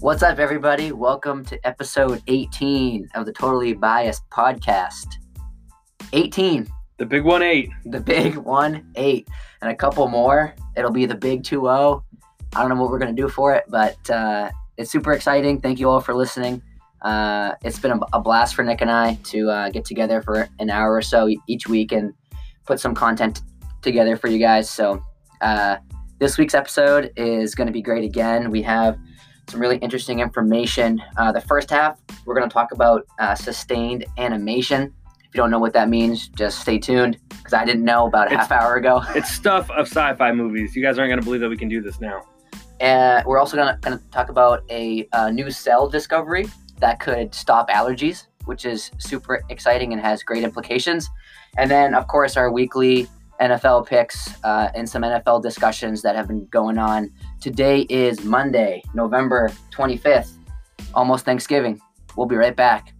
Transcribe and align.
What's 0.00 0.22
up, 0.22 0.38
everybody? 0.38 0.92
Welcome 0.92 1.44
to 1.46 1.58
episode 1.66 2.22
18 2.28 3.08
of 3.14 3.26
the 3.26 3.32
Totally 3.32 3.72
Biased 3.74 4.28
podcast. 4.30 5.16
18, 6.12 6.68
The 6.98 7.04
big 7.06 7.24
one 7.24 7.42
eight. 7.42 7.68
the 7.84 8.00
big 8.00 8.36
one, 8.36 8.90
eight, 8.94 9.28
and 9.60 9.70
a 9.72 9.74
couple 9.74 10.06
more. 10.06 10.54
It'll 10.76 10.92
be 10.92 11.04
the 11.04 11.16
big 11.16 11.42
2 11.42 11.62
0. 11.62 12.04
I 12.54 12.60
don't 12.60 12.68
know 12.68 12.80
what 12.80 12.90
we're 12.90 13.00
going 13.00 13.14
to 13.14 13.20
do 13.22 13.28
for 13.28 13.54
it, 13.54 13.64
but 13.68 13.98
uh, 14.08 14.50
it's 14.76 14.90
super 14.90 15.12
exciting. 15.12 15.60
Thank 15.60 15.80
you 15.80 15.90
all 15.90 16.00
for 16.00 16.14
listening. 16.14 16.62
Uh, 17.02 17.54
it's 17.64 17.80
been 17.80 17.90
a, 17.90 17.98
a 18.12 18.20
blast 18.20 18.54
for 18.54 18.62
Nick 18.62 18.80
and 18.80 18.90
I 18.92 19.14
to 19.24 19.50
uh, 19.50 19.68
get 19.70 19.84
together 19.84 20.22
for 20.22 20.48
an 20.60 20.70
hour 20.70 20.94
or 20.94 21.02
so 21.02 21.28
each 21.48 21.68
week 21.68 21.90
and 21.90 22.14
put 22.66 22.78
some 22.78 22.94
content 22.94 23.42
together 23.82 24.16
for 24.16 24.28
you 24.28 24.38
guys. 24.38 24.70
So, 24.70 25.02
uh, 25.40 25.78
this 26.20 26.38
week's 26.38 26.54
episode 26.54 27.12
is 27.16 27.54
going 27.54 27.66
to 27.66 27.72
be 27.72 27.82
great 27.82 28.04
again. 28.04 28.50
We 28.50 28.62
have 28.62 28.96
some 29.48 29.60
really 29.60 29.78
interesting 29.78 30.20
information. 30.20 31.02
Uh, 31.16 31.32
the 31.32 31.40
first 31.40 31.70
half, 31.70 31.98
we're 32.24 32.34
going 32.34 32.48
to 32.48 32.52
talk 32.52 32.72
about 32.72 33.06
uh, 33.18 33.34
sustained 33.34 34.04
animation. 34.18 34.92
If 35.20 35.34
you 35.34 35.38
don't 35.38 35.50
know 35.50 35.58
what 35.58 35.72
that 35.74 35.88
means, 35.88 36.28
just 36.28 36.60
stay 36.60 36.78
tuned 36.78 37.18
because 37.28 37.52
I 37.52 37.64
didn't 37.64 37.84
know 37.84 38.06
about 38.06 38.28
a 38.28 38.32
It's- 38.32 38.48
half 38.48 38.52
hour 38.62 38.76
ago. 38.76 39.02
It's 39.14 39.30
stuff 39.30 39.70
of 39.70 39.86
sci-fi 39.86 40.32
movies. 40.32 40.74
You 40.76 40.82
guys 40.82 40.98
aren't 40.98 41.10
gonna 41.10 41.22
believe 41.22 41.40
that 41.40 41.50
we 41.50 41.56
can 41.56 41.68
do 41.68 41.80
this 41.80 42.00
now. 42.00 42.22
Uh, 42.80 43.22
we're 43.26 43.38
also 43.38 43.56
going 43.56 43.76
to 43.82 44.00
talk 44.12 44.28
about 44.28 44.62
a, 44.70 45.08
uh 45.12 45.30
new 45.30 45.50
cell 45.50 45.88
discovery 45.88 46.46
that 46.78 47.00
could 47.00 47.34
stop 47.34 47.68
allergies, 47.70 48.26
which 48.44 48.64
is 48.64 48.90
super 48.98 49.42
exciting 49.50 49.92
and 49.92 50.00
has 50.00 50.22
great 50.22 50.44
implications. 50.44 51.08
And 51.56 51.68
then, 51.68 51.92
of 51.94 52.06
course, 52.06 52.36
our 52.36 52.52
weekly 52.52 53.08
NFL 53.40 53.86
picks 53.86 54.28
uh, 54.42 54.68
and 54.74 54.88
some 54.88 55.02
NFL 55.02 55.42
discussions 55.42 56.02
that 56.02 56.16
have 56.16 56.26
been 56.28 56.46
going 56.46 56.78
on. 56.78 57.10
Today 57.40 57.82
is 57.88 58.24
Monday, 58.24 58.82
November 58.94 59.50
25th, 59.70 60.32
almost 60.94 61.24
Thanksgiving. 61.24 61.80
We'll 62.16 62.26
be 62.26 62.36
right 62.36 62.56
back. 62.56 62.92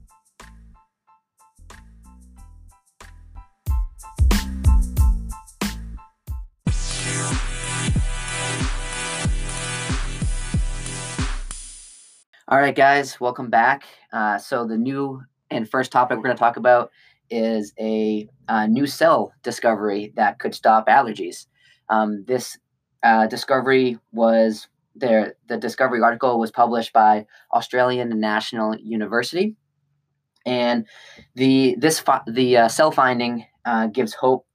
All 12.50 12.58
right, 12.58 12.74
guys, 12.74 13.20
welcome 13.20 13.50
back. 13.50 13.84
Uh, 14.10 14.38
so, 14.38 14.66
the 14.66 14.78
new 14.78 15.22
and 15.50 15.68
first 15.68 15.92
topic 15.92 16.16
we're 16.16 16.24
going 16.24 16.36
to 16.36 16.40
talk 16.40 16.56
about 16.56 16.90
is 17.30 17.72
a, 17.78 18.28
uh 18.48 18.66
new 18.66 18.86
cell 18.86 19.32
discovery 19.42 20.12
that 20.16 20.38
could 20.38 20.54
stop 20.54 20.86
allergies. 20.88 21.46
Um, 21.88 22.24
this 22.26 22.58
uh, 23.02 23.26
discovery 23.26 23.98
was 24.12 24.68
there. 24.94 25.34
The 25.48 25.56
discovery 25.56 26.00
article 26.02 26.38
was 26.38 26.50
published 26.50 26.92
by 26.92 27.26
Australian 27.52 28.18
National 28.20 28.76
University, 28.76 29.56
and 30.44 30.86
the 31.34 31.76
this 31.78 32.00
fi- 32.00 32.22
the 32.26 32.56
uh, 32.56 32.68
cell 32.68 32.90
finding 32.90 33.46
uh, 33.64 33.86
gives 33.86 34.14
hope 34.14 34.46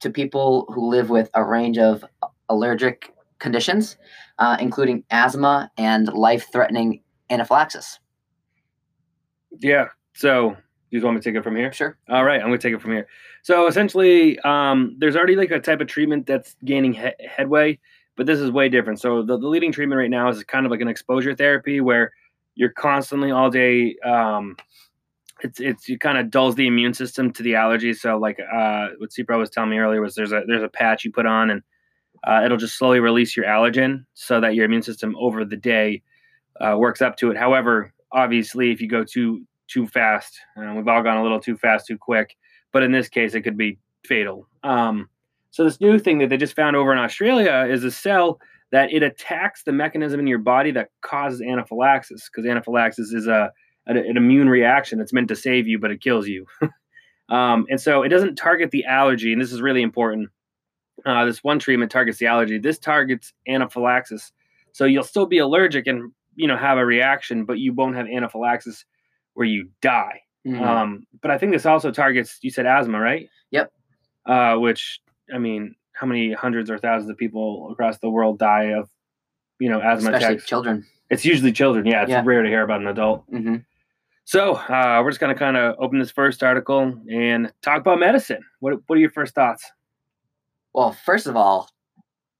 to 0.00 0.10
people 0.10 0.66
who 0.72 0.88
live 0.88 1.10
with 1.10 1.28
a 1.34 1.44
range 1.44 1.78
of 1.78 2.04
allergic 2.48 3.12
conditions, 3.38 3.96
uh, 4.38 4.56
including 4.60 5.04
asthma 5.10 5.70
and 5.76 6.08
life-threatening 6.12 7.02
anaphylaxis. 7.28 7.98
Yeah. 9.58 9.88
So 10.14 10.56
you 10.90 10.98
just 10.98 11.04
want 11.04 11.16
me 11.16 11.20
to 11.20 11.30
take 11.30 11.38
it 11.38 11.44
from 11.44 11.56
here? 11.56 11.72
Sure. 11.72 11.96
All 12.08 12.24
right, 12.24 12.40
I'm 12.40 12.48
gonna 12.48 12.58
take 12.58 12.74
it 12.74 12.82
from 12.82 12.92
here. 12.92 13.06
So 13.42 13.66
essentially, 13.66 14.38
um, 14.40 14.96
there's 14.98 15.16
already 15.16 15.36
like 15.36 15.50
a 15.50 15.60
type 15.60 15.80
of 15.80 15.86
treatment 15.86 16.26
that's 16.26 16.56
gaining 16.64 16.92
he- 16.92 17.26
headway, 17.26 17.78
but 18.16 18.26
this 18.26 18.40
is 18.40 18.50
way 18.50 18.68
different. 18.68 19.00
So 19.00 19.22
the, 19.22 19.38
the 19.38 19.46
leading 19.46 19.72
treatment 19.72 19.98
right 19.98 20.10
now 20.10 20.28
is 20.28 20.42
kind 20.44 20.66
of 20.66 20.72
like 20.72 20.80
an 20.80 20.88
exposure 20.88 21.34
therapy 21.34 21.80
where 21.80 22.12
you're 22.54 22.72
constantly 22.72 23.30
all 23.30 23.50
day. 23.50 23.96
Um, 24.04 24.56
it's 25.42 25.60
it's 25.60 25.88
it 25.88 26.00
kind 26.00 26.18
of 26.18 26.30
dulls 26.30 26.54
the 26.56 26.66
immune 26.66 26.92
system 26.92 27.32
to 27.32 27.42
the 27.42 27.54
allergy. 27.54 27.94
So 27.94 28.18
like 28.18 28.38
uh, 28.40 28.88
what 28.98 29.10
Cipro 29.10 29.38
was 29.38 29.50
telling 29.50 29.70
me 29.70 29.78
earlier 29.78 30.00
was 30.00 30.14
there's 30.14 30.32
a 30.32 30.42
there's 30.46 30.62
a 30.62 30.68
patch 30.68 31.04
you 31.04 31.12
put 31.12 31.26
on 31.26 31.50
and 31.50 31.62
uh, 32.24 32.42
it'll 32.44 32.58
just 32.58 32.76
slowly 32.76 33.00
release 33.00 33.36
your 33.36 33.46
allergen 33.46 34.04
so 34.14 34.40
that 34.40 34.54
your 34.54 34.66
immune 34.66 34.82
system 34.82 35.16
over 35.18 35.44
the 35.44 35.56
day 35.56 36.02
uh, 36.60 36.76
works 36.76 37.00
up 37.00 37.16
to 37.16 37.30
it. 37.30 37.36
However, 37.36 37.92
obviously, 38.12 38.70
if 38.70 38.80
you 38.80 38.88
go 38.88 39.04
too 39.04 39.46
too 39.70 39.86
fast, 39.86 40.38
uh, 40.56 40.72
we've 40.74 40.88
all 40.88 41.02
gone 41.02 41.16
a 41.16 41.22
little 41.22 41.40
too 41.40 41.56
fast, 41.56 41.86
too 41.86 41.98
quick. 41.98 42.36
But 42.72 42.82
in 42.82 42.92
this 42.92 43.08
case, 43.08 43.34
it 43.34 43.42
could 43.42 43.56
be 43.56 43.78
fatal. 44.04 44.46
Um, 44.62 45.08
so 45.50 45.64
this 45.64 45.80
new 45.80 45.98
thing 45.98 46.18
that 46.18 46.28
they 46.28 46.36
just 46.36 46.54
found 46.54 46.76
over 46.76 46.92
in 46.92 46.98
Australia 46.98 47.66
is 47.68 47.84
a 47.84 47.90
cell 47.90 48.40
that 48.72 48.92
it 48.92 49.02
attacks 49.02 49.64
the 49.64 49.72
mechanism 49.72 50.20
in 50.20 50.26
your 50.26 50.38
body 50.38 50.70
that 50.72 50.90
causes 51.00 51.40
anaphylaxis, 51.40 52.28
because 52.28 52.48
anaphylaxis 52.48 53.12
is 53.12 53.26
a 53.26 53.50
an, 53.86 53.96
an 53.96 54.16
immune 54.16 54.48
reaction 54.48 54.98
that's 54.98 55.12
meant 55.12 55.28
to 55.28 55.36
save 55.36 55.66
you, 55.66 55.78
but 55.78 55.90
it 55.90 56.00
kills 56.00 56.28
you. 56.28 56.46
um, 57.28 57.66
and 57.68 57.80
so 57.80 58.02
it 58.02 58.08
doesn't 58.08 58.36
target 58.36 58.70
the 58.70 58.84
allergy, 58.84 59.32
and 59.32 59.40
this 59.40 59.52
is 59.52 59.60
really 59.60 59.82
important. 59.82 60.28
Uh, 61.04 61.24
this 61.24 61.42
one 61.42 61.58
treatment 61.58 61.90
targets 61.90 62.18
the 62.18 62.26
allergy. 62.26 62.58
This 62.58 62.78
targets 62.78 63.32
anaphylaxis, 63.48 64.32
so 64.72 64.84
you'll 64.84 65.02
still 65.02 65.26
be 65.26 65.38
allergic 65.38 65.86
and 65.86 66.12
you 66.36 66.46
know 66.46 66.56
have 66.56 66.78
a 66.78 66.84
reaction, 66.84 67.44
but 67.44 67.58
you 67.58 67.72
won't 67.72 67.96
have 67.96 68.06
anaphylaxis 68.06 68.84
where 69.40 69.48
you 69.48 69.70
die. 69.80 70.20
Mhm. 70.46 70.60
Um, 70.60 71.06
but 71.22 71.30
I 71.30 71.38
think 71.38 71.52
this 71.52 71.64
also 71.64 71.90
targets. 71.90 72.38
You 72.42 72.50
said 72.50 72.66
asthma, 72.66 73.00
right? 73.00 73.26
Yep. 73.52 73.72
Uh, 74.26 74.56
which 74.56 75.00
I 75.34 75.38
mean, 75.38 75.74
how 75.94 76.06
many 76.06 76.32
hundreds 76.34 76.70
or 76.70 76.76
thousands 76.78 77.10
of 77.10 77.16
people 77.16 77.70
across 77.72 77.98
the 77.98 78.10
world 78.10 78.38
die 78.38 78.72
of, 78.74 78.90
you 79.58 79.70
know, 79.70 79.80
asthma 79.80 80.10
Especially 80.10 80.34
attacks? 80.34 80.46
children. 80.46 80.84
It's 81.08 81.24
usually 81.24 81.52
children. 81.52 81.86
Yeah, 81.86 82.02
it's 82.02 82.10
Yeah. 82.10 82.22
rare 82.24 82.42
to 82.42 82.48
hear 82.50 82.62
about 82.62 82.80
an 82.82 82.86
adult. 82.88 83.24
hmm 83.30 83.56
So 84.24 84.56
uh, 84.56 85.00
we're 85.02 85.10
just 85.10 85.20
gonna 85.20 85.34
kind 85.34 85.56
of 85.56 85.76
open 85.78 85.98
this 85.98 86.10
first 86.10 86.42
article 86.42 87.00
and 87.10 87.50
talk 87.62 87.80
about 87.80 87.98
medicine. 87.98 88.42
What 88.60 88.74
What 88.86 88.96
are 88.96 89.00
your 89.00 89.10
first 89.10 89.34
thoughts? 89.34 89.64
Well, 90.74 90.92
first 90.92 91.26
of 91.26 91.34
all, 91.34 91.70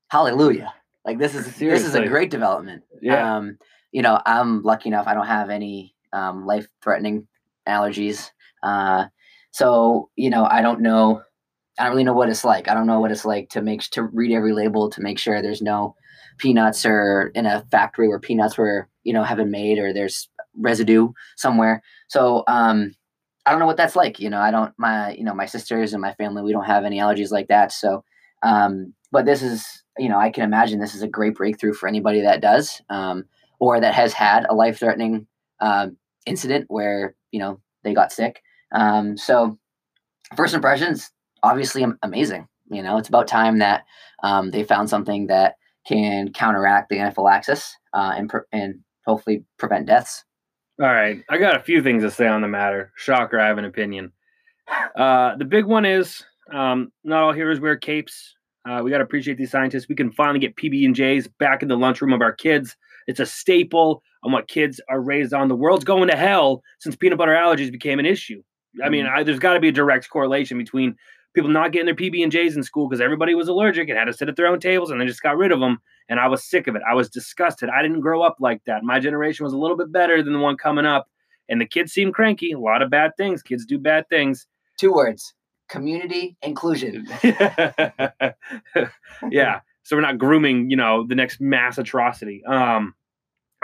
hallelujah. 0.09 0.75
Like 1.07 1.17
this 1.19 1.35
is 1.35 1.47
this 1.57 1.85
is 1.87 1.95
a 1.95 2.07
great 2.07 2.31
development. 2.31 2.83
Yeah. 3.01 3.37
Um, 3.37 3.59
you 3.91 4.03
know, 4.03 4.21
I'm 4.27 4.63
lucky 4.63 4.89
enough 4.91 5.07
I 5.07 5.15
don't 5.15 5.27
have 5.27 5.49
any 5.51 5.95
um, 6.13 6.47
life 6.47 6.67
threatening 6.83 7.27
allergies. 7.69 8.31
Uh, 8.63 9.07
so, 9.53 10.11
you 10.17 10.31
know, 10.31 10.45
I 10.45 10.63
don't 10.63 10.81
know 10.81 11.23
I 11.79 11.85
don't 11.85 11.93
really 11.93 12.05
know 12.05 12.13
what 12.13 12.29
it's 12.29 12.45
like. 12.45 12.69
I 12.69 12.75
don't 12.75 12.87
know 12.87 13.01
what 13.01 13.11
it's 13.11 13.25
like 13.25 13.49
to 13.51 13.63
make 13.63 13.81
to 13.91 14.03
read 14.03 14.33
every 14.33 14.53
label 14.53 14.91
to 14.91 15.01
make 15.01 15.19
sure 15.19 15.41
there's 15.41 15.63
no 15.63 15.95
peanuts 16.39 16.85
or 16.85 17.33
in 17.35 17.47
a 17.47 17.65
factory 17.71 18.07
where 18.07 18.21
peanuts 18.21 18.59
were, 18.59 18.89
you 19.03 19.15
know, 19.15 19.25
have 19.25 19.39
been 19.39 19.51
made 19.51 19.79
or 19.79 19.93
there's 19.93 20.29
residue 20.59 21.09
somewhere. 21.37 21.83
So, 22.09 22.45
um, 22.49 22.93
I 23.47 23.51
don't 23.51 23.61
know 23.61 23.67
what 23.67 23.79
that's 23.79 23.97
like. 23.97 24.21
You 24.21 24.29
know, 24.29 24.41
I 24.41 24.51
don't 24.51 24.73
my 24.79 25.13
you 25.13 25.25
know 25.25 25.35
my 25.35 25.47
sisters 25.47 25.93
and 25.95 26.03
my 26.03 26.13
family 26.15 26.43
we 26.43 26.53
don't 26.53 26.67
have 26.67 26.85
any 26.85 26.99
allergies 26.99 27.33
like 27.33 27.49
that. 27.49 27.73
So, 27.73 28.05
um, 28.43 28.93
but 29.11 29.25
this 29.25 29.43
is 29.43 29.83
you 29.99 30.09
know 30.09 30.19
I 30.19 30.31
can 30.31 30.45
imagine 30.45 30.79
this 30.79 30.95
is 30.95 31.03
a 31.03 31.09
great 31.09 31.35
breakthrough 31.35 31.73
for 31.73 31.89
anybody 31.89 32.21
that 32.21 32.43
does 32.43 32.83
um, 32.91 33.25
or 33.59 33.81
that 33.81 33.95
has 33.95 34.13
had 34.13 34.45
a 34.49 34.55
life 34.55 34.79
threatening 34.79 35.27
um, 35.61 35.97
incident 36.27 36.67
where 36.69 37.15
you 37.31 37.41
know 37.41 37.61
they 37.85 37.95
got 37.95 38.13
sick. 38.13 38.43
Um, 38.73 39.17
so, 39.17 39.59
first 40.37 40.55
impressions 40.55 41.11
obviously 41.43 41.85
amazing. 42.03 42.47
You 42.71 42.83
know, 42.83 42.99
it's 42.99 43.09
about 43.09 43.27
time 43.27 43.59
that 43.59 43.85
um, 44.23 44.51
they 44.51 44.63
found 44.63 44.89
something 44.89 45.27
that 45.27 45.57
can 45.87 46.33
counteract 46.33 46.89
the 46.89 46.99
anaphylaxis 46.99 47.77
uh, 47.93 48.13
and 48.17 48.31
and 48.53 48.81
hopefully 49.07 49.45
prevent 49.59 49.87
deaths. 49.87 50.25
All 50.81 50.87
right, 50.87 51.23
I 51.29 51.39
got 51.39 51.57
a 51.57 51.61
few 51.61 51.83
things 51.83 52.03
to 52.03 52.11
say 52.11 52.27
on 52.27 52.41
the 52.41 52.49
matter. 52.49 52.93
Shocker, 52.97 53.39
I 53.39 53.49
have 53.49 53.59
an 53.59 53.65
opinion. 53.65 54.13
Uh, 54.97 55.37
the 55.37 55.45
big 55.45 55.67
one 55.67 55.85
is 55.85 56.25
um, 56.55 56.93
not 57.05 57.23
all 57.23 57.33
heroes 57.33 57.61
wear 57.61 57.77
capes. 57.77 58.35
Uh, 58.69 58.81
we 58.85 58.91
got 58.91 58.99
to 58.99 59.05
appreciate 59.05 59.37
these 59.37 59.51
scientists. 59.51 59.89
We 59.89 59.95
can 59.95 60.13
finally 60.13 60.39
get 60.39 60.57
PB 60.57 60.85
and 60.85 60.95
J's 60.95 61.27
back 61.27 61.63
in 61.63 61.69
the 61.69 61.77
lunchroom 61.77 62.13
of 62.13 62.21
our 62.21 62.33
kids. 62.33 62.77
It's 63.07 63.21
a 63.21 63.27
staple 63.27 64.03
on 64.23 64.33
what 64.33 64.49
kids 64.49 64.81
are 64.89 65.01
raised 65.01 65.33
on. 65.33 65.49
The 65.49 65.57
world's 65.57 65.85
going 65.85 66.09
to 66.09 66.17
hell 66.17 66.63
since 66.79 66.97
peanut 66.97 67.19
butter 67.19 67.33
allergies 67.33 67.73
became 67.73 67.99
an 67.99 68.07
issue. 68.07 68.43
I 68.85 68.89
mean, 68.89 69.07
I, 69.07 69.23
there's 69.23 69.39
got 69.39 69.55
to 69.55 69.61
be 69.61 69.69
a 69.69 69.73
direct 69.73 70.09
correlation 70.11 70.59
between 70.59 70.97
people 71.35 71.51
not 71.51 71.73
getting 71.73 71.87
their 71.87 71.95
PB 71.95 72.23
and 72.23 72.33
J's 72.33 72.57
in 72.57 72.63
school 72.63 72.89
because 72.89 73.01
everybody 73.01 73.35
was 73.35 73.49
allergic 73.49 73.89
and 73.89 73.99
had 73.99 74.05
to 74.05 74.13
sit 74.13 74.29
at 74.29 74.37
their 74.37 74.47
own 74.47 74.61
tables, 74.61 74.91
and 74.91 75.01
they 75.01 75.07
just 75.07 75.23
got 75.23 75.37
rid 75.37 75.53
of 75.53 75.61
them. 75.61 75.79
And 76.09 76.21
I 76.21 76.29
was 76.29 76.45
sick 76.45 76.67
of 76.67 76.77
it. 76.77 76.83
I 76.89 76.95
was 76.95 77.09
disgusted. 77.09 77.69
I 77.69 77.83
didn't 77.83 78.01
grow 78.01 78.23
up 78.23 78.37
like 78.41 78.63
that. 78.67 78.83
My 78.83 78.99
generation 78.99 79.45
was 79.45 79.53
a 79.53 79.59
little 79.59 79.77
bit 79.77 79.93
better 79.93 80.23
than 80.23 80.33
the 80.33 80.39
one 80.39 80.57
coming 80.57 80.87
up, 80.87 81.09
and 81.49 81.61
the 81.61 81.67
kids 81.67 81.93
seem 81.93 82.13
cranky. 82.13 82.53
A 82.53 82.59
lot 82.59 82.83
of 82.83 82.91
bad 82.91 83.13
things. 83.17 83.43
Kids 83.43 83.65
do 83.65 83.79
bad 83.79 84.09
things. 84.09 84.47
Two 84.79 84.93
words: 84.93 85.35
community 85.69 86.37
inclusion. 86.43 87.07
yeah. 89.31 89.61
So 89.83 89.97
we're 89.97 90.03
not 90.03 90.19
grooming, 90.19 90.71
you 90.71 90.77
know, 90.77 91.07
the 91.07 91.15
next 91.15 91.41
mass 91.41 91.79
atrocity. 91.79 92.45
Um, 92.45 92.95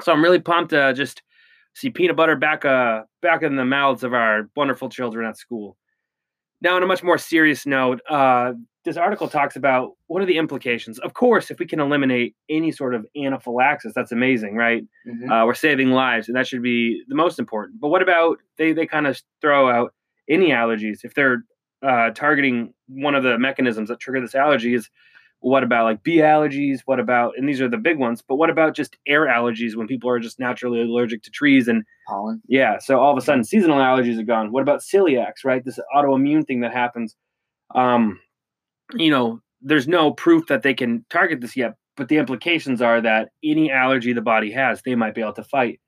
so 0.02 0.12
I'm 0.12 0.22
really 0.22 0.40
pumped 0.40 0.70
to 0.70 0.92
just 0.94 1.22
see 1.74 1.90
peanut 1.90 2.16
butter 2.16 2.36
back 2.36 2.64
uh 2.64 3.02
back 3.22 3.42
in 3.42 3.56
the 3.56 3.64
mouths 3.64 4.02
of 4.04 4.14
our 4.14 4.48
wonderful 4.56 4.88
children 4.88 5.26
at 5.26 5.36
school. 5.36 5.76
Now, 6.62 6.76
on 6.76 6.82
a 6.82 6.86
much 6.86 7.02
more 7.02 7.18
serious 7.18 7.66
note, 7.66 8.00
uh, 8.08 8.54
this 8.86 8.96
article 8.96 9.28
talks 9.28 9.56
about 9.56 9.90
what 10.06 10.22
are 10.22 10.26
the 10.26 10.38
implications. 10.38 10.98
Of 11.00 11.12
course, 11.12 11.50
if 11.50 11.58
we 11.58 11.66
can 11.66 11.80
eliminate 11.80 12.34
any 12.48 12.72
sort 12.72 12.94
of 12.94 13.04
anaphylaxis, 13.14 13.92
that's 13.94 14.10
amazing, 14.12 14.56
right? 14.56 14.82
Mhm. 15.06 15.30
Uh, 15.30 15.44
we're 15.44 15.54
saving 15.54 15.90
lives, 15.90 16.28
and 16.28 16.36
that 16.36 16.46
should 16.46 16.62
be 16.62 17.02
the 17.08 17.14
most 17.14 17.38
important. 17.38 17.78
But 17.80 17.88
what 17.88 18.00
about 18.00 18.38
they? 18.56 18.72
They 18.72 18.86
kind 18.86 19.06
of 19.06 19.20
throw 19.42 19.68
out 19.68 19.92
any 20.30 20.48
allergies 20.48 21.00
if 21.04 21.12
they're 21.14 21.44
uh, 21.82 22.10
targeting 22.10 22.72
one 22.88 23.14
of 23.14 23.22
the 23.22 23.38
mechanisms 23.38 23.90
that 23.90 24.00
trigger 24.00 24.20
this 24.22 24.34
allergy. 24.34 24.72
Is 24.74 24.88
what 25.40 25.62
about 25.62 25.84
like 25.84 26.02
bee 26.02 26.16
allergies? 26.18 26.80
What 26.86 26.98
about 26.98 27.34
and 27.36 27.48
these 27.48 27.60
are 27.60 27.68
the 27.68 27.76
big 27.76 27.98
ones. 27.98 28.22
But 28.26 28.36
what 28.36 28.50
about 28.50 28.74
just 28.74 28.96
air 29.06 29.26
allergies 29.26 29.76
when 29.76 29.86
people 29.86 30.10
are 30.10 30.18
just 30.18 30.38
naturally 30.40 30.80
allergic 30.82 31.22
to 31.24 31.30
trees 31.30 31.68
and 31.68 31.84
Pollen. 32.08 32.40
yeah, 32.48 32.78
so 32.78 32.98
all 32.98 33.12
of 33.12 33.18
a 33.18 33.20
sudden 33.20 33.44
seasonal 33.44 33.78
allergies 33.78 34.18
are 34.18 34.22
gone. 34.24 34.50
What 34.52 34.62
about 34.62 34.80
celiacs, 34.80 35.44
right? 35.44 35.64
This 35.64 35.78
autoimmune 35.94 36.46
thing 36.46 36.60
that 36.60 36.72
happens. 36.72 37.14
Um, 37.74 38.18
you 38.94 39.10
know, 39.10 39.40
there's 39.60 39.88
no 39.88 40.12
proof 40.12 40.46
that 40.46 40.62
they 40.62 40.74
can 40.74 41.04
target 41.10 41.40
this 41.40 41.56
yet, 41.56 41.74
but 41.96 42.08
the 42.08 42.16
implications 42.18 42.80
are 42.80 43.00
that 43.00 43.30
any 43.44 43.70
allergy 43.70 44.12
the 44.12 44.20
body 44.22 44.50
has, 44.52 44.82
they 44.82 44.94
might 44.94 45.14
be 45.14 45.20
able 45.20 45.32
to 45.34 45.44
fight. 45.44 45.80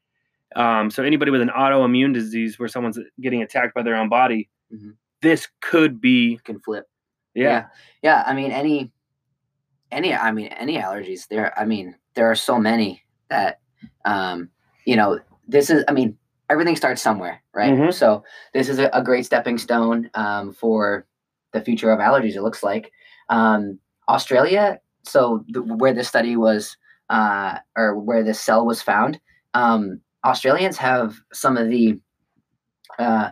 Um, 0.56 0.90
so 0.90 1.02
anybody 1.04 1.30
with 1.30 1.40
an 1.42 1.50
autoimmune 1.56 2.12
disease 2.14 2.58
where 2.58 2.68
someone's 2.68 2.98
getting 3.20 3.42
attacked 3.42 3.74
by 3.74 3.82
their 3.82 3.94
own 3.96 4.08
body, 4.08 4.48
Mhm. 4.72 4.96
this 5.22 5.46
could 5.60 6.00
be 6.00 6.38
Can 6.44 6.58
flip. 6.60 6.86
yeah. 7.34 7.66
Yeah, 8.02 8.24
I 8.26 8.34
mean 8.34 8.50
any 8.50 8.90
any 9.90 10.14
I 10.14 10.32
mean 10.32 10.48
any 10.48 10.76
allergies. 10.78 11.28
There 11.28 11.58
I 11.58 11.64
mean 11.64 11.96
there 12.14 12.30
are 12.30 12.34
so 12.34 12.58
many 12.58 13.02
that 13.30 13.60
um 14.04 14.50
you 14.84 14.96
know 14.96 15.18
this 15.46 15.70
is 15.70 15.84
I 15.88 15.92
mean 15.92 16.16
everything 16.50 16.76
starts 16.76 17.02
somewhere, 17.02 17.42
right? 17.54 17.72
Mhm. 17.72 17.92
So 17.92 18.24
this 18.54 18.68
is 18.68 18.78
a, 18.78 18.88
a 18.92 19.02
great 19.02 19.26
stepping 19.26 19.58
stone 19.58 20.10
um 20.14 20.52
for 20.52 21.06
the 21.52 21.60
future 21.60 21.90
of 21.90 21.98
allergies 22.00 22.36
it 22.36 22.42
looks 22.42 22.62
like. 22.62 22.92
Um 23.28 23.78
Australia, 24.08 24.80
so 25.04 25.44
the, 25.48 25.62
where 25.62 25.92
this 25.94 26.08
study 26.08 26.36
was 26.36 26.76
uh 27.10 27.58
or 27.76 27.98
where 27.98 28.22
this 28.24 28.40
cell 28.40 28.66
was 28.66 28.82
found, 28.82 29.20
um 29.54 30.00
Australians 30.24 30.76
have 30.78 31.16
some 31.32 31.56
of 31.56 31.68
the 31.68 32.00
uh 32.98 33.30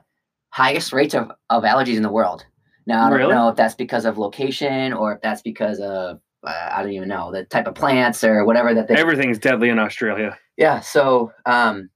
highest 0.51 0.93
rates 0.93 1.15
of, 1.15 1.31
of 1.51 1.65
allergies 1.65 1.97
in 1.97 2.03
the 2.03 2.11
world. 2.13 2.45
Now 2.87 3.07
I 3.07 3.11
don't 3.11 3.19
Really? 3.19 3.35
know 3.35 3.49
if 3.49 3.57
that's 3.57 3.75
because 3.75 4.05
of 4.05 4.17
location 4.17 4.93
or 4.93 5.15
if 5.15 5.21
that's 5.21 5.43
because 5.43 5.81
of 5.81 6.21
I 6.47 6.83
don't 6.83 6.93
even 6.93 7.09
know 7.09 7.33
the 7.33 7.45
type 7.45 7.67
of 7.67 7.75
plants 7.75 8.23
or 8.23 8.45
whatever 8.45 8.75
that 8.75 8.89
they. 8.89 8.95
Everything's 8.95 9.39
deadly 9.39 9.69
in 9.69 9.79
Australia. 9.79 10.39
yeah, 10.57 10.81
so 10.81 11.33
um, 11.45 11.91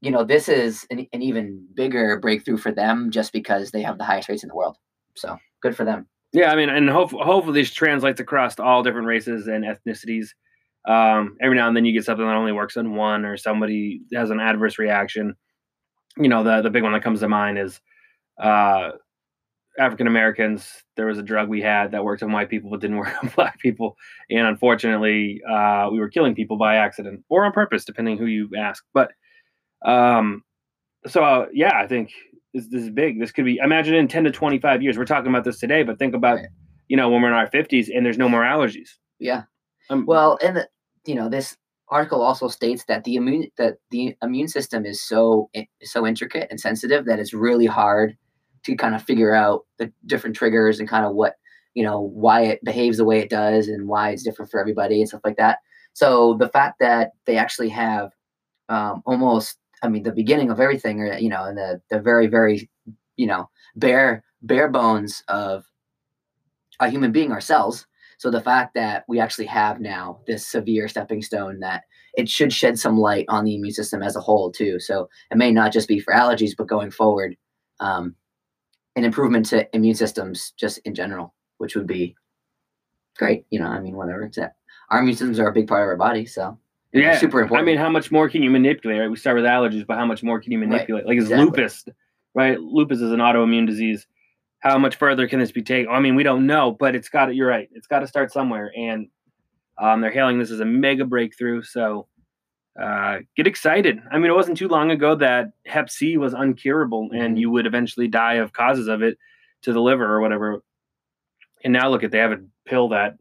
you 0.00 0.10
know 0.10 0.24
this 0.24 0.48
is 0.48 0.86
an, 0.90 1.06
an 1.12 1.22
even 1.22 1.66
bigger 1.74 2.18
breakthrough 2.18 2.56
for 2.56 2.72
them 2.72 3.10
just 3.10 3.32
because 3.32 3.70
they 3.70 3.82
have 3.82 3.98
the 3.98 4.04
highest 4.04 4.28
rates 4.28 4.42
in 4.42 4.48
the 4.48 4.56
world. 4.56 4.76
So 5.16 5.36
good 5.62 5.76
for 5.76 5.84
them. 5.84 6.06
Yeah, 6.32 6.52
I 6.52 6.56
mean, 6.56 6.68
and 6.68 6.88
hope, 6.90 7.12
hopefully 7.12 7.60
this 7.60 7.72
translates 7.72 8.20
across 8.20 8.56
to 8.56 8.62
all 8.62 8.82
different 8.82 9.06
races 9.06 9.46
and 9.46 9.64
ethnicities. 9.64 10.28
Um, 10.86 11.36
every 11.40 11.56
now 11.56 11.66
and 11.66 11.76
then 11.76 11.84
you 11.84 11.92
get 11.92 12.04
something 12.04 12.26
that 12.26 12.36
only 12.36 12.52
works 12.52 12.76
on 12.76 12.94
one, 12.94 13.24
or 13.24 13.36
somebody 13.36 14.02
has 14.14 14.30
an 14.30 14.40
adverse 14.40 14.78
reaction. 14.78 15.34
You 16.16 16.28
know, 16.28 16.42
the 16.42 16.62
the 16.62 16.70
big 16.70 16.82
one 16.82 16.92
that 16.92 17.02
comes 17.02 17.20
to 17.20 17.28
mind 17.28 17.58
is 17.58 17.80
uh, 18.40 18.90
African 19.78 20.06
Americans. 20.06 20.82
There 20.96 21.06
was 21.06 21.18
a 21.18 21.22
drug 21.22 21.48
we 21.48 21.60
had 21.60 21.92
that 21.92 22.04
worked 22.04 22.22
on 22.22 22.32
white 22.32 22.48
people 22.50 22.70
but 22.70 22.80
didn't 22.80 22.96
work 23.02 23.14
on 23.22 23.30
black 23.36 23.58
people, 23.60 23.96
and 24.30 24.46
unfortunately, 24.46 25.40
uh, 25.48 25.88
we 25.92 25.98
were 25.98 26.08
killing 26.08 26.34
people 26.34 26.56
by 26.56 26.76
accident 26.76 27.24
or 27.28 27.44
on 27.44 27.52
purpose, 27.52 27.84
depending 27.84 28.18
who 28.18 28.26
you 28.26 28.50
ask. 28.56 28.84
But 28.94 29.10
um, 29.84 30.42
so 31.06 31.22
uh, 31.24 31.46
yeah, 31.52 31.72
I 31.76 31.86
think 31.86 32.10
this, 32.54 32.66
this 32.68 32.82
is 32.82 32.90
big. 32.90 33.20
This 33.20 33.32
could 33.32 33.44
be. 33.44 33.58
Imagine 33.58 33.94
in 33.94 34.08
ten 34.08 34.24
to 34.24 34.30
twenty 34.30 34.58
five 34.58 34.82
years. 34.82 34.96
We're 34.98 35.04
talking 35.04 35.28
about 35.30 35.44
this 35.44 35.58
today, 35.58 35.82
but 35.82 35.98
think 35.98 36.14
about 36.14 36.36
Right. 36.36 36.48
you 36.88 36.96
know 36.96 37.08
when 37.08 37.22
we're 37.22 37.28
in 37.28 37.34
our 37.34 37.48
fifties 37.48 37.88
and 37.88 38.04
there's 38.04 38.18
no 38.18 38.28
more 38.28 38.42
allergies. 38.42 38.90
Yeah. 39.18 39.42
Um, 39.90 40.04
Well, 40.06 40.38
and 40.42 40.56
the, 40.56 40.68
you 41.06 41.14
know 41.14 41.28
this 41.28 41.56
article 41.88 42.20
also 42.20 42.48
states 42.48 42.84
that 42.88 43.04
the 43.04 43.14
immune 43.14 43.48
that 43.58 43.76
the 43.92 44.16
immune 44.22 44.48
system 44.48 44.84
is 44.84 45.00
so 45.00 45.48
so 45.82 46.04
intricate 46.06 46.48
and 46.50 46.58
sensitive 46.58 47.04
that 47.04 47.20
it's 47.20 47.32
really 47.32 47.66
hard 47.66 48.16
to 48.64 48.76
kind 48.76 48.94
of 48.94 49.02
figure 49.02 49.34
out 49.34 49.66
the 49.78 49.92
different 50.06 50.36
triggers 50.36 50.78
and 50.78 50.88
kind 50.88 51.04
of 51.04 51.14
what 51.14 51.34
you 51.74 51.82
know 51.82 52.00
why 52.00 52.42
it 52.42 52.64
behaves 52.64 52.96
the 52.96 53.04
way 53.04 53.20
it 53.20 53.30
does 53.30 53.68
and 53.68 53.88
why 53.88 54.10
it's 54.10 54.22
different 54.22 54.50
for 54.50 54.60
everybody 54.60 55.00
and 55.00 55.08
stuff 55.08 55.22
like 55.24 55.36
that. 55.36 55.58
So 55.92 56.36
the 56.38 56.48
fact 56.48 56.78
that 56.80 57.12
they 57.26 57.36
actually 57.36 57.70
have 57.70 58.10
um, 58.68 59.02
almost 59.06 59.58
I 59.82 59.88
mean 59.88 60.02
the 60.02 60.12
beginning 60.12 60.50
of 60.50 60.60
everything 60.60 61.00
or 61.00 61.16
you 61.18 61.28
know 61.28 61.54
the 61.54 61.80
the 61.90 62.00
very 62.00 62.26
very 62.26 62.68
you 63.16 63.26
know 63.26 63.48
bare 63.76 64.24
bare 64.42 64.68
bones 64.68 65.22
of 65.28 65.64
a 66.80 66.90
human 66.90 67.12
being 67.12 67.32
ourselves 67.32 67.86
so 68.18 68.30
the 68.30 68.40
fact 68.40 68.74
that 68.74 69.04
we 69.08 69.20
actually 69.20 69.46
have 69.46 69.80
now 69.80 70.20
this 70.26 70.46
severe 70.46 70.88
stepping 70.88 71.22
stone 71.22 71.60
that 71.60 71.84
it 72.16 72.28
should 72.28 72.52
shed 72.52 72.78
some 72.78 72.98
light 72.98 73.26
on 73.28 73.44
the 73.44 73.54
immune 73.54 73.74
system 73.74 74.02
as 74.02 74.16
a 74.16 74.20
whole 74.20 74.50
too. 74.50 74.80
So 74.80 75.08
it 75.30 75.36
may 75.36 75.52
not 75.52 75.72
just 75.72 75.88
be 75.88 76.00
for 76.00 76.14
allergies, 76.14 76.56
but 76.56 76.66
going 76.66 76.90
forward, 76.90 77.36
um, 77.80 78.14
an 78.96 79.04
improvement 79.04 79.46
to 79.46 79.68
immune 79.76 79.94
systems 79.94 80.52
just 80.56 80.78
in 80.78 80.94
general, 80.94 81.34
which 81.58 81.76
would 81.76 81.86
be 81.86 82.16
great. 83.16 83.44
You 83.50 83.60
know, 83.60 83.66
I 83.66 83.80
mean, 83.80 83.94
whatever. 83.94 84.22
It's 84.24 84.38
our 84.38 85.00
immune 85.00 85.16
systems 85.16 85.38
are 85.38 85.48
a 85.48 85.52
big 85.52 85.68
part 85.68 85.82
of 85.82 85.88
our 85.88 85.96
body, 85.96 86.26
so 86.26 86.58
yeah, 86.92 87.18
super 87.18 87.40
important. 87.40 87.68
I 87.68 87.70
mean, 87.70 87.78
how 87.78 87.90
much 87.90 88.10
more 88.10 88.28
can 88.28 88.42
you 88.42 88.50
manipulate? 88.50 89.00
Right? 89.00 89.10
We 89.10 89.16
start 89.16 89.36
with 89.36 89.44
allergies, 89.44 89.86
but 89.86 89.98
how 89.98 90.06
much 90.06 90.22
more 90.22 90.40
can 90.40 90.52
you 90.52 90.58
Right, 90.60 90.68
manipulate? 90.68 91.06
Like 91.06 91.18
it's 91.18 91.24
exactly. 91.26 91.44
lupus, 91.44 91.84
right? 92.34 92.58
Lupus 92.60 93.00
is 93.00 93.12
an 93.12 93.20
autoimmune 93.20 93.66
disease. 93.66 94.06
How 94.60 94.78
much 94.78 94.96
further 94.96 95.28
can 95.28 95.38
this 95.38 95.52
be 95.52 95.62
taken? 95.62 95.92
I 95.92 96.00
mean, 96.00 96.14
we 96.14 96.22
don't 96.22 96.46
know, 96.46 96.72
but 96.72 96.94
it's 96.96 97.08
got 97.08 97.26
to. 97.26 97.34
You're 97.34 97.48
right. 97.48 97.68
It's 97.72 97.86
got 97.86 98.00
to 98.00 98.06
start 98.06 98.32
somewhere, 98.32 98.72
and 98.76 99.08
um, 99.78 100.00
they're 100.00 100.10
hailing 100.10 100.38
this 100.38 100.50
as 100.50 100.60
a 100.60 100.64
mega 100.64 101.04
breakthrough. 101.04 101.62
So 101.62 102.08
uh, 102.80 103.18
get 103.36 103.46
excited. 103.46 104.00
I 104.10 104.18
mean, 104.18 104.30
it 104.30 104.34
wasn't 104.34 104.58
too 104.58 104.68
long 104.68 104.90
ago 104.90 105.14
that 105.16 105.52
Hep 105.66 105.88
C 105.90 106.16
was 106.18 106.34
uncurable, 106.34 107.08
and 107.12 107.36
Mhm. 107.36 107.40
you 107.40 107.50
would 107.50 107.66
eventually 107.66 108.08
die 108.08 108.34
of 108.34 108.52
causes 108.52 108.86
of 108.88 109.02
it 109.02 109.18
to 109.62 109.72
the 109.72 109.80
liver 109.80 110.04
or 110.04 110.20
whatever. 110.20 110.62
And 111.64 111.72
now 111.72 111.88
look 111.88 112.04
at 112.04 112.10
they 112.10 112.18
have 112.18 112.32
a 112.32 112.40
pill 112.66 112.88
that 112.90 113.16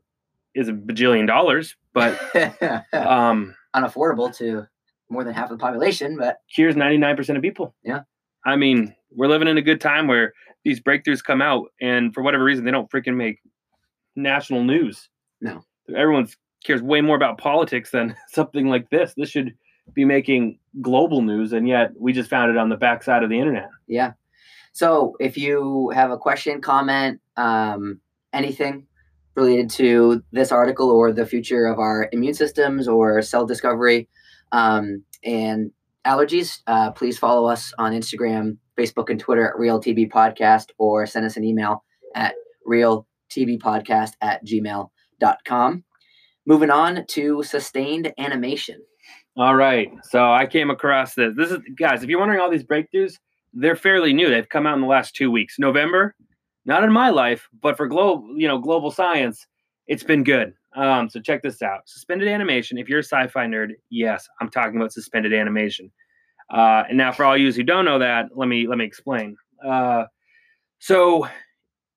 is 0.53 0.67
a 0.67 0.73
bajillion 0.73 1.25
dollars, 1.27 1.75
but 1.93 2.13
um, 2.93 3.55
unaffordable 3.75 4.35
to 4.37 4.67
more 5.09 5.23
than 5.23 5.33
half 5.33 5.51
of 5.51 5.57
the 5.57 5.61
population, 5.61 6.17
but 6.17 6.37
cures 6.53 6.75
99% 6.75 7.35
of 7.35 7.41
people. 7.41 7.75
Yeah. 7.83 8.01
I 8.45 8.55
mean, 8.55 8.95
we're 9.11 9.27
living 9.27 9.47
in 9.47 9.57
a 9.57 9.61
good 9.61 9.79
time 9.81 10.07
where 10.07 10.33
these 10.63 10.79
breakthroughs 10.81 11.23
come 11.23 11.41
out 11.41 11.67
and 11.81 12.13
for 12.13 12.21
whatever 12.23 12.43
reason 12.43 12.65
they 12.65 12.71
don't 12.71 12.89
freaking 12.89 13.15
make 13.15 13.39
national 14.15 14.63
news. 14.63 15.09
No. 15.41 15.63
Everyone 15.95 16.27
cares 16.65 16.81
way 16.81 17.01
more 17.01 17.15
about 17.15 17.37
politics 17.37 17.91
than 17.91 18.15
something 18.27 18.67
like 18.67 18.89
this. 18.89 19.13
This 19.15 19.29
should 19.29 19.53
be 19.93 20.03
making 20.03 20.57
global 20.81 21.21
news 21.21 21.53
and 21.53 21.67
yet 21.67 21.91
we 21.97 22.11
just 22.11 22.29
found 22.29 22.51
it 22.51 22.57
on 22.57 22.69
the 22.69 22.75
backside 22.75 23.23
of 23.23 23.29
the 23.29 23.39
internet. 23.39 23.69
Yeah. 23.87 24.13
So 24.73 25.15
if 25.19 25.37
you 25.37 25.89
have 25.91 26.11
a 26.11 26.17
question, 26.17 26.59
comment, 26.59 27.21
um, 27.37 28.01
anything 28.33 28.87
related 29.35 29.69
to 29.69 30.21
this 30.33 30.51
article 30.51 30.89
or 30.89 31.13
the 31.13 31.25
future 31.25 31.67
of 31.67 31.79
our 31.79 32.09
immune 32.11 32.33
systems 32.33 32.87
or 32.87 33.21
cell 33.21 33.45
discovery 33.45 34.09
um, 34.51 35.03
and 35.23 35.71
allergies, 36.05 36.59
uh, 36.67 36.91
please 36.91 37.17
follow 37.17 37.47
us 37.47 37.73
on 37.77 37.93
Instagram, 37.93 38.57
Facebook, 38.77 39.09
and 39.09 39.19
Twitter 39.19 39.47
at 39.47 39.57
Real 39.57 39.79
TB 39.79 40.11
Podcast 40.11 40.71
or 40.77 41.05
send 41.05 41.25
us 41.25 41.37
an 41.37 41.45
email 41.45 41.85
at 42.13 42.35
realtbpodcast 42.67 44.13
at 44.19 44.45
gmail.com. 44.45 45.83
Moving 46.45 46.69
on 46.69 47.05
to 47.07 47.43
sustained 47.43 48.13
animation. 48.17 48.81
All 49.37 49.55
right. 49.55 49.91
So 50.03 50.31
I 50.31 50.45
came 50.45 50.69
across 50.69 51.13
this. 51.13 51.33
This 51.35 51.51
is 51.51 51.59
guys, 51.77 52.03
if 52.03 52.09
you're 52.09 52.19
wondering 52.19 52.39
all 52.39 52.49
these 52.49 52.63
breakthroughs, 52.63 53.15
they're 53.53 53.75
fairly 53.75 54.13
new. 54.13 54.29
They've 54.29 54.47
come 54.47 54.67
out 54.67 54.75
in 54.75 54.81
the 54.81 54.87
last 54.87 55.15
2 55.15 55.31
weeks. 55.31 55.57
November, 55.59 56.15
not 56.65 56.83
in 56.83 56.91
my 56.91 57.09
life, 57.09 57.47
but 57.61 57.77
for 57.77 57.87
global, 57.87 58.27
you 58.37 58.47
know, 58.47 58.59
global 58.59 58.91
science, 58.91 59.45
it's 59.87 60.03
been 60.03 60.23
good. 60.23 60.53
Um, 60.75 61.09
so 61.09 61.19
check 61.19 61.41
this 61.41 61.61
out. 61.61 61.87
Suspended 61.87 62.27
animation. 62.27 62.77
If 62.77 62.89
you're 62.89 62.99
a 62.99 63.03
sci-fi 63.03 63.45
nerd, 63.45 63.71
yes, 63.89 64.27
I'm 64.41 64.49
talking 64.49 64.75
about 64.75 64.91
suspended 64.91 65.33
animation. 65.33 65.91
Uh, 66.49 66.83
and 66.89 66.97
now, 66.97 67.11
for 67.11 67.25
all 67.25 67.37
you 67.37 67.51
who 67.51 67.63
don't 67.63 67.85
know 67.85 67.99
that, 67.99 68.27
let 68.35 68.47
me 68.47 68.67
let 68.67 68.77
me 68.77 68.85
explain. 68.85 69.35
Uh, 69.65 70.05
so, 70.79 71.27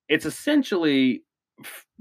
it's 0.07 0.25
essentially 0.25 1.23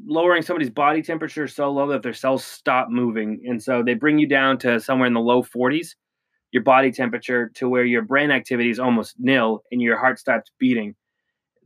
lowering 0.06 0.42
somebody's 0.42 0.70
body 0.70 1.02
temperature 1.02 1.48
so 1.48 1.70
low 1.70 1.88
that 1.88 2.02
their 2.02 2.12
cells 2.12 2.44
stop 2.44 2.88
moving, 2.90 3.42
and 3.46 3.62
so 3.62 3.82
they 3.82 3.94
bring 3.94 4.18
you 4.18 4.26
down 4.26 4.58
to 4.58 4.80
somewhere 4.80 5.06
in 5.06 5.14
the 5.14 5.20
low 5.20 5.42
40s, 5.42 5.94
your 6.52 6.62
body 6.62 6.90
temperature, 6.90 7.50
to 7.54 7.68
where 7.68 7.84
your 7.84 8.02
brain 8.02 8.30
activity 8.30 8.70
is 8.70 8.78
almost 8.78 9.16
nil 9.18 9.62
and 9.72 9.82
your 9.82 9.98
heart 9.98 10.18
stops 10.18 10.50
beating. 10.58 10.94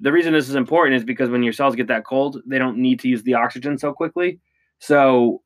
The 0.00 0.12
reason 0.12 0.32
this 0.32 0.48
is 0.48 0.56
important 0.56 0.96
is 0.96 1.04
because 1.04 1.30
when 1.30 1.42
your 1.42 1.52
cells 1.52 1.76
get 1.76 1.86
that 1.88 2.04
cold, 2.04 2.40
they 2.46 2.58
don't 2.58 2.78
need 2.78 2.98
to 3.00 3.08
use 3.08 3.22
the 3.22 3.34
oxygen 3.34 3.78
so 3.78 3.92
quickly. 3.92 4.40
So, 4.78 5.42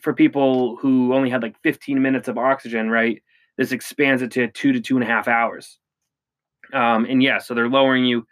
for 0.00 0.12
people 0.12 0.76
who 0.76 1.14
only 1.14 1.30
had 1.30 1.42
like 1.42 1.56
15 1.62 2.02
minutes 2.02 2.28
of 2.28 2.36
oxygen, 2.36 2.90
right, 2.90 3.22
this 3.56 3.72
expands 3.72 4.22
it 4.22 4.32
to 4.32 4.48
two 4.48 4.72
to 4.72 4.80
two 4.80 4.96
and 4.96 5.04
a 5.04 5.06
half 5.06 5.28
hours. 5.28 5.78
Um, 6.72 7.06
and 7.08 7.22
yeah, 7.22 7.38
so 7.38 7.54
they're 7.54 7.68
lowering 7.68 8.04
you 8.04 8.26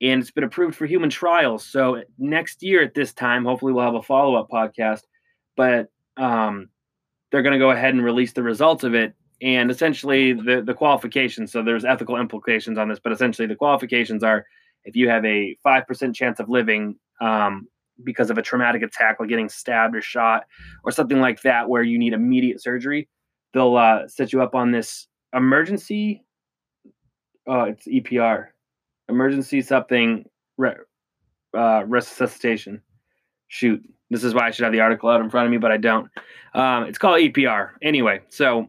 and 0.00 0.20
it's 0.20 0.30
been 0.30 0.44
approved 0.44 0.76
for 0.76 0.86
human 0.86 1.10
trials. 1.10 1.64
So 1.64 2.02
next 2.18 2.62
year 2.62 2.82
at 2.82 2.94
this 2.94 3.12
time, 3.12 3.44
hopefully 3.44 3.72
we'll 3.72 3.84
have 3.84 3.94
a 3.94 4.02
follow 4.02 4.34
up 4.34 4.48
podcast. 4.50 5.02
But 5.56 5.88
um, 6.16 6.68
they're 7.30 7.42
going 7.42 7.54
to 7.54 7.58
go 7.58 7.70
ahead 7.70 7.94
and 7.94 8.04
release 8.04 8.32
the 8.32 8.42
results 8.42 8.84
of 8.84 8.94
it 8.94 9.14
and 9.42 9.70
essentially 9.70 10.32
the 10.32 10.62
the 10.64 10.74
qualifications. 10.74 11.52
So 11.52 11.62
there's 11.62 11.84
ethical 11.84 12.16
implications 12.16 12.78
on 12.78 12.88
this, 12.88 12.98
but 12.98 13.12
essentially 13.12 13.46
the 13.46 13.56
qualifications 13.56 14.22
are 14.22 14.46
if 14.84 14.96
you 14.96 15.08
have 15.08 15.24
a 15.24 15.56
five 15.62 15.86
percent 15.86 16.14
chance 16.14 16.40
of 16.40 16.48
living 16.48 16.96
um, 17.20 17.68
because 18.04 18.30
of 18.30 18.38
a 18.38 18.42
traumatic 18.42 18.82
attack, 18.82 19.18
like 19.20 19.28
getting 19.28 19.48
stabbed 19.48 19.96
or 19.96 20.02
shot 20.02 20.44
or 20.84 20.92
something 20.92 21.20
like 21.20 21.42
that, 21.42 21.68
where 21.68 21.82
you 21.82 21.98
need 21.98 22.12
immediate 22.12 22.62
surgery, 22.62 23.08
they'll 23.52 23.76
uh, 23.76 24.06
set 24.08 24.32
you 24.32 24.42
up 24.42 24.54
on 24.54 24.70
this 24.70 25.08
emergency. 25.34 26.22
Oh, 27.46 27.62
it's 27.62 27.86
EPR, 27.86 28.48
emergency 29.08 29.62
something 29.62 30.24
re- 30.56 30.74
uh, 31.54 31.84
resuscitation. 31.86 32.82
Shoot, 33.48 33.82
this 34.10 34.24
is 34.24 34.34
why 34.34 34.48
I 34.48 34.50
should 34.50 34.64
have 34.64 34.72
the 34.72 34.80
article 34.80 35.08
out 35.08 35.20
in 35.20 35.30
front 35.30 35.46
of 35.46 35.50
me, 35.50 35.58
but 35.58 35.70
I 35.70 35.76
don't. 35.76 36.10
Um, 36.54 36.84
it's 36.84 36.98
called 36.98 37.20
EPR. 37.20 37.70
Anyway, 37.82 38.22
so 38.28 38.68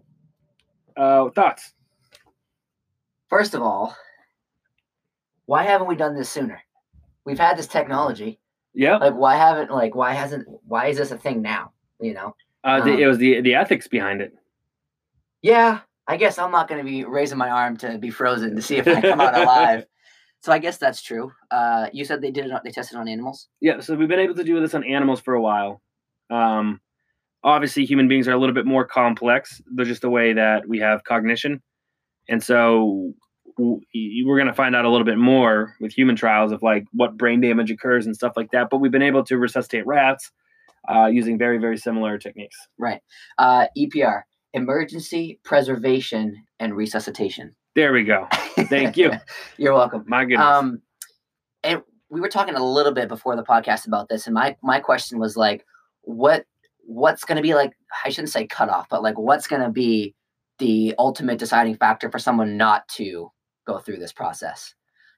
uh, 0.96 1.29
thoughts? 1.29 1.74
First 3.29 3.53
of 3.53 3.62
all, 3.62 3.96
why 5.46 5.63
haven't 5.63 5.88
we 5.88 5.96
done 5.96 6.15
this 6.15 6.29
sooner? 6.29 6.62
We've 7.25 7.39
had 7.39 7.58
this 7.58 7.67
technology. 7.67 8.39
Yeah. 8.74 8.98
Like, 8.98 9.15
why 9.15 9.36
haven't 9.36 9.72
like 9.72 9.96
why 9.96 10.13
hasn't 10.13 10.48
why 10.65 10.88
is 10.88 10.98
this 10.98 11.12
a 11.12 11.17
thing 11.17 11.41
now? 11.41 11.72
You 12.00 12.13
know. 12.13 12.36
Uh, 12.63 12.84
the, 12.84 12.94
Um, 12.94 13.00
it 13.00 13.08
was 13.08 13.17
the 13.17 13.41
the 13.41 13.56
ethics 13.56 13.88
behind 13.88 14.22
it. 14.22 14.34
Yeah, 15.41 15.79
I 16.08 16.17
guess 16.17 16.39
I'm 16.39 16.51
not 16.51 16.67
going 16.67 16.84
to 16.84 16.89
be 16.89 17.03
raising 17.03 17.38
my 17.38 17.50
arm 17.50 17.77
to 17.77 17.98
be 17.98 18.10
frozen 18.10 18.56
to 18.56 18.62
see 18.62 18.77
if 18.77 18.88
I 18.88 19.01
come 19.01 19.22
out 19.22 19.38
alive. 19.39 19.86
So 20.41 20.51
I 20.51 20.60
guess 20.60 20.77
that's 20.77 21.01
true. 21.01 21.32
Uh, 21.51 21.88
you 21.91 22.06
said 22.06 22.22
they 22.22 22.32
did 22.32 22.46
it. 22.46 22.51
On, 22.51 22.62
they 22.63 22.72
tested 22.72 22.98
on 22.98 23.08
animals. 23.08 23.48
Yeah, 23.60 23.79
so 23.79 23.96
we've 23.96 24.08
been 24.08 24.20
able 24.20 24.36
to 24.36 24.44
do 24.44 24.60
this 24.60 24.74
on 24.74 24.84
animals 24.84 25.20
for 25.20 25.34
a 25.34 25.41
while. 25.41 25.82
Um, 26.29 26.79
obviously, 27.44 27.86
human 27.86 28.08
beings 28.08 28.27
are 28.27 28.34
a 28.34 28.38
little 28.38 28.56
bit 28.56 28.65
more 28.65 28.86
complex. 28.86 29.62
They're 29.75 29.86
just 29.86 30.01
the 30.01 30.10
way 30.10 30.34
that 30.34 30.67
we 30.67 30.79
have 30.79 31.03
cognition, 31.03 31.62
and 32.29 32.44
so 32.44 33.13
we're 33.58 34.38
going 34.38 34.48
to 34.48 34.53
find 34.53 34.75
out 34.75 34.86
a 34.86 34.89
little 34.89 35.06
bit 35.06 35.17
more 35.17 35.75
with 35.79 35.91
human 35.91 36.15
trials 36.15 36.51
of 36.51 36.62
like 36.62 36.86
what 36.94 37.17
brain 37.17 37.41
damage 37.41 37.72
occurs 37.72 38.06
and 38.06 38.15
stuff 38.15 38.34
like 38.36 38.51
that. 38.51 38.70
But 38.70 38.77
we've 38.77 38.91
been 38.91 39.01
able 39.01 39.24
to 39.25 39.38
resuscitate 39.38 39.88
rats 39.88 40.32
uh, 40.88 41.08
using 41.08 41.38
very 41.38 41.58
very 41.58 41.77
similar 41.77 42.17
techniques. 42.17 42.56
Right. 42.77 43.01
Uh, 43.38 43.65
EPR, 43.77 44.22
emergency 44.53 45.39
preservation 45.44 46.46
and 46.60 46.75
resuscitation. 46.75 47.56
There 47.77 47.93
we 47.93 48.03
go. 48.03 48.27
Thank 48.31 48.98
you. 48.98 49.12
You're 49.57 49.75
welcome. 49.75 50.03
My 50.07 50.25
goodness. 50.25 50.43
Um, 50.43 50.81
and 51.63 51.84
we 52.10 52.19
were 52.19 52.27
talking 52.27 52.55
a 52.55 52.65
little 52.65 52.91
bit 52.91 53.07
before 53.07 53.36
the 53.36 53.43
podcast 53.43 53.86
about 53.86 54.10
this, 54.10 54.25
and 54.25 54.34
my 54.34 54.57
my 54.63 54.79
question 54.79 55.19
was 55.19 55.38
like, 55.38 55.63
what 56.01 56.46
what's 56.88 57.24
going 57.24 57.36
to 57.36 57.43
be 57.43 57.53
like? 57.53 57.74
I 58.03 58.10
shouldn't 58.10 58.31
say 58.31 58.48
cutoff, 58.48 58.89
but 58.89 59.03
like, 59.03 59.19
what's 59.19 59.46
going 59.46 59.62
to 59.62 59.69
be 59.69 60.15
the 60.57 60.96
ultimate 60.98 61.38
deciding 61.38 61.75
factor 61.75 62.10
for 62.10 62.17
someone 62.17 62.57
not 62.57 62.88
to 62.96 63.31
go 63.67 63.77
through 63.77 63.98
this 63.98 64.12
process? 64.12 64.74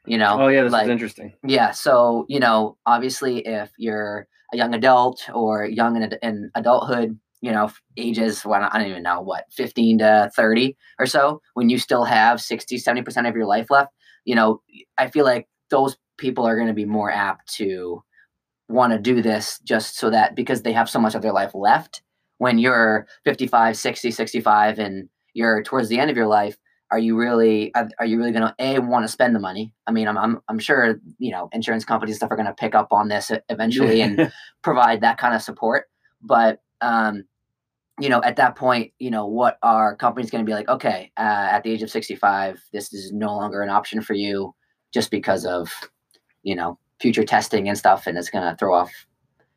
You 0.05 0.17
know? 0.17 0.41
oh 0.41 0.49
yeah, 0.49 0.63
this 0.63 0.73
like- 0.73 0.83
is 0.83 0.89
interesting. 0.89 1.31
Yeah. 1.47 1.71
So 1.71 2.25
you 2.27 2.41
know, 2.41 2.75
obviously, 2.85 3.39
if 3.47 3.71
you're 3.77 4.27
a 4.51 4.57
young 4.57 4.73
adult 4.73 5.29
or 5.33 5.63
young 5.63 5.95
in, 5.95 6.11
in 6.21 6.51
adulthood, 6.55 7.17
you 7.41 7.51
know, 7.51 7.71
ages 7.97 8.45
well, 8.45 8.67
I 8.71 8.77
don't 8.77 8.89
even 8.89 9.03
know 9.03 9.21
what, 9.21 9.45
15 9.51 9.99
to 9.99 10.31
30 10.35 10.75
or 10.99 11.05
so, 11.05 11.41
when 11.53 11.69
you 11.69 11.77
still 11.77 12.03
have 12.03 12.41
60, 12.41 12.77
70 12.77 13.03
percent 13.03 13.27
of 13.27 13.35
your 13.35 13.45
life 13.45 13.67
left, 13.69 13.93
you 14.25 14.35
know, 14.35 14.61
I 14.97 15.09
feel 15.09 15.25
like 15.25 15.47
those 15.69 15.97
people 16.17 16.45
are 16.45 16.55
going 16.55 16.67
to 16.67 16.73
be 16.73 16.85
more 16.85 17.11
apt 17.11 17.53
to 17.55 18.03
want 18.67 18.93
to 18.93 18.99
do 18.99 19.21
this 19.21 19.59
just 19.63 19.97
so 19.97 20.09
that 20.09 20.35
because 20.35 20.61
they 20.61 20.73
have 20.73 20.89
so 20.89 20.99
much 20.99 21.15
of 21.15 21.21
their 21.21 21.33
life 21.33 21.51
left. 21.53 22.01
When 22.37 22.57
you're 22.59 23.07
55, 23.25 23.75
60, 23.75 24.11
65, 24.11 24.79
and 24.79 25.09
you're 25.33 25.63
towards 25.63 25.89
the 25.89 25.99
end 25.99 26.09
of 26.09 26.15
your 26.15 26.27
life, 26.27 26.57
are 26.91 26.99
you 26.99 27.17
really 27.17 27.73
are, 27.75 28.05
you 28.05 28.17
really 28.17 28.31
going 28.31 28.47
to 28.47 28.55
a 28.59 28.79
want 28.79 29.03
to 29.03 29.07
spend 29.07 29.35
the 29.35 29.39
money 29.39 29.73
i 29.87 29.91
mean 29.91 30.07
i'm 30.07 30.17
i'm, 30.17 30.39
I'm 30.47 30.59
sure 30.59 30.99
you 31.17 31.31
know 31.31 31.49
insurance 31.51 31.85
companies 31.85 32.13
and 32.13 32.17
stuff 32.17 32.31
are 32.31 32.35
going 32.35 32.47
to 32.47 32.53
pick 32.53 32.75
up 32.75 32.87
on 32.91 33.09
this 33.09 33.31
eventually 33.49 34.01
and 34.01 34.31
provide 34.63 35.01
that 35.01 35.17
kind 35.17 35.35
of 35.35 35.41
support 35.41 35.85
but 36.21 36.61
um 36.81 37.23
you 37.99 38.09
know 38.09 38.21
at 38.23 38.35
that 38.37 38.55
point 38.55 38.91
you 38.99 39.11
know 39.11 39.25
what 39.25 39.57
are 39.61 39.95
companies 39.95 40.31
going 40.31 40.43
to 40.43 40.49
be 40.49 40.53
like 40.53 40.69
okay 40.69 41.11
uh, 41.17 41.47
at 41.51 41.63
the 41.63 41.71
age 41.71 41.81
of 41.83 41.89
65 41.89 42.61
this 42.73 42.93
is 42.93 43.11
no 43.11 43.35
longer 43.35 43.61
an 43.61 43.69
option 43.69 44.01
for 44.01 44.13
you 44.13 44.53
just 44.93 45.11
because 45.11 45.45
of 45.45 45.69
you 46.43 46.55
know 46.55 46.77
future 47.01 47.23
testing 47.25 47.67
and 47.67 47.77
stuff 47.77 48.07
and 48.07 48.17
it's 48.17 48.29
going 48.29 48.49
to 48.49 48.55
throw 48.57 48.73
off 48.73 48.91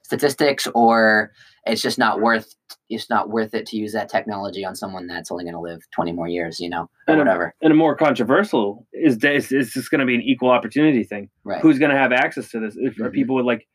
statistics 0.02 0.66
or 0.74 1.30
it's 1.66 1.80
just 1.82 1.98
not 1.98 2.20
worth 2.20 2.54
it's 2.88 3.08
not 3.08 3.30
worth 3.30 3.54
it 3.54 3.66
to 3.66 3.76
use 3.76 3.92
that 3.92 4.08
technology 4.08 4.64
on 4.64 4.74
someone 4.74 5.06
that's 5.06 5.30
only 5.30 5.44
going 5.44 5.54
to 5.54 5.60
live 5.60 5.80
20 5.92 6.12
more 6.12 6.26
years 6.28 6.58
you 6.60 6.68
know 6.68 6.82
or 6.82 7.14
And 7.14 7.16
a- 7.16 7.18
whatever 7.24 7.54
and 7.62 7.72
a 7.72 7.76
more 7.76 7.94
controversial 7.96 8.86
is 8.92 9.18
this 9.18 9.52
is 9.52 9.72
this 9.74 9.88
going 9.88 10.00
to 10.00 10.06
be 10.06 10.14
an 10.16 10.22
equal 10.22 10.50
opportunity 10.50 11.04
thing? 11.04 11.30
right 11.44 11.60
Who's 11.62 11.78
going 11.78 11.92
to 11.92 11.96
have 11.96 12.12
access 12.12 12.50
to 12.50 12.58
this? 12.60 12.74
If 12.76 12.98
are 13.00 13.10
Mhm. 13.10 13.14
people 13.14 13.36
with 13.36 13.46
like 13.46 13.66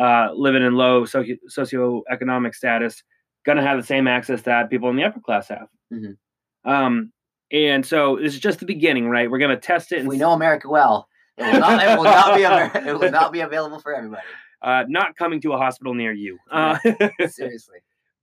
uh, 0.00 0.28
living 0.34 0.62
in 0.62 0.74
low 0.74 1.04
socio 1.04 1.36
socioeconomic 1.48 2.54
status 2.54 3.02
going 3.44 3.56
to 3.56 3.62
have 3.62 3.78
the 3.80 3.86
same 3.86 4.06
access 4.08 4.42
that 4.42 4.70
people 4.70 4.88
in 4.90 4.96
the 4.96 5.04
upper 5.04 5.20
class 5.20 5.48
have? 5.48 5.68
Mhm. 5.92 6.16
Um, 6.64 7.12
and 7.52 7.84
so 7.84 8.16
this 8.16 8.34
is 8.34 8.40
just 8.40 8.60
the 8.60 8.66
beginning, 8.66 9.08
right? 9.08 9.30
We're 9.30 9.38
going 9.38 9.50
to 9.50 9.56
test 9.56 9.92
it. 9.92 10.00
And 10.00 10.08
we 10.08 10.16
know 10.18 10.32
america 10.32 10.68
well 10.68 11.08
it 11.38 11.52
will 11.52 11.60
not, 11.60 11.82
it 11.82 11.96
will 11.96 12.04
not 12.04 12.36
be 12.36 12.42
Amer- 12.44 12.70
it 12.88 12.98
will 12.98 13.10
not 13.10 13.32
be 13.32 13.40
available 13.40 13.80
for 13.80 13.94
everybody 13.94 14.22
uh, 14.62 14.84
not 14.88 15.16
coming 15.16 15.40
to 15.40 15.52
a 15.54 15.56
hospital 15.56 15.94
near 15.94 16.12
you. 16.12 16.38
Uh, 16.50 16.78
seriously 17.28 17.78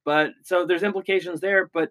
but 0.05 0.31
so 0.43 0.65
there's 0.65 0.83
implications 0.83 1.39
there 1.41 1.69
but 1.73 1.89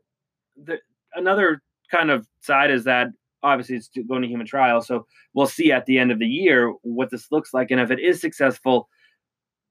the, 0.56 0.78
another 1.14 1.60
kind 1.90 2.10
of 2.10 2.26
side 2.40 2.70
is 2.70 2.84
that 2.84 3.08
obviously 3.42 3.76
it's 3.76 3.90
going 4.08 4.22
to 4.22 4.28
human 4.28 4.46
trial 4.46 4.80
so 4.80 5.04
we'll 5.34 5.46
see 5.46 5.72
at 5.72 5.84
the 5.86 5.98
end 5.98 6.10
of 6.12 6.18
the 6.18 6.26
year 6.26 6.72
what 6.82 7.10
this 7.10 7.30
looks 7.32 7.52
like 7.52 7.70
and 7.70 7.80
if 7.80 7.90
it 7.90 7.98
is 8.00 8.20
successful 8.20 8.88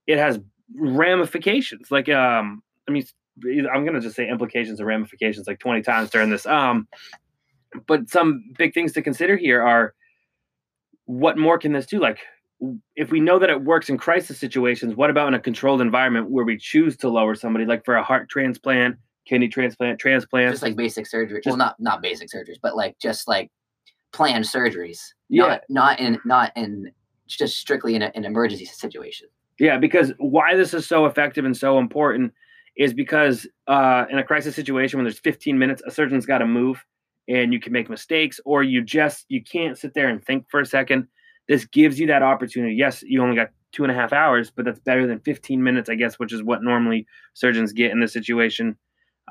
it 0.07 0.17
has 0.17 0.39
ramifications. 0.75 1.91
Like 1.91 2.09
um 2.09 2.61
i 2.87 2.91
mean 2.91 3.05
i'm 3.73 3.83
going 3.83 3.93
to 3.93 3.99
just 3.99 4.15
say 4.15 4.29
implications 4.29 4.79
and 4.79 4.87
ramifications 4.87 5.47
like 5.47 5.59
20 5.59 5.81
times 5.81 6.09
during 6.09 6.29
this. 6.29 6.45
Um 6.45 6.87
but 7.87 8.09
some 8.09 8.43
big 8.57 8.73
things 8.73 8.93
to 8.93 9.01
consider 9.01 9.35
here 9.35 9.61
are 9.61 9.93
what 11.05 11.37
more 11.37 11.57
can 11.57 11.73
this 11.73 11.85
do? 11.85 11.99
Like 11.99 12.19
if 12.95 13.11
we 13.11 13.19
know 13.19 13.37
that 13.39 13.49
it 13.49 13.63
works 13.63 13.89
in 13.89 13.97
crisis 13.97 14.39
situations, 14.39 14.95
what 14.95 15.09
about 15.09 15.27
in 15.27 15.33
a 15.33 15.39
controlled 15.39 15.81
environment 15.81 16.29
where 16.31 16.45
we 16.45 16.57
choose 16.57 16.95
to 16.97 17.09
lower 17.09 17.35
somebody, 17.35 17.65
like 17.65 17.83
for 17.83 17.95
a 17.95 18.03
heart 18.03 18.29
transplant, 18.29 18.95
kidney 19.25 19.49
transplant, 19.49 19.99
transplant? 19.99 20.51
just 20.51 20.63
like 20.63 20.75
basic 20.75 21.05
surgery 21.05 21.41
Just- 21.43 21.47
well 21.47 21.57
not 21.57 21.75
not 21.79 22.01
basic 22.01 22.29
surgeries 22.29 22.57
but 22.61 22.75
like 22.75 22.97
just 22.99 23.27
like 23.27 23.51
planned 24.13 24.45
surgeries. 24.45 24.99
Yeah, 25.29 25.47
not 25.47 25.61
not 25.69 25.99
in 25.99 26.19
not 26.25 26.51
in 26.55 26.91
just 27.27 27.57
strictly 27.57 27.95
in 27.95 28.01
a, 28.01 28.11
an 28.15 28.23
emergency 28.23 28.65
situation 28.65 29.27
yeah. 29.59 29.77
Because 29.77 30.13
why 30.17 30.55
this 30.55 30.73
is 30.73 30.87
so 30.87 31.05
effective 31.05 31.45
and 31.45 31.55
so 31.55 31.77
important 31.79 32.33
is 32.77 32.93
because 32.93 33.47
uh, 33.67 34.05
in 34.09 34.17
a 34.17 34.23
crisis 34.23 34.55
situation 34.55 34.97
when 34.97 35.05
there's 35.05 35.19
15 35.19 35.57
minutes, 35.57 35.81
a 35.87 35.91
surgeon's 35.91 36.25
got 36.25 36.39
to 36.39 36.45
move, 36.45 36.83
and 37.27 37.53
you 37.53 37.59
can 37.59 37.71
make 37.71 37.89
mistakes, 37.89 38.39
or 38.45 38.63
you 38.63 38.81
just 38.83 39.25
you 39.29 39.41
can't 39.43 39.77
sit 39.77 39.93
there 39.93 40.09
and 40.09 40.23
think 40.23 40.45
for 40.49 40.59
a 40.59 40.65
second. 40.65 41.07
This 41.47 41.65
gives 41.65 41.99
you 41.99 42.07
that 42.07 42.23
opportunity. 42.23 42.75
Yes, 42.75 43.03
you 43.03 43.21
only 43.21 43.35
got 43.35 43.49
two 43.71 43.83
and 43.83 43.91
a 43.91 43.95
half 43.95 44.11
hours, 44.13 44.49
but 44.51 44.65
that's 44.65 44.79
better 44.79 45.05
than 45.05 45.19
15 45.19 45.61
minutes, 45.61 45.89
I 45.89 45.95
guess, 45.95 46.17
which 46.17 46.33
is 46.33 46.41
what 46.41 46.63
normally 46.63 47.05
surgeons 47.33 47.71
get 47.73 47.91
in 47.91 47.99
this 47.99 48.13
situation. 48.13 48.75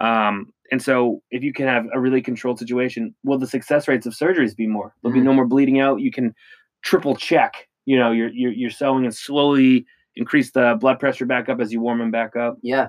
Um, 0.00 0.52
and 0.70 0.80
so, 0.82 1.22
if 1.30 1.42
you 1.42 1.52
can 1.52 1.66
have 1.66 1.86
a 1.92 2.00
really 2.00 2.20
controlled 2.22 2.58
situation, 2.58 3.14
will 3.24 3.38
the 3.38 3.46
success 3.46 3.86
rates 3.88 4.06
of 4.06 4.12
surgeries 4.14 4.56
be 4.56 4.66
more? 4.66 4.94
There'll 5.02 5.14
be 5.14 5.20
Mhm. 5.20 5.24
no 5.24 5.34
more 5.34 5.46
bleeding 5.46 5.80
out. 5.80 6.00
You 6.00 6.10
can 6.10 6.34
triple 6.82 7.14
check. 7.16 7.68
You 7.86 7.98
know, 7.98 8.10
you're 8.12 8.30
you're, 8.32 8.52
you're 8.52 8.70
sewing 8.70 9.04
and 9.04 9.14
slowly 9.14 9.86
increase 10.16 10.50
the 10.52 10.76
blood 10.80 10.98
pressure 10.98 11.26
back 11.26 11.48
up 11.48 11.60
as 11.60 11.72
you 11.72 11.80
warm 11.80 11.98
them 11.98 12.10
back 12.10 12.36
up. 12.36 12.56
yeah 12.62 12.88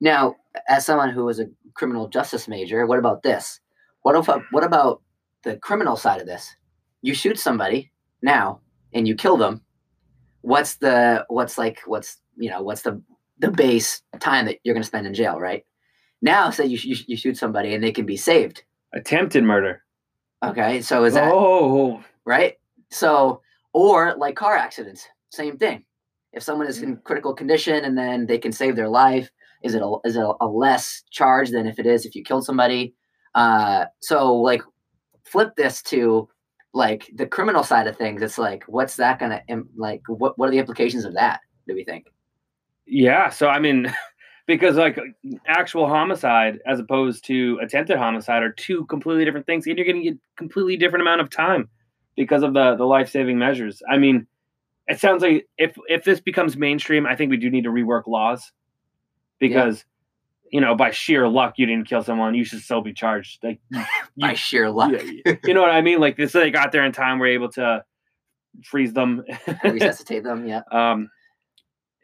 now 0.00 0.34
as 0.68 0.84
someone 0.84 1.10
who 1.10 1.24
was 1.24 1.38
a 1.40 1.46
criminal 1.74 2.08
justice 2.08 2.48
major 2.48 2.86
what 2.86 2.98
about 2.98 3.22
this 3.22 3.60
what 4.02 4.16
if 4.16 4.28
what 4.50 4.64
about 4.64 5.02
the 5.44 5.56
criminal 5.56 5.96
side 5.96 6.20
of 6.20 6.26
this 6.26 6.54
you 7.02 7.14
shoot 7.14 7.38
somebody 7.38 7.90
now 8.22 8.60
and 8.92 9.06
you 9.06 9.14
kill 9.14 9.36
them 9.36 9.62
what's 10.42 10.76
the 10.76 11.24
what's 11.28 11.56
like 11.58 11.80
what's 11.86 12.18
you 12.36 12.50
know 12.50 12.62
what's 12.62 12.82
the 12.82 13.00
the 13.38 13.50
base 13.50 14.02
time 14.18 14.44
that 14.46 14.58
you're 14.64 14.74
going 14.74 14.82
to 14.82 14.86
spend 14.86 15.06
in 15.06 15.14
jail 15.14 15.38
right 15.38 15.64
now 16.20 16.50
say 16.50 16.66
you, 16.66 16.78
you, 16.82 16.96
you 17.06 17.16
shoot 17.16 17.36
somebody 17.36 17.74
and 17.74 17.82
they 17.82 17.92
can 17.92 18.06
be 18.06 18.16
saved 18.16 18.64
Attempted 18.92 19.44
murder. 19.44 19.82
okay 20.44 20.82
so 20.82 21.04
is 21.04 21.14
that 21.14 21.30
oh, 21.32 22.02
right? 22.30 22.54
So, 22.90 23.42
or 23.72 24.14
like 24.16 24.36
car 24.36 24.56
accidents, 24.56 25.06
same 25.30 25.58
thing. 25.58 25.84
If 26.32 26.42
someone 26.42 26.68
is 26.68 26.82
in 26.82 26.96
critical 26.98 27.34
condition 27.34 27.84
and 27.84 27.98
then 27.98 28.26
they 28.26 28.38
can 28.38 28.52
save 28.52 28.76
their 28.76 28.88
life, 28.88 29.30
is 29.62 29.74
it 29.74 29.82
a, 29.82 29.96
is 30.04 30.16
it 30.16 30.24
a 30.40 30.46
less 30.46 31.02
charge 31.10 31.50
than 31.50 31.66
if 31.66 31.78
it 31.78 31.86
is 31.86 32.06
if 32.06 32.14
you 32.14 32.22
killed 32.22 32.44
somebody? 32.44 32.94
Uh, 33.34 33.86
so, 34.00 34.34
like, 34.34 34.62
flip 35.24 35.54
this 35.56 35.82
to 35.82 36.28
like 36.72 37.10
the 37.14 37.26
criminal 37.26 37.62
side 37.62 37.86
of 37.86 37.96
things, 37.96 38.22
it's 38.22 38.38
like, 38.38 38.64
what's 38.66 38.96
that 38.96 39.18
gonna 39.18 39.42
like? 39.76 40.02
What 40.06 40.38
what 40.38 40.48
are 40.48 40.52
the 40.52 40.58
implications 40.58 41.04
of 41.04 41.14
that? 41.14 41.40
Do 41.66 41.74
we 41.74 41.84
think? 41.84 42.06
Yeah. 42.86 43.30
So 43.30 43.48
I 43.48 43.58
mean, 43.58 43.92
because 44.46 44.76
like 44.76 44.98
actual 45.46 45.88
homicide 45.88 46.58
as 46.66 46.78
opposed 46.78 47.24
to 47.26 47.58
attempted 47.62 47.98
homicide 47.98 48.42
are 48.42 48.52
two 48.52 48.84
completely 48.86 49.24
different 49.24 49.46
things, 49.46 49.66
and 49.66 49.76
you're 49.76 49.86
going 49.86 50.02
to 50.02 50.10
get 50.10 50.18
completely 50.36 50.76
different 50.76 51.02
amount 51.02 51.20
of 51.20 51.30
time 51.30 51.68
because 52.16 52.42
of 52.42 52.54
the 52.54 52.76
the 52.76 52.84
life 52.84 53.10
saving 53.10 53.38
measures. 53.38 53.82
I 53.90 53.98
mean, 53.98 54.26
it 54.90 55.00
sounds 55.00 55.22
like 55.22 55.46
if 55.56 55.76
if 55.88 56.04
this 56.04 56.20
becomes 56.20 56.56
mainstream, 56.56 57.06
I 57.06 57.16
think 57.16 57.30
we 57.30 57.36
do 57.36 57.48
need 57.50 57.64
to 57.64 57.70
rework 57.70 58.06
laws 58.06 58.52
because. 59.38 59.84
You 60.52 60.60
know, 60.60 60.74
by 60.74 60.90
sheer 60.90 61.28
luck, 61.28 61.54
you 61.58 61.66
didn't 61.66 61.86
kill 61.88 62.02
someone. 62.02 62.34
You 62.34 62.44
should 62.44 62.58
still 62.60 62.80
be 62.82 62.92
charged. 62.92 63.38
Like, 63.44 63.60
By 64.20 64.34
sheer 64.34 64.68
luck, 64.68 64.90
Yeah, 65.24 65.36
you 65.44 65.54
know 65.54 65.60
what 65.60 65.70
I 65.70 65.80
mean? 65.80 66.00
Like 66.00 66.16
this, 66.16 66.32
they 66.32 66.50
got 66.50 66.72
there 66.72 66.84
in 66.84 66.90
time. 66.90 67.20
We're 67.20 67.28
able 67.28 67.52
to 67.52 67.84
freeze 68.64 68.92
them. 68.92 69.22
resuscitate 69.64 70.24
them. 70.24 70.48
Yeah, 70.48 70.62
um, 70.72 71.08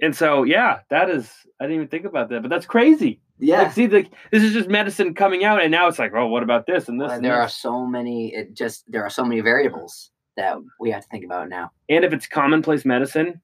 and 0.00 0.14
so 0.14 0.44
yeah, 0.44 0.78
that 0.90 1.10
is. 1.10 1.28
I 1.60 1.64
didn't 1.64 1.74
even 1.74 1.88
think 1.88 2.04
about 2.04 2.28
that, 2.28 2.42
but 2.42 2.48
that's 2.48 2.66
crazy. 2.66 3.20
yeah. 3.40 3.62
Like, 3.62 3.72
see, 3.72 3.88
like 3.88 4.12
this 4.30 4.44
is 4.44 4.52
just 4.52 4.68
medicine 4.68 5.14
coming 5.14 5.42
out, 5.42 5.60
and 5.60 5.72
now 5.72 5.88
it's 5.88 5.98
like, 5.98 6.12
oh, 6.14 6.28
what 6.28 6.44
about 6.44 6.66
this 6.68 6.88
and 6.88 7.00
this? 7.00 7.10
Uh, 7.10 7.14
and 7.14 7.24
there 7.24 7.40
are 7.42 7.48
so 7.48 7.84
many. 7.84 8.32
It 8.32 8.54
just 8.54 8.84
there 8.86 9.02
are 9.02 9.10
so 9.10 9.24
many 9.24 9.40
variables 9.40 10.12
that 10.36 10.56
we 10.80 10.90
have 10.90 11.02
to 11.02 11.08
think 11.08 11.24
about 11.24 11.48
now. 11.48 11.70
and 11.88 12.04
if 12.04 12.12
it's 12.12 12.26
commonplace 12.26 12.84
medicine, 12.84 13.40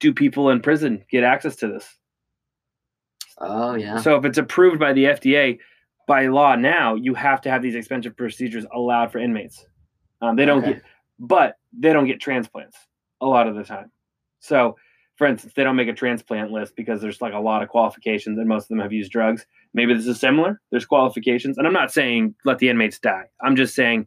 do 0.00 0.12
people 0.12 0.50
in 0.50 0.60
prison 0.60 1.04
get 1.10 1.24
access 1.24 1.56
to 1.56 1.68
this? 1.68 1.96
Oh 3.38 3.74
yeah, 3.74 3.98
So 3.98 4.16
if 4.16 4.24
it's 4.24 4.38
approved 4.38 4.78
by 4.78 4.92
the 4.92 5.04
FDA 5.04 5.58
by 6.06 6.26
law 6.28 6.54
now, 6.54 6.94
you 6.94 7.14
have 7.14 7.40
to 7.42 7.50
have 7.50 7.62
these 7.62 7.74
expensive 7.74 8.16
procedures 8.16 8.64
allowed 8.72 9.12
for 9.12 9.18
inmates. 9.18 9.66
Um, 10.22 10.36
they 10.36 10.44
don't 10.46 10.58
Okay. 10.62 10.74
get, 10.74 10.82
but 11.18 11.58
they 11.78 11.92
don't 11.92 12.06
get 12.06 12.20
transplants 12.20 12.76
a 13.20 13.26
lot 13.26 13.48
of 13.48 13.54
the 13.56 13.64
time. 13.64 13.90
So, 14.38 14.76
for 15.16 15.26
instance, 15.26 15.52
they 15.54 15.64
don't 15.64 15.76
make 15.76 15.88
a 15.88 15.92
transplant 15.92 16.50
list 16.52 16.76
because 16.76 17.00
there's 17.02 17.20
like 17.20 17.34
a 17.34 17.38
lot 17.38 17.62
of 17.62 17.68
qualifications, 17.68 18.38
and 18.38 18.48
most 18.48 18.64
of 18.64 18.68
them 18.68 18.78
have 18.78 18.92
used 18.92 19.10
drugs. 19.12 19.44
Maybe 19.74 19.92
this 19.94 20.06
is 20.06 20.20
similar. 20.20 20.60
There's 20.70 20.86
qualifications, 20.86 21.58
and 21.58 21.66
I'm 21.66 21.72
not 21.72 21.92
saying 21.92 22.34
let 22.44 22.58
the 22.58 22.68
inmates 22.68 22.98
die. 22.98 23.24
I'm 23.42 23.56
just 23.56 23.74
saying, 23.74 24.06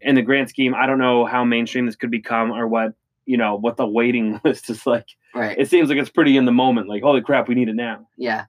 in 0.00 0.14
the 0.14 0.22
grand 0.22 0.48
scheme, 0.48 0.74
I 0.74 0.86
don't 0.86 0.98
know 0.98 1.24
how 1.26 1.44
mainstream 1.44 1.86
this 1.86 1.96
could 1.96 2.10
become 2.10 2.50
or 2.52 2.66
what 2.66 2.94
you 3.26 3.36
know 3.36 3.56
what 3.56 3.76
the 3.76 3.86
waiting 3.86 4.40
list 4.44 4.70
is 4.70 4.86
like. 4.86 5.06
right. 5.34 5.56
It 5.58 5.68
seems 5.68 5.88
like 5.88 5.98
it's 5.98 6.10
pretty 6.10 6.36
in 6.36 6.44
the 6.46 6.52
moment. 6.52 6.88
Like, 6.88 7.02
holy 7.02 7.20
crap, 7.20 7.48
we 7.48 7.54
need 7.54 7.68
it 7.68 7.76
now. 7.76 8.06
yeah 8.16 8.44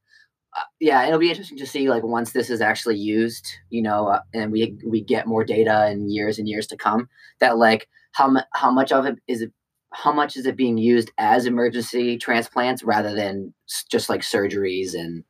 uh, 0.58 0.64
yeah 0.82 1.06
it'll 1.06 1.20
be 1.20 1.30
interesting 1.30 1.58
to 1.58 1.66
see 1.66 1.90
like 1.90 2.04
once 2.04 2.34
this 2.34 2.50
is 2.50 2.60
actually 2.60 2.98
used 2.98 3.48
you 3.70 3.82
know 3.82 4.08
uh, 4.08 4.20
and 4.34 4.52
we 4.52 4.76
we 4.86 5.00
get 5.02 5.26
more 5.26 5.46
data 5.46 5.90
in 5.90 6.10
years 6.10 6.38
and 6.38 6.50
years 6.50 6.68
to 6.68 6.76
come 6.76 7.08
that 7.40 7.58
like 7.58 7.88
how 8.12 8.28
mu- 8.30 8.42
how 8.54 8.70
much 8.70 8.92
of 8.92 9.06
it 9.06 9.18
is 9.30 9.42
it 9.42 9.52
how 9.94 10.12
much 10.12 10.36
is 10.36 10.46
it 10.46 10.58
being 10.58 10.78
used 10.78 11.10
as 11.18 11.46
emergency 11.46 12.18
transplants 12.18 12.84
rather 12.84 13.16
than 13.16 13.54
s- 13.70 13.86
just 13.90 14.10
like 14.10 14.20
surgeries 14.22 14.94
and 14.94 15.24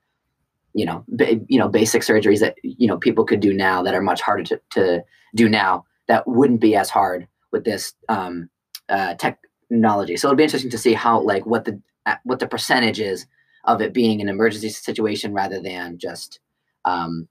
you 0.73 0.85
know 0.85 1.03
ba- 1.09 1.39
you 1.47 1.59
know 1.59 1.67
basic 1.69 2.01
surgeries 2.01 2.39
that 2.39 2.55
you 2.63 2.87
know 2.87 2.97
people 2.97 3.23
could 3.23 3.41
do 3.41 3.53
now 3.53 3.83
that 3.83 3.93
are 3.93 4.01
much 4.01 4.21
harder 4.21 4.43
to, 4.43 4.59
to 4.71 5.03
do 5.35 5.47
now 5.47 5.83
that 6.11 6.27
wouldn't 6.27 6.59
be 6.61 6.75
as 6.75 6.89
hard 6.89 7.27
with 7.51 7.63
this 7.63 7.93
um, 8.09 8.49
uh, 8.89 9.15
technology 9.15 10.17
so 10.17 10.27
it'll 10.27 10.37
be 10.37 10.43
interesting 10.43 10.71
to 10.71 10.77
see 10.77 10.93
how 10.93 11.19
like 11.19 11.45
what 11.45 11.65
the 11.65 11.79
uh, 12.05 12.15
what 12.23 12.39
the 12.39 12.47
percentage 12.47 12.99
is 12.99 13.25
of 13.65 13.81
it 13.81 13.93
being 13.93 14.21
an 14.21 14.29
emergency 14.29 14.69
situation 14.69 15.33
rather 15.33 15.61
than 15.61 15.97
just 15.97 16.39
um, 16.85 17.27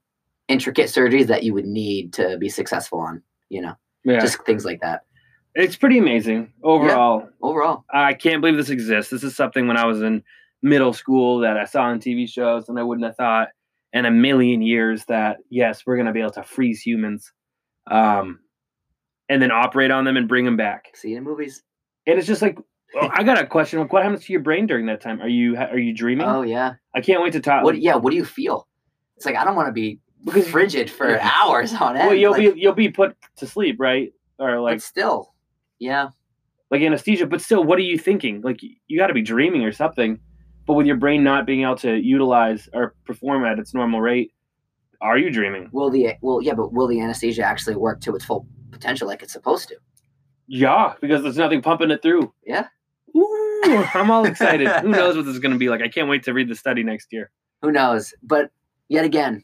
intricate 0.47 0.87
surgeries 0.87 1.27
that 1.27 1.43
you 1.43 1.53
would 1.53 1.65
need 1.65 2.13
to 2.13 2.37
be 2.37 2.49
successful 2.49 2.99
on. 2.99 3.21
You 3.49 3.61
know, 3.61 3.73
Yeah, 4.03 4.19
just 4.19 4.43
things 4.45 4.65
like 4.65 4.81
that. 4.81 5.01
it's 5.55 5.75
pretty 5.75 5.97
amazing 5.97 6.53
overall. 6.63 7.27
Overall, 7.41 7.85
I 7.93 8.13
can't 8.13 8.41
believe 8.41 8.57
this 8.57 8.69
exists. 8.69 9.11
This 9.11 9.23
is 9.23 9.35
something 9.35 9.67
when 9.67 9.77
I 9.77 9.85
was 9.85 10.01
in 10.01 10.23
middle 10.61 10.93
school 10.93 11.39
that 11.39 11.57
I 11.57 11.65
saw 11.65 11.83
on 11.83 11.99
TV 11.99 12.29
shows, 12.29 12.69
and 12.69 12.79
I 12.79 12.83
wouldn't 12.83 13.05
have 13.05 13.17
thought 13.17 13.49
in 13.93 14.05
a 14.05 14.11
million 14.11 14.61
years 14.61 15.03
that 15.05 15.37
yes, 15.49 15.83
we're 15.85 15.97
gonna 15.97 16.13
be 16.13 16.21
able 16.21 16.31
to 16.31 16.43
freeze 16.43 16.81
humans, 16.81 17.31
um, 17.89 18.39
and 19.31 19.41
then 19.41 19.49
operate 19.51 19.91
on 19.91 20.03
them 20.03 20.17
and 20.17 20.27
bring 20.27 20.43
them 20.43 20.57
back. 20.57 20.87
see 20.93 21.15
in 21.15 21.23
movies. 21.23 21.63
And 22.05 22.17
it's 22.19 22.27
just 22.27 22.41
like, 22.41 22.57
well, 22.93 23.09
I 23.13 23.23
got 23.23 23.39
a 23.39 23.45
question. 23.47 23.79
Like, 23.79 23.93
what 23.93 24.03
happens 24.03 24.25
to 24.25 24.33
your 24.33 24.41
brain 24.41 24.67
during 24.67 24.87
that 24.87 24.99
time? 24.99 25.21
Are 25.21 25.27
you 25.29 25.55
are 25.55 25.77
you 25.77 25.93
dreaming? 25.93 26.27
Oh 26.27 26.41
yeah. 26.41 26.73
I 26.93 26.99
can't 27.01 27.23
wait 27.23 27.33
to 27.33 27.39
talk. 27.39 27.63
What? 27.63 27.81
Yeah. 27.81 27.95
What 27.95 28.11
do 28.11 28.17
you 28.17 28.25
feel? 28.25 28.67
It's 29.15 29.25
like 29.25 29.35
I 29.35 29.45
don't 29.45 29.55
want 29.55 29.67
to 29.67 29.71
be 29.71 29.99
Because- 30.25 30.47
frigid 30.49 30.89
for 30.89 31.09
Yeah. 31.09 31.31
hours 31.41 31.73
on 31.73 31.95
end. 31.95 32.07
well, 32.07 32.15
you'll 32.15 32.33
like, 32.33 32.53
be 32.55 32.59
you'll 32.59 32.73
be 32.73 32.89
put 32.89 33.15
to 33.37 33.47
sleep, 33.47 33.77
right? 33.79 34.11
Or 34.37 34.55
but 34.57 34.61
like 34.63 34.81
still, 34.81 35.33
yeah. 35.79 36.09
like 36.71 36.81
anesthesia, 36.81 37.27
but 37.27 37.39
still, 37.41 37.63
what 37.63 37.77
are 37.79 37.83
you 37.83 37.97
thinking? 37.97 38.41
Like 38.41 38.59
you 38.61 38.97
got 38.99 39.07
to 39.07 39.13
be 39.13 39.21
dreaming 39.21 39.63
or 39.63 39.71
something. 39.71 40.19
But 40.65 40.73
with 40.73 40.85
your 40.87 40.97
brain 40.97 41.23
not 41.23 41.45
being 41.45 41.61
able 41.61 41.77
to 41.77 41.95
utilize 41.95 42.67
or 42.73 42.93
perform 43.05 43.45
at 43.45 43.57
its 43.59 43.73
normal 43.73 44.01
rate, 44.01 44.31
are 45.01 45.17
you 45.17 45.29
dreaming? 45.31 45.69
Will 45.71 45.89
the 45.89 46.13
well, 46.21 46.41
yeah, 46.41 46.53
but 46.55 46.73
will 46.73 46.87
the 46.87 46.99
anesthesia 47.01 47.43
actually 47.43 47.75
work 47.77 48.01
to 48.01 48.15
its 48.15 48.25
full 48.25 48.45
potential 48.71 49.07
like 49.07 49.21
it's 49.23 49.33
supposed 49.33 49.67
to? 49.69 49.75
Yeah, 50.47 50.93
because 51.01 51.23
there's 51.23 51.37
nothing 51.37 51.61
pumping 51.61 51.91
it 51.91 52.01
through. 52.01 52.33
Yeah. 52.45 52.67
Ooh, 53.15 53.85
I'm 53.93 54.09
all 54.11 54.25
excited. 54.25 54.67
Who 54.81 54.89
knows 54.89 55.15
what 55.15 55.25
this 55.25 55.33
is 55.35 55.39
going 55.39 55.53
to 55.53 55.57
be 55.59 55.69
like? 55.69 55.81
I 55.81 55.87
can't 55.89 56.09
wait 56.09 56.23
to 56.23 56.33
read 56.33 56.49
the 56.49 56.55
study 56.55 56.83
next 56.83 57.07
year. 57.11 57.31
who 57.61 57.71
knows 57.71 58.13
but 58.23 58.49
yet 58.89 59.05
again 59.05 59.43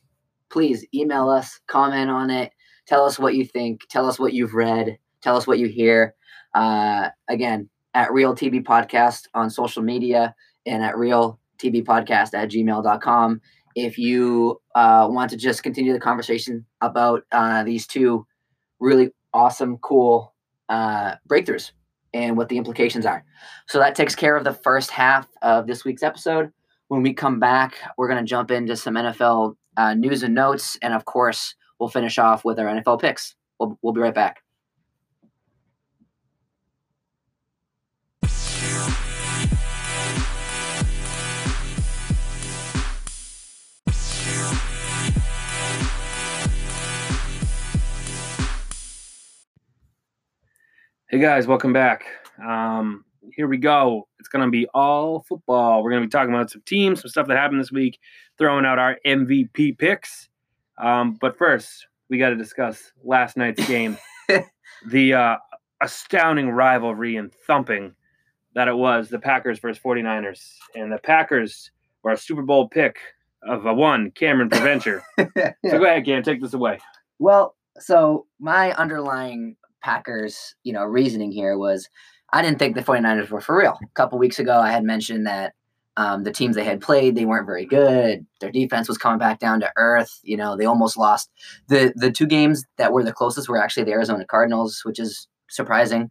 please 0.50 0.86
email 0.94 1.30
us 1.30 1.60
comment 1.68 2.10
on 2.10 2.30
it 2.30 2.52
tell 2.88 3.04
us 3.06 3.20
what 3.20 3.36
you 3.36 3.46
think 3.46 3.82
tell 3.90 4.08
us 4.08 4.18
what 4.20 4.34
you've 4.34 4.54
read 4.56 4.98
tell 5.22 5.38
us 5.38 5.46
what 5.46 5.60
you 5.60 5.68
hear 5.68 6.16
uh, 6.56 7.10
again 7.30 7.70
at 7.94 8.12
real 8.12 8.34
tb 8.34 8.63
podcast 8.63 9.28
on 9.36 9.50
social 9.50 9.84
media 9.84 10.34
and 10.66 10.84
at 10.84 10.98
real 10.98 11.40
tb 11.60 11.84
podcast 11.84 12.34
at 12.34 12.50
gmail.com 12.50 13.40
if 13.76 13.98
you 14.00 14.60
uh, 14.74 15.08
want 15.10 15.30
to 15.30 15.38
just 15.38 15.62
continue 15.62 15.94
the 15.94 16.00
conversation 16.00 16.66
about 16.82 17.22
uh, 17.32 17.63
these 17.63 17.86
two 17.86 18.26
really 18.80 19.12
awesome 19.34 19.78
cool 19.78 20.34
uh, 20.70 21.16
breakthroughs 21.30 21.72
and 22.13 22.38
what 22.38 22.50
the 22.50 22.58
implications 22.58 23.06
are 23.06 23.24
so 23.68 23.80
that 23.80 23.96
takes 23.96 24.16
care 24.16 24.36
of 24.36 24.44
the 24.44 24.54
first 24.54 24.92
half 24.92 25.28
of 25.42 25.68
this 25.68 25.84
week's 25.84 26.04
episode 26.04 26.52
when 26.88 27.02
we 27.02 27.13
come 27.13 27.40
back, 27.40 27.76
we're 27.98 28.08
going 28.08 28.24
to 28.24 28.28
jump 28.28 28.52
into 28.52 28.76
some 28.76 28.96
NFL 28.96 29.56
uh, 29.76 29.94
news 29.94 30.24
and 30.24 30.34
notes. 30.34 30.78
And 30.82 30.94
of 30.94 31.06
course, 31.06 31.56
we'll 31.80 31.90
finish 31.90 32.18
off 32.18 32.46
with 32.46 32.60
our 32.60 32.66
NFL 32.66 33.02
picks. 33.02 33.36
We'll, 33.60 33.78
we'll 33.82 33.94
be 33.94 34.02
right 34.02 34.13
back. 34.16 34.42
Hey 51.10 51.20
guys, 51.20 51.48
welcome 51.48 51.72
back. 51.72 52.04
Um, 52.46 53.06
here 53.32 53.48
we 53.48 53.56
go. 53.56 54.10
It's 54.20 54.28
going 54.28 54.43
to 54.43 54.52
be 54.52 54.67
all 54.74 55.22
football. 55.22 55.82
We're 55.82 55.91
going 55.91 56.02
to 56.02 56.08
be 56.08 56.12
talking 56.12 56.34
about 56.34 56.50
some 56.50 56.63
teams, 56.65 57.00
some 57.00 57.08
stuff 57.08 57.28
that 57.28 57.38
happened 57.38 57.62
this 57.62 57.72
week, 57.72 57.98
throwing 58.38 58.65
out 58.65 58.78
our 58.78 58.98
MVP 59.06 59.78
picks. 59.78 60.28
Um, 60.78 61.13
but 61.13 61.38
first, 61.38 61.88
we 62.10 62.17
got 62.17 62.32
to 62.32 62.36
discuss 62.36 62.91
last 63.06 63.38
night's 63.38 63.65
game, 63.70 63.98
the 64.86 65.13
uh, 65.13 65.38
astounding 65.82 66.50
rivalry 66.50 67.15
and 67.15 67.32
thumping 67.48 67.96
that 68.54 68.67
it 68.67 68.76
was 68.76 69.08
the 69.08 69.17
Packers 69.17 69.60
versus 69.60 69.82
49ers. 69.82 70.56
And 70.76 70.91
the 70.91 70.98
Packers 70.98 71.72
were 72.04 72.12
a 72.12 72.17
Super 72.17 72.41
Bowl 72.41 72.67
pick 72.67 72.98
of 73.43 73.65
a 73.65 73.74
one, 73.74 74.12
Cameron 74.12 74.50
Preventure. 74.50 75.04
So 75.17 75.80
go 75.80 75.86
ahead, 75.86 76.04
Cam, 76.04 76.22
take 76.22 76.41
this 76.41 76.54
away. 76.54 76.80
Well, 77.17 77.56
so 77.80 78.26
my 78.41 78.74
underlying 78.74 79.56
Packers, 79.88 80.54
you 80.63 80.73
know, 80.73 80.84
reasoning 80.84 81.32
here 81.32 81.58
was 81.58 81.88
I 82.34 82.41
didn't 82.41 82.60
think 82.60 82.76
the 82.76 82.84
49ers 82.84 83.30
were 83.30 83.39
for 83.39 83.58
real. 83.58 83.80
A 83.82 83.88
couple 83.93 84.19
weeks 84.19 84.38
ago, 84.38 84.60
I 84.60 84.69
had 84.69 84.84
mentioned 84.84 85.26
that 85.28 85.54
um, 85.95 86.26
the 86.26 86.32
teams 86.34 86.58
they 86.58 86.65
had 86.65 86.82
played, 86.82 87.15
they 87.15 87.23
weren't 87.23 87.45
very 87.45 87.65
good. 87.65 88.26
Their 88.41 88.52
defense 88.52 88.89
was 88.89 88.97
coming 88.97 89.17
back 89.17 89.39
down 89.39 89.62
to 89.62 89.71
earth. 89.78 90.19
You 90.23 90.36
know, 90.36 90.58
they 90.58 90.65
almost 90.65 90.97
lost. 90.97 91.30
The 91.69 91.93
the 91.95 92.12
two 92.12 92.26
games 92.26 92.65
that 92.78 92.91
were 92.91 93.02
the 93.02 93.13
closest 93.13 93.47
were 93.47 93.63
actually 93.63 93.86
the 93.86 93.93
Arizona 93.93 94.26
Cardinals, 94.26 94.82
which 94.84 95.00
is 95.00 95.26
surprising. 95.50 96.10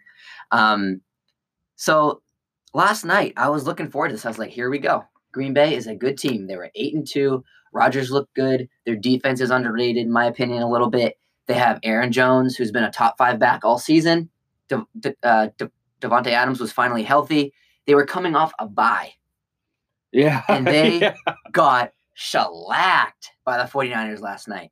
Um, 0.53 1.03
so 1.75 2.23
last 2.73 3.05
night, 3.05 3.35
I 3.37 3.51
was 3.51 3.67
looking 3.67 3.91
forward 3.91 4.09
to 4.09 4.15
this. 4.15 4.25
I 4.25 4.29
was 4.29 4.39
like, 4.39 4.53
here 4.53 4.71
we 4.71 4.79
go. 4.79 5.05
Green 5.33 5.53
Bay 5.53 5.75
is 5.75 5.87
a 5.87 5.95
good 5.95 6.17
team. 6.17 6.47
They 6.47 6.57
were 6.57 6.71
eight 6.77 6.95
and 6.95 7.07
two. 7.07 7.45
Rodgers 7.75 8.11
looked 8.11 8.35
good. 8.35 8.71
Their 8.87 8.97
defense 8.97 9.43
is 9.43 9.51
underrated, 9.51 10.07
in 10.07 10.11
my 10.11 10.25
opinion, 10.25 10.63
a 10.63 10.71
little 10.71 10.89
bit. 10.89 11.17
They 11.47 11.55
have 11.55 11.79
Aaron 11.83 12.13
Jones, 12.13 12.57
who's 12.57 12.73
been 12.73 12.85
a 12.85 12.91
top 12.91 13.17
five 13.19 13.39
back 13.39 13.65
all 13.65 13.79
season. 13.79 14.29
De- 14.69 14.87
De- 14.99 15.15
uh, 15.23 15.49
De- 15.59 15.71
Davante 16.01 16.29
Adams 16.29 16.61
was 16.61 16.73
finally 16.73 17.03
healthy. 17.03 17.53
They 17.87 17.95
were 17.95 18.05
coming 18.07 18.35
off 18.35 18.53
a 18.59 18.67
bye, 18.67 19.13
Yeah. 20.13 20.43
And 20.49 20.67
they- 20.67 20.99
Yeah. 21.01 21.15
got 21.53 21.93
shellacked 22.15 23.31
by 23.45 23.59
the 23.59 23.65
49ers 23.65 24.21
last 24.21 24.49
night. 24.49 24.71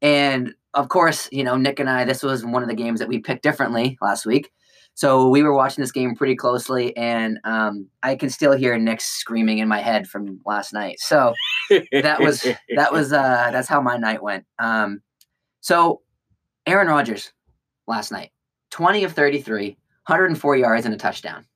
And 0.00 0.54
of 0.74 0.88
course, 0.88 1.28
you 1.32 1.44
know, 1.44 1.56
Nick 1.56 1.80
and 1.80 1.88
I, 1.90 2.04
this 2.04 2.22
was 2.22 2.44
one 2.44 2.62
of 2.62 2.68
the 2.68 2.74
games 2.74 2.98
that 3.00 3.08
we 3.08 3.18
picked 3.18 3.42
differently 3.42 3.98
last 4.00 4.24
week. 4.26 4.50
So 4.94 5.28
we 5.28 5.42
were 5.42 5.54
watching 5.54 5.80
this 5.82 5.92
game 5.92 6.14
pretty 6.14 6.36
closely, 6.36 6.94
and 6.98 7.38
um, 7.44 7.88
I 8.02 8.14
can 8.14 8.28
still 8.28 8.52
hear 8.52 8.76
Nick 8.78 9.00
screaming 9.00 9.56
in 9.58 9.66
my 9.66 9.78
head 9.80 10.06
from 10.06 10.38
last 10.44 10.74
night. 10.74 11.00
So 11.00 11.32
that 11.92 12.20
was 12.20 12.46
that 12.76 12.92
was 12.92 13.10
uh, 13.10 13.48
that's 13.52 13.68
how 13.68 13.80
my 13.80 13.96
night 13.96 14.22
went. 14.22 14.44
Um, 14.58 15.00
so 15.60 16.02
Aaron 16.66 16.88
Rodgers 16.88 17.32
last 17.86 18.12
night, 18.12 18.30
twenty 18.70 19.04
of 19.04 19.12
33, 19.12 19.76
104 20.06 20.56
yards 20.56 20.86
and 20.86 20.94
a 20.94 20.98
touchdown. 20.98 21.46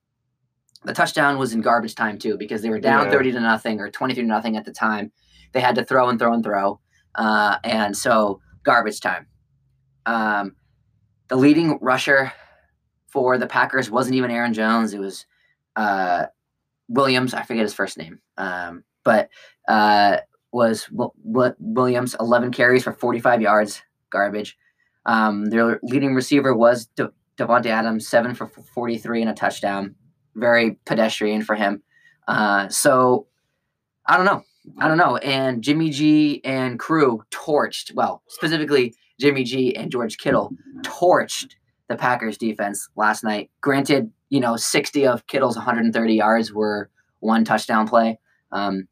The 0.83 0.93
touchdown 0.93 1.37
was 1.37 1.53
in 1.53 1.61
garbage 1.61 1.95
time 1.95 2.17
too 2.17 2.37
because 2.37 2.61
they 2.61 2.69
were 2.69 2.79
down 2.79 3.05
Yeah. 3.05 3.11
30 3.11 3.31
to 3.33 3.39
nothing 3.41 3.79
or 3.79 3.89
23 3.89 4.23
to 4.23 4.27
nothing 4.27 4.55
at 4.57 4.65
the 4.65 4.71
time. 4.71 5.11
They 5.53 5.59
had 5.59 5.75
to 5.75 5.83
throw 5.83 6.09
and 6.09 6.19
throw 6.19 6.33
and 6.33 6.43
throw, 6.43 6.79
uh, 7.15 7.57
and 7.63 7.95
so 7.97 8.41
garbage 8.63 8.99
time. 9.01 9.27
Um, 10.05 10.55
the 11.29 11.35
leading 11.35 11.79
rusher 11.81 12.31
for 13.07 13.37
the 13.37 13.47
Packers 13.47 13.89
wasn't 13.89 14.15
even 14.15 14.31
Aaron 14.31 14.53
Jones. 14.53 14.93
It 14.93 14.99
was 14.99 15.25
uh, 15.75 16.27
Williams. 16.89 17.33
I 17.33 17.43
forget 17.43 17.63
his 17.63 17.73
first 17.73 17.97
name, 17.97 18.19
um, 18.37 18.83
but 19.03 19.29
uh, 19.67 20.17
was 20.51 20.85
Wi- 20.85 21.11
Wi- 21.23 21.55
Williams. 21.59 22.15
Eleven 22.19 22.51
carries 22.51 22.83
for 22.83 22.93
forty-five 22.93 23.41
yards. 23.41 23.81
Garbage. 24.09 24.57
Um, 25.07 25.45
their 25.45 25.79
leading 25.83 26.13
receiver 26.13 26.53
was 26.55 26.85
De- 26.95 27.11
Davante 27.37 27.67
Adams, 27.67 28.07
seven 28.07 28.35
for 28.35 28.47
forty-three 28.47 29.21
and 29.21 29.29
a 29.29 29.33
touchdown. 29.33 29.95
Very 30.35 30.77
pedestrian 30.85 31.41
for 31.41 31.55
him. 31.55 31.81
Uh, 32.27 32.67
so 32.69 33.25
I 34.05 34.17
don't 34.17 34.25
know. 34.25 34.43
I 34.79 34.87
don't 34.87 34.97
know. 34.97 35.15
And 35.17 35.63
Jimmy 35.63 35.89
G 35.89 36.41
and 36.43 36.77
crew 36.77 37.23
torched. 37.31 37.93
Well, 37.95 38.21
specifically 38.27 38.93
Jimmy 39.19 39.43
G 39.45 39.75
and 39.75 39.89
George 39.91 40.17
Kittle 40.17 40.51
torched 40.81 41.53
the 41.87 41.95
Packers 41.95 42.37
defense 42.37 42.89
last 42.97 43.23
night. 43.23 43.49
Granted, 43.61 44.11
you 44.29 44.41
know, 44.41 44.57
60 44.57 45.07
of 45.07 45.25
Kittle's 45.27 45.55
130 45.55 46.13
yards 46.13 46.51
were 46.51 46.89
one 47.21 47.45
touchdown 47.45 47.87
play. 47.87 48.19
Um, 48.51 48.87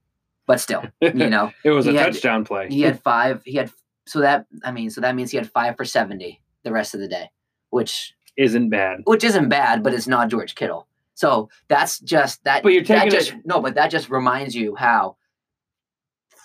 but 0.47 0.61
still, 0.61 0.83
you 1.01 1.29
know, 1.29 1.51
it 1.65 1.71
was 1.71 1.87
a 1.87 1.93
had- 1.93 2.13
touchdown 2.13 2.45
play. 2.45 2.69
he 2.69 2.81
had 2.81 3.01
five. 3.01 3.41
He 3.43 3.55
had 3.57 3.69
so 4.07 4.19
that 4.21 4.45
I 4.63 4.71
mean, 4.71 4.89
so 4.89 5.01
that 5.01 5.15
means 5.15 5.31
he 5.31 5.37
had 5.37 5.49
five 5.51 5.75
for 5.77 5.85
70 5.85 6.41
the 6.63 6.71
rest 6.71 6.93
of 6.93 6.99
the 6.99 7.07
day, 7.07 7.29
which 7.69 8.13
Isn't 8.37 8.69
bad. 8.69 9.01
which 9.05 9.23
isn't 9.23 9.49
bad, 9.49 9.83
but 9.83 9.93
it's 9.93 10.07
not 10.07 10.29
George 10.29 10.55
Kittle. 10.55 10.87
So 11.13 11.49
that's 11.69 11.99
just 11.99 12.43
that. 12.43 12.63
But 12.63 12.73
you're 12.73 12.83
that 12.83 13.03
taking 13.05 13.11
just 13.11 13.31
it- 13.31 13.45
no, 13.45 13.61
but 13.61 13.75
that 13.75 13.89
just 13.89 14.09
reminds 14.09 14.53
you 14.55 14.75
how, 14.75 15.15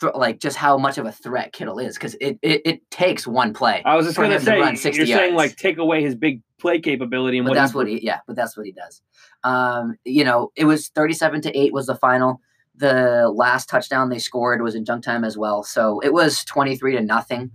th- 0.00 0.14
like, 0.14 0.38
just 0.38 0.56
how 0.56 0.78
much 0.78 0.96
of 0.98 1.06
a 1.06 1.12
threat 1.12 1.52
Kittle 1.52 1.78
is 1.78 1.94
because 1.96 2.14
it, 2.20 2.38
it 2.42 2.62
it 2.64 2.90
takes 2.90 3.26
one 3.26 3.52
play. 3.52 3.82
I 3.84 3.96
was 3.96 4.06
just 4.06 4.16
gonna 4.16 4.38
to 4.38 4.44
say 4.44 4.60
run 4.60 4.76
60 4.76 4.98
you're 4.98 5.06
saying 5.06 5.34
yards. 5.34 5.36
like 5.36 5.56
take 5.56 5.78
away 5.78 6.02
his 6.02 6.14
big 6.14 6.42
play 6.58 6.78
capability 6.80 7.38
and 7.38 7.46
but 7.46 7.50
what 7.50 7.54
that's 7.56 7.72
he, 7.72 7.76
what 7.76 7.88
he 7.88 8.04
yeah 8.04 8.18
but 8.26 8.36
that's 8.36 8.54
what 8.54 8.66
he 8.66 8.72
does 8.72 9.00
um 9.44 9.96
you 10.04 10.24
know 10.24 10.52
it 10.56 10.66
was 10.66 10.88
37 10.88 11.40
to 11.40 11.58
8 11.58 11.72
was 11.72 11.86
the 11.86 11.94
final 11.94 12.38
the 12.80 13.30
last 13.34 13.68
touchdown 13.68 14.08
they 14.08 14.18
scored 14.18 14.62
was 14.62 14.74
in 14.74 14.84
junk 14.84 15.04
time 15.04 15.24
as 15.24 15.36
well. 15.38 15.62
So 15.62 16.00
it 16.00 16.12
was 16.12 16.44
23 16.44 16.96
to 16.96 17.00
nothing 17.02 17.50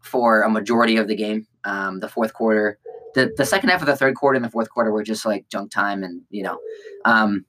for 0.00 0.42
a 0.42 0.50
majority 0.50 0.96
of 0.96 1.06
the 1.06 1.14
game. 1.14 1.46
Um 1.64 2.00
the 2.00 2.08
fourth 2.08 2.32
quarter 2.32 2.78
the 3.14 3.32
the 3.36 3.44
second 3.44 3.68
half 3.68 3.80
of 3.82 3.86
the 3.86 3.96
third 3.96 4.14
quarter 4.14 4.36
and 4.36 4.44
the 4.44 4.50
fourth 4.50 4.70
quarter 4.70 4.90
were 4.92 5.02
just 5.02 5.26
like 5.26 5.48
junk 5.48 5.70
time 5.70 6.02
and 6.02 6.22
you 6.30 6.42
know 6.42 6.58
um 7.04 7.44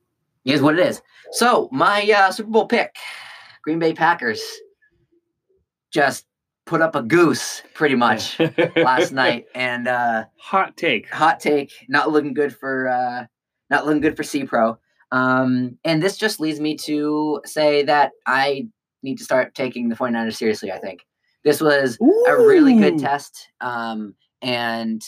is 0.46 0.62
what 0.62 0.78
it 0.78 0.86
is. 0.86 1.02
So 1.32 1.70
my 1.72 2.02
uh 2.12 2.32
super 2.32 2.50
bowl 2.50 2.68
pick 2.68 2.96
green 3.64 3.80
bay 3.80 3.94
packers 3.94 4.42
just 5.92 6.26
put 6.66 6.82
up 6.82 6.96
a 6.96 7.02
goose 7.04 7.62
pretty 7.74 7.96
much 7.96 8.40
last 8.76 9.12
night 9.12 9.46
and 9.56 9.88
uh 9.88 10.26
Hot 10.38 10.76
take. 10.78 11.10
hot 11.10 11.40
take 11.40 11.72
not 11.90 12.12
looking 12.12 12.34
good 12.34 12.56
for 12.56 12.88
uh 12.88 13.26
not 13.70 13.86
looking 13.86 14.02
good 14.02 14.18
for 14.18 14.24
c 14.24 14.44
pro 14.44 14.78
um 15.12 15.78
and 15.84 16.02
this 16.02 16.18
just 16.18 16.40
leads 16.40 16.60
me 16.60 16.76
to 16.76 17.42
say 17.46 17.84
that 17.84 18.12
i 18.28 18.66
need 19.04 19.18
to 19.18 19.24
start 19.24 19.54
taking 19.56 19.90
the 19.90 19.96
49ers 19.96 20.36
seriously 20.36 20.72
i 20.72 20.78
think 20.80 21.02
this 21.44 21.60
was 21.60 21.98
a 22.28 22.38
really 22.48 22.74
good 22.80 22.98
test 23.00 23.50
um 23.62 24.16
and 24.42 25.02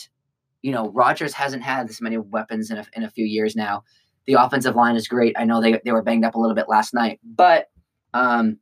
you 0.61 0.71
know 0.71 0.89
Rodgers 0.91 1.33
hasn't 1.33 1.63
had 1.63 1.87
this 1.87 2.01
many 2.01 2.17
weapons 2.17 2.71
in 2.71 2.77
a, 2.77 2.85
in 2.93 3.03
a 3.03 3.09
few 3.09 3.25
years 3.25 3.55
now 3.55 3.83
the 4.25 4.33
offensive 4.33 4.75
line 4.75 4.95
is 4.95 5.07
great 5.07 5.35
i 5.37 5.43
know 5.45 5.61
they, 5.61 5.79
they 5.85 5.91
were 5.91 6.01
banged 6.03 6.25
up 6.25 6.35
a 6.35 6.39
little 6.39 6.55
bit 6.55 6.69
last 6.69 6.93
night 6.93 7.19
but 7.23 7.67
um 8.13 8.57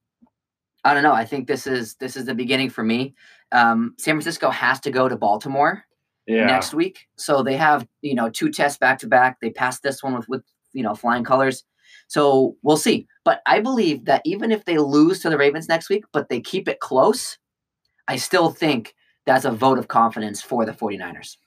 i 0.83 0.93
don't 0.93 1.03
know 1.03 1.13
i 1.13 1.25
think 1.25 1.47
this 1.47 1.65
is 1.67 1.95
this 1.95 2.15
is 2.17 2.25
the 2.25 2.35
beginning 2.35 2.69
for 2.69 2.83
me 2.83 3.13
um 3.51 3.93
san 3.97 4.13
francisco 4.15 4.49
has 4.49 4.79
to 4.79 4.91
go 4.91 5.07
to 5.09 5.15
baltimore 5.15 5.83
Yeah. 6.27 6.45
next 6.45 6.73
week. 6.73 7.07
So 7.17 7.43
they 7.43 7.57
have, 7.57 7.85
you 8.01 8.15
know, 8.15 8.29
two 8.29 8.49
tests 8.51 8.77
back 8.77 8.99
to 8.99 9.07
back. 9.07 9.39
They 9.41 9.49
passed 9.49 9.81
this 9.83 10.01
one 10.03 10.13
with, 10.15 10.27
with, 10.29 10.43
you 10.73 10.83
know, 10.83 10.95
flying 10.95 11.23
colors. 11.23 11.63
So 12.07 12.55
we'll 12.61 12.77
see. 12.77 13.07
But 13.23 13.41
I 13.45 13.59
believe 13.59 14.05
that 14.05 14.21
even 14.25 14.51
if 14.51 14.65
they 14.65 14.77
lose 14.77 15.19
to 15.19 15.29
the 15.29 15.37
Ravens 15.37 15.69
next 15.69 15.89
week, 15.89 16.05
but 16.11 16.29
they 16.29 16.41
keep 16.41 16.67
it 16.67 16.79
close, 16.79 17.37
I 18.07 18.17
still 18.17 18.49
think 18.49 18.95
that's 19.25 19.45
a 19.45 19.51
vote 19.51 19.77
of 19.77 19.87
confidence 19.87 20.41
for 20.41 20.65
the 20.65 20.73
49ers. 20.73 21.37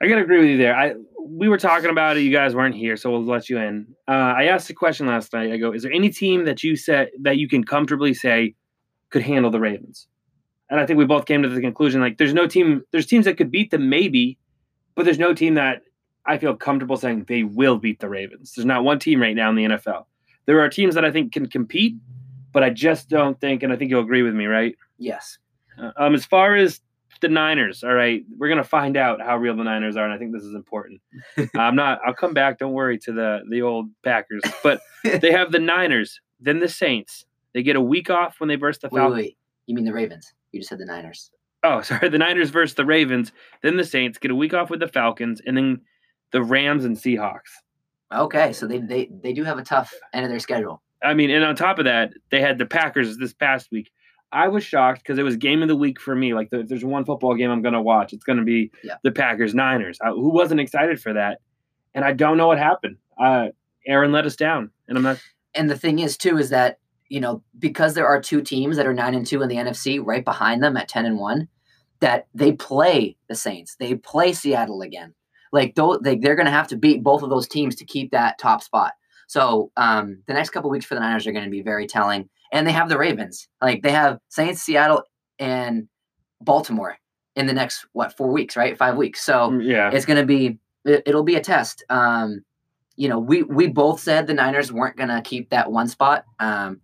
I 0.00 0.08
gotta 0.08 0.22
agree 0.22 0.40
with 0.40 0.50
you 0.50 0.58
there. 0.58 0.74
I 0.74 0.94
we 1.24 1.48
were 1.48 1.58
talking 1.58 1.90
about 1.90 2.16
it. 2.16 2.22
You 2.22 2.32
guys 2.32 2.56
weren't 2.56 2.74
here, 2.74 2.96
so 2.96 3.10
we'll 3.10 3.24
let 3.24 3.48
you 3.48 3.58
in. 3.58 3.86
Uh, 4.08 4.34
I 4.36 4.44
asked 4.46 4.68
a 4.68 4.74
question 4.74 5.06
last 5.06 5.32
night. 5.32 5.52
I 5.52 5.56
go, 5.56 5.72
"Is 5.72 5.84
there 5.84 5.92
any 5.92 6.10
team 6.10 6.44
that 6.46 6.64
you 6.64 6.74
said 6.74 7.10
that 7.20 7.38
you 7.38 7.48
can 7.48 7.62
comfortably 7.62 8.12
say 8.12 8.56
could 9.10 9.22
handle 9.22 9.52
the 9.52 9.60
Ravens?" 9.60 10.08
And 10.70 10.80
I 10.80 10.86
think 10.86 10.98
we 10.98 11.04
both 11.04 11.26
came 11.26 11.42
to 11.42 11.48
the 11.48 11.60
conclusion 11.60 12.00
like, 12.00 12.16
there's 12.16 12.32
no 12.32 12.46
team. 12.46 12.82
There's 12.90 13.06
teams 13.06 13.26
that 13.26 13.36
could 13.36 13.50
beat 13.50 13.70
them, 13.70 13.88
maybe, 13.90 14.38
but 14.96 15.04
there's 15.04 15.18
no 15.18 15.34
team 15.34 15.54
that 15.54 15.82
I 16.26 16.38
feel 16.38 16.54
comfortable 16.56 16.96
saying 16.96 17.24
they 17.28 17.42
will 17.42 17.78
beat 17.78 18.00
the 18.00 18.08
Ravens. 18.08 18.52
There's 18.54 18.66
not 18.66 18.84
one 18.84 18.98
team 18.98 19.20
right 19.20 19.34
now 19.34 19.50
in 19.50 19.56
the 19.56 19.64
NFL. 19.64 20.04
There 20.46 20.60
are 20.60 20.68
teams 20.68 20.94
that 20.94 21.04
I 21.04 21.10
think 21.10 21.32
can 21.32 21.48
compete, 21.48 21.96
but 22.52 22.62
I 22.62 22.70
just 22.70 23.08
don't 23.08 23.40
think, 23.40 23.62
and 23.62 23.72
I 23.72 23.76
think 23.76 23.90
you'll 23.90 24.02
agree 24.02 24.22
with 24.22 24.34
me, 24.34 24.46
right? 24.46 24.76
Yes. 24.98 25.38
Uh, 25.78 25.90
um, 25.96 26.14
as 26.14 26.24
far 26.24 26.54
as 26.54 26.80
the 27.20 27.28
Niners, 27.28 27.84
all 27.84 27.94
right, 27.94 28.24
we're 28.36 28.48
gonna 28.48 28.64
find 28.64 28.96
out 28.96 29.20
how 29.20 29.36
real 29.36 29.56
the 29.56 29.64
Niners 29.64 29.96
are, 29.96 30.04
and 30.04 30.12
I 30.12 30.18
think 30.18 30.32
this 30.32 30.42
is 30.42 30.54
important. 30.54 31.00
I'm 31.56 31.76
not. 31.76 32.00
I'll 32.04 32.14
come 32.14 32.34
back. 32.34 32.58
Don't 32.58 32.72
worry 32.72 32.98
to 32.98 33.12
the 33.12 33.40
the 33.48 33.62
old 33.62 33.88
Packers, 34.04 34.42
but 34.62 34.80
they 35.04 35.30
have 35.30 35.52
the 35.52 35.60
Niners, 35.60 36.20
then 36.40 36.58
the 36.58 36.68
Saints. 36.68 37.24
They 37.54 37.62
get 37.62 37.76
a 37.76 37.80
week 37.80 38.10
off 38.10 38.40
when 38.40 38.48
they 38.48 38.56
verse 38.56 38.78
the 38.78 38.88
Wait, 38.88 39.00
wait, 39.00 39.04
Falcons. 39.04 39.22
wait. 39.22 39.36
You 39.66 39.74
mean 39.74 39.84
the 39.84 39.92
Ravens? 39.92 40.32
You 40.52 40.60
just 40.60 40.70
said 40.70 40.78
the 40.78 40.84
Niners. 40.86 41.30
Oh, 41.62 41.80
sorry, 41.82 42.08
the 42.08 42.18
Niners 42.18 42.50
versus 42.50 42.74
the 42.74 42.84
Ravens, 42.84 43.32
then 43.62 43.76
the 43.76 43.84
Saints 43.84 44.18
get 44.18 44.30
a 44.30 44.34
week 44.34 44.52
off 44.54 44.68
with 44.70 44.80
the 44.80 44.88
Falcons, 44.88 45.40
and 45.46 45.56
then 45.56 45.80
the 46.32 46.42
Rams 46.42 46.84
and 46.84 46.96
Seahawks. 46.96 47.50
Okay, 48.12 48.52
so 48.52 48.66
they 48.66 48.78
they, 48.78 49.10
they 49.22 49.32
do 49.32 49.44
have 49.44 49.58
a 49.58 49.62
tough 49.64 49.92
end 50.12 50.24
of 50.24 50.30
their 50.30 50.38
schedule. 50.40 50.82
I 51.02 51.14
mean, 51.14 51.30
and 51.30 51.44
on 51.44 51.56
top 51.56 51.78
of 51.78 51.84
that, 51.86 52.12
they 52.30 52.40
had 52.40 52.58
the 52.58 52.66
Packers 52.66 53.16
this 53.18 53.32
past 53.32 53.68
week. 53.72 53.90
I 54.30 54.48
was 54.48 54.64
shocked 54.64 55.02
because 55.02 55.18
it 55.18 55.22
was 55.24 55.36
game 55.36 55.60
of 55.62 55.68
the 55.68 55.76
week 55.76 56.00
for 56.00 56.14
me. 56.14 56.32
Like, 56.32 56.48
the, 56.50 56.60
if 56.60 56.68
there's 56.68 56.84
one 56.84 57.04
football 57.04 57.34
game 57.34 57.50
I'm 57.50 57.60
going 57.60 57.74
to 57.74 57.82
watch, 57.82 58.12
it's 58.14 58.24
going 58.24 58.38
to 58.38 58.44
be 58.44 58.70
Yeah. 58.82 58.94
the 59.02 59.10
Packers 59.12 59.54
Niners. 59.54 59.98
I, 60.02 60.08
who 60.10 60.30
wasn't 60.30 60.60
excited 60.60 61.00
for 61.02 61.12
that? 61.12 61.40
And 61.92 62.04
I 62.04 62.12
don't 62.12 62.38
know 62.38 62.46
what 62.46 62.56
happened. 62.58 62.96
Uh, 63.20 63.48
Aaron 63.86 64.12
let 64.12 64.24
us 64.24 64.36
down, 64.36 64.70
and 64.88 64.96
I'm 64.96 65.02
not. 65.04 65.20
And 65.54 65.68
the 65.68 65.76
thing 65.76 65.98
is 65.98 66.16
too 66.16 66.38
is 66.38 66.50
that 66.50 66.78
you 67.08 67.20
know 67.20 67.42
because 67.58 67.94
there 67.94 68.06
are 68.06 68.20
two 68.20 68.40
teams 68.42 68.76
that 68.76 68.86
are 68.86 68.94
nine 68.94 69.14
and 69.14 69.26
two 69.26 69.42
in 69.42 69.48
the 69.48 69.56
NFC 69.56 70.00
right 70.02 70.24
behind 70.24 70.62
them 70.62 70.76
at 70.76 70.88
ten 70.88 71.04
and 71.04 71.18
one, 71.18 71.48
that 72.00 72.26
they 72.34 72.52
play 72.52 73.16
the 73.28 73.34
Saints, 73.34 73.76
they 73.80 73.94
play 73.96 74.32
Seattle 74.32 74.82
again. 74.82 75.14
Like 75.52 75.74
they, 75.74 76.16
they're 76.16 76.34
going 76.34 76.46
to 76.46 76.52
have 76.52 76.68
to 76.68 76.76
beat 76.76 77.02
both 77.02 77.22
of 77.22 77.30
those 77.30 77.46
teams 77.46 77.76
to 77.76 77.84
keep 77.84 78.10
that 78.10 78.38
top 78.38 78.62
spot. 78.62 78.92
So 79.26 79.70
um, 79.76 80.22
the 80.26 80.34
next 80.34 80.50
couple 80.50 80.70
weeks 80.70 80.84
for 80.84 80.94
the 80.94 81.00
Niners 81.00 81.26
are 81.26 81.32
going 81.32 81.44
to 81.44 81.50
be 81.50 81.62
very 81.62 81.86
telling, 81.86 82.28
and 82.52 82.66
they 82.66 82.72
have 82.72 82.88
the 82.88 82.98
Ravens. 82.98 83.48
Like 83.60 83.82
they 83.82 83.92
have 83.92 84.18
Saints, 84.28 84.62
Seattle, 84.62 85.04
and 85.38 85.88
Baltimore 86.40 86.98
in 87.36 87.46
the 87.46 87.52
next 87.52 87.86
what 87.92 88.16
four 88.16 88.30
weeks, 88.30 88.56
right? 88.56 88.76
Five 88.76 88.96
weeks. 88.96 89.22
So 89.22 89.52
Yeah, 89.52 89.90
it's 89.92 90.04
going 90.04 90.18
to 90.20 90.26
be 90.26 90.58
it, 90.84 91.02
it'll 91.06 91.22
be 91.22 91.36
a 91.36 91.40
test 91.40 91.84
um 91.90 92.44
you 92.96 93.08
know 93.08 93.18
we 93.18 93.42
we 93.42 93.68
both 93.68 94.00
said 94.00 94.26
the 94.26 94.34
niners 94.34 94.72
weren't 94.72 94.96
going 94.96 95.08
to 95.08 95.20
keep 95.22 95.50
that 95.50 95.70
one 95.70 95.88
spot 95.88 96.24
um 96.38 96.80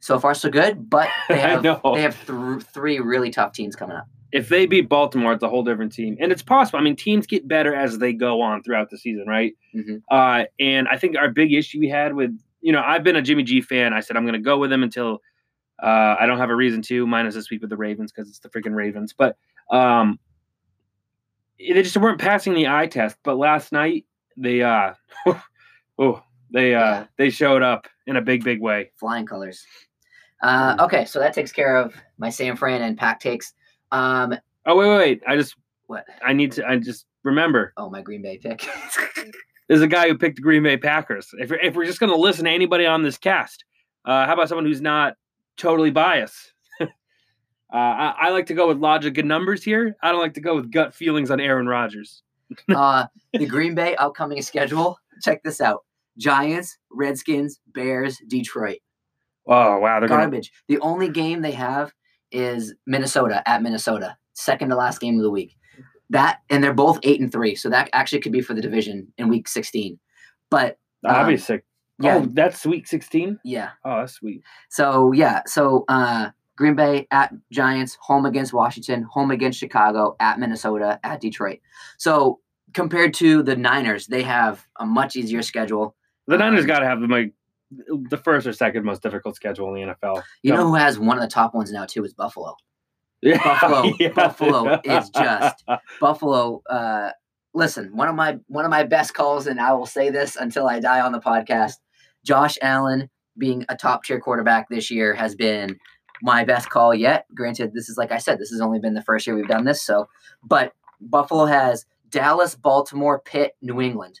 so 0.00 0.18
far 0.18 0.34
so 0.34 0.50
good 0.50 0.88
but 0.88 1.08
they 1.28 1.38
have 1.38 1.62
they 1.62 2.02
have 2.02 2.26
th- 2.26 2.62
three 2.62 2.98
really 2.98 3.30
tough 3.30 3.52
teams 3.52 3.76
coming 3.76 3.96
up 3.96 4.06
if 4.34 4.48
they 4.48 4.66
beat 4.66 4.88
Baltimore, 4.88 5.32
it's 5.32 5.42
a 5.44 5.48
whole 5.48 5.62
different 5.62 5.92
team, 5.92 6.16
and 6.20 6.32
it's 6.32 6.42
possible. 6.42 6.78
I 6.78 6.82
mean, 6.82 6.96
teams 6.96 7.24
get 7.26 7.46
better 7.46 7.72
as 7.74 7.98
they 7.98 8.12
go 8.12 8.40
on 8.40 8.62
throughout 8.64 8.90
the 8.90 8.98
season, 8.98 9.26
right? 9.28 9.54
Mhm. 9.74 10.02
Uh, 10.10 10.44
and 10.58 10.88
I 10.88 10.98
think 10.98 11.16
our 11.16 11.30
big 11.30 11.52
issue 11.52 11.78
we 11.78 11.88
had 11.88 12.14
with, 12.14 12.36
you 12.60 12.72
know, 12.72 12.82
I've 12.84 13.04
been 13.04 13.14
a 13.16 13.22
Jimmy 13.22 13.44
G 13.44 13.60
fan. 13.60 13.92
I 13.94 14.00
said 14.00 14.16
I'm 14.16 14.24
going 14.24 14.32
to 14.34 14.40
go 14.40 14.58
with 14.58 14.72
him 14.72 14.82
until 14.82 15.20
uh, 15.82 16.16
I 16.18 16.26
don't 16.26 16.38
have 16.38 16.50
a 16.50 16.56
reason 16.56 16.82
to, 16.82 17.06
minus 17.06 17.34
this 17.34 17.48
week 17.50 17.60
with 17.60 17.70
the 17.70 17.76
Ravens 17.76 18.10
because 18.12 18.28
it's 18.28 18.40
the 18.40 18.48
freaking 18.48 18.74
Ravens. 18.74 19.12
But 19.16 19.36
um, 19.70 20.18
they 21.58 21.82
just 21.82 21.96
weren't 21.96 22.20
passing 22.20 22.54
the 22.54 22.68
eye 22.68 22.86
test. 22.88 23.16
But 23.22 23.36
last 23.36 23.70
night 23.72 24.04
they, 24.36 24.62
uh, 24.62 24.94
oh, 25.98 26.22
they 26.52 26.74
uh, 26.74 26.80
Yeah. 26.80 27.06
they 27.18 27.30
showed 27.30 27.62
up 27.62 27.86
in 28.06 28.16
a 28.16 28.22
big, 28.22 28.42
big 28.44 28.60
way. 28.60 28.90
flying 28.96 29.26
colors 29.26 29.64
uh 30.42 30.76
okay 30.80 31.04
so 31.04 31.20
that 31.20 31.32
takes 31.32 31.52
care 31.52 31.76
of 31.76 31.94
my 32.18 32.28
san 32.28 32.56
fran 32.56 32.82
and 32.82 32.98
pack 32.98 33.20
takes 33.20 33.54
Um, 33.94 34.34
Oh 34.66 34.76
wait, 34.76 34.88
wait, 34.88 34.96
wait. 34.96 35.22
I 35.26 35.36
just 35.36 35.56
what? 35.86 36.04
I 36.24 36.32
need 36.32 36.52
to. 36.52 36.66
I 36.66 36.78
just 36.78 37.06
remember. 37.22 37.72
Oh, 37.76 37.90
my 37.90 38.00
Green 38.02 38.22
Bay 38.22 38.38
pick. 38.38 38.66
There's 39.68 39.82
a 39.82 39.86
guy 39.86 40.08
who 40.08 40.16
picked 40.16 40.36
the 40.36 40.42
Green 40.42 40.62
Bay 40.62 40.76
Packers. 40.76 41.28
If 41.38 41.50
we're, 41.50 41.60
if 41.60 41.74
we're 41.74 41.86
just 41.86 42.00
going 42.00 42.12
to 42.12 42.18
listen 42.18 42.44
to 42.44 42.50
anybody 42.50 42.86
on 42.86 43.02
this 43.02 43.16
cast, 43.16 43.64
uh, 44.04 44.26
how 44.26 44.34
about 44.34 44.48
someone 44.48 44.66
who's 44.66 44.82
not 44.82 45.14
totally 45.56 45.90
biased? 45.90 46.52
uh, 46.80 46.86
I, 47.72 48.14
I 48.20 48.30
like 48.30 48.46
to 48.46 48.54
go 48.54 48.68
with 48.68 48.78
logic 48.78 49.16
and 49.16 49.28
numbers 49.28 49.62
here. 49.62 49.96
I 50.02 50.12
don't 50.12 50.20
like 50.20 50.34
to 50.34 50.40
go 50.40 50.54
with 50.54 50.70
gut 50.70 50.94
feelings 50.94 51.30
on 51.30 51.40
Aaron 51.40 51.66
Rodgers. 51.66 52.22
uh, 52.74 53.06
the 53.32 53.46
Green 53.46 53.74
Bay 53.74 53.96
upcoming 53.96 54.42
schedule. 54.42 54.98
Check 55.22 55.42
this 55.42 55.60
out: 55.60 55.84
Giants, 56.18 56.78
Redskins, 56.90 57.60
Bears, 57.68 58.18
Detroit. 58.28 58.78
Oh 59.46 59.78
wow, 59.78 60.00
they're 60.00 60.08
gonna, 60.08 60.22
Garbage. 60.22 60.52
The 60.68 60.78
only 60.80 61.08
game 61.08 61.40
they 61.40 61.52
have 61.52 61.92
is 62.32 62.74
Minnesota 62.86 63.42
at 63.48 63.62
Minnesota, 63.62 64.16
second 64.34 64.70
to 64.70 64.76
last 64.76 65.00
game 65.00 65.16
of 65.16 65.22
the 65.22 65.30
week. 65.30 65.56
That 66.10 66.40
and 66.50 66.62
they're 66.62 66.74
both 66.74 66.98
eight 67.02 67.20
and 67.20 67.32
three, 67.32 67.54
so 67.54 67.70
that 67.70 67.88
actually 67.92 68.20
could 68.20 68.32
be 68.32 68.40
for 68.42 68.54
the 68.54 68.60
division 68.60 69.12
in 69.18 69.28
week 69.28 69.48
sixteen. 69.48 69.98
But 70.50 70.78
um, 71.04 71.36
sick. 71.38 71.64
yeah, 72.00 72.16
Oh, 72.22 72.28
that's 72.32 72.64
week 72.64 72.86
16. 72.86 73.38
yeah. 73.44 73.70
Oh, 73.84 73.98
that's 74.00 74.14
sweet. 74.14 74.42
So 74.70 75.12
yeah, 75.12 75.42
so 75.46 75.84
uh, 75.88 76.30
Green 76.56 76.74
Bay 76.76 77.06
at 77.10 77.32
Giants, 77.52 77.96
home 78.00 78.24
against 78.26 78.52
Washington, 78.52 79.02
home 79.10 79.30
against 79.30 79.58
Chicago, 79.58 80.14
at 80.20 80.38
Minnesota, 80.38 81.00
at 81.02 81.20
Detroit. 81.20 81.58
So 81.98 82.40
compared 82.72 83.14
to 83.14 83.42
the 83.42 83.56
Niners, 83.56 84.06
they 84.06 84.22
have 84.22 84.66
a 84.78 84.86
much 84.86 85.16
easier 85.16 85.42
schedule. 85.42 85.94
The 86.26 86.38
Niners 86.38 86.62
Um, 86.62 86.66
got 86.68 86.78
to 86.80 86.86
have 86.86 87.00
the 87.00 87.06
like 87.06 87.32
the 88.10 88.16
first 88.16 88.46
or 88.46 88.52
second 88.52 88.84
most 88.84 89.02
difficult 89.02 89.36
schedule 89.36 89.74
in 89.74 89.86
the 89.88 89.94
NFL. 89.94 90.22
You 90.42 90.52
know 90.52 90.68
who 90.68 90.74
has 90.74 90.98
one 90.98 91.16
of 91.16 91.22
the 91.22 91.28
top 91.28 91.54
ones 91.54 91.72
now 91.72 91.84
too 91.86 92.04
is 92.04 92.14
Buffalo. 92.14 92.56
Yeah, 93.22 93.42
Buffalo- 93.42 93.94
yeah, 93.98 94.08
Buffalo 94.10 94.80
is 94.84 95.08
just- 95.08 95.64
Buffalo. 96.00 96.62
Uh, 96.68 97.10
listen, 97.54 97.96
one 97.96 98.06
of 98.08 98.14
my 98.14 98.36
one 98.48 98.66
of 98.66 98.70
my 98.70 98.82
best 98.84 99.14
calls, 99.14 99.46
and 99.46 99.58
I 99.58 99.72
will 99.72 99.86
say 99.86 100.10
this 100.10 100.36
until 100.36 100.68
I 100.68 100.78
die 100.78 101.00
on 101.00 101.12
the 101.12 101.20
podcast. 101.20 101.74
Josh 102.22 102.58
Allen 102.60 103.08
being 103.38 103.64
a 103.70 103.76
top 103.76 104.04
tier 104.04 104.20
quarterback 104.20 104.68
this 104.68 104.90
year 104.90 105.14
has 105.14 105.34
been 105.34 105.78
my 106.22 106.44
best 106.44 106.68
call 106.68 106.94
yet. 106.94 107.24
Granted, 107.34 107.72
this 107.72 107.88
is 107.88 107.96
like 107.96 108.12
I 108.12 108.18
said, 108.18 108.38
this 108.38 108.50
has 108.50 108.60
only 108.60 108.78
been 108.78 108.92
the 108.94 109.02
first 109.02 109.26
year 109.26 109.34
we've 109.36 109.48
done 109.48 109.64
this. 109.64 109.80
So, 109.82 110.06
but 110.42 110.72
Buffalo 111.00 111.46
has 111.46 111.86
Dallas, 112.10 112.54
Baltimore, 112.54 113.20
Pitt, 113.20 113.52
New 113.62 113.80
England 113.80 114.20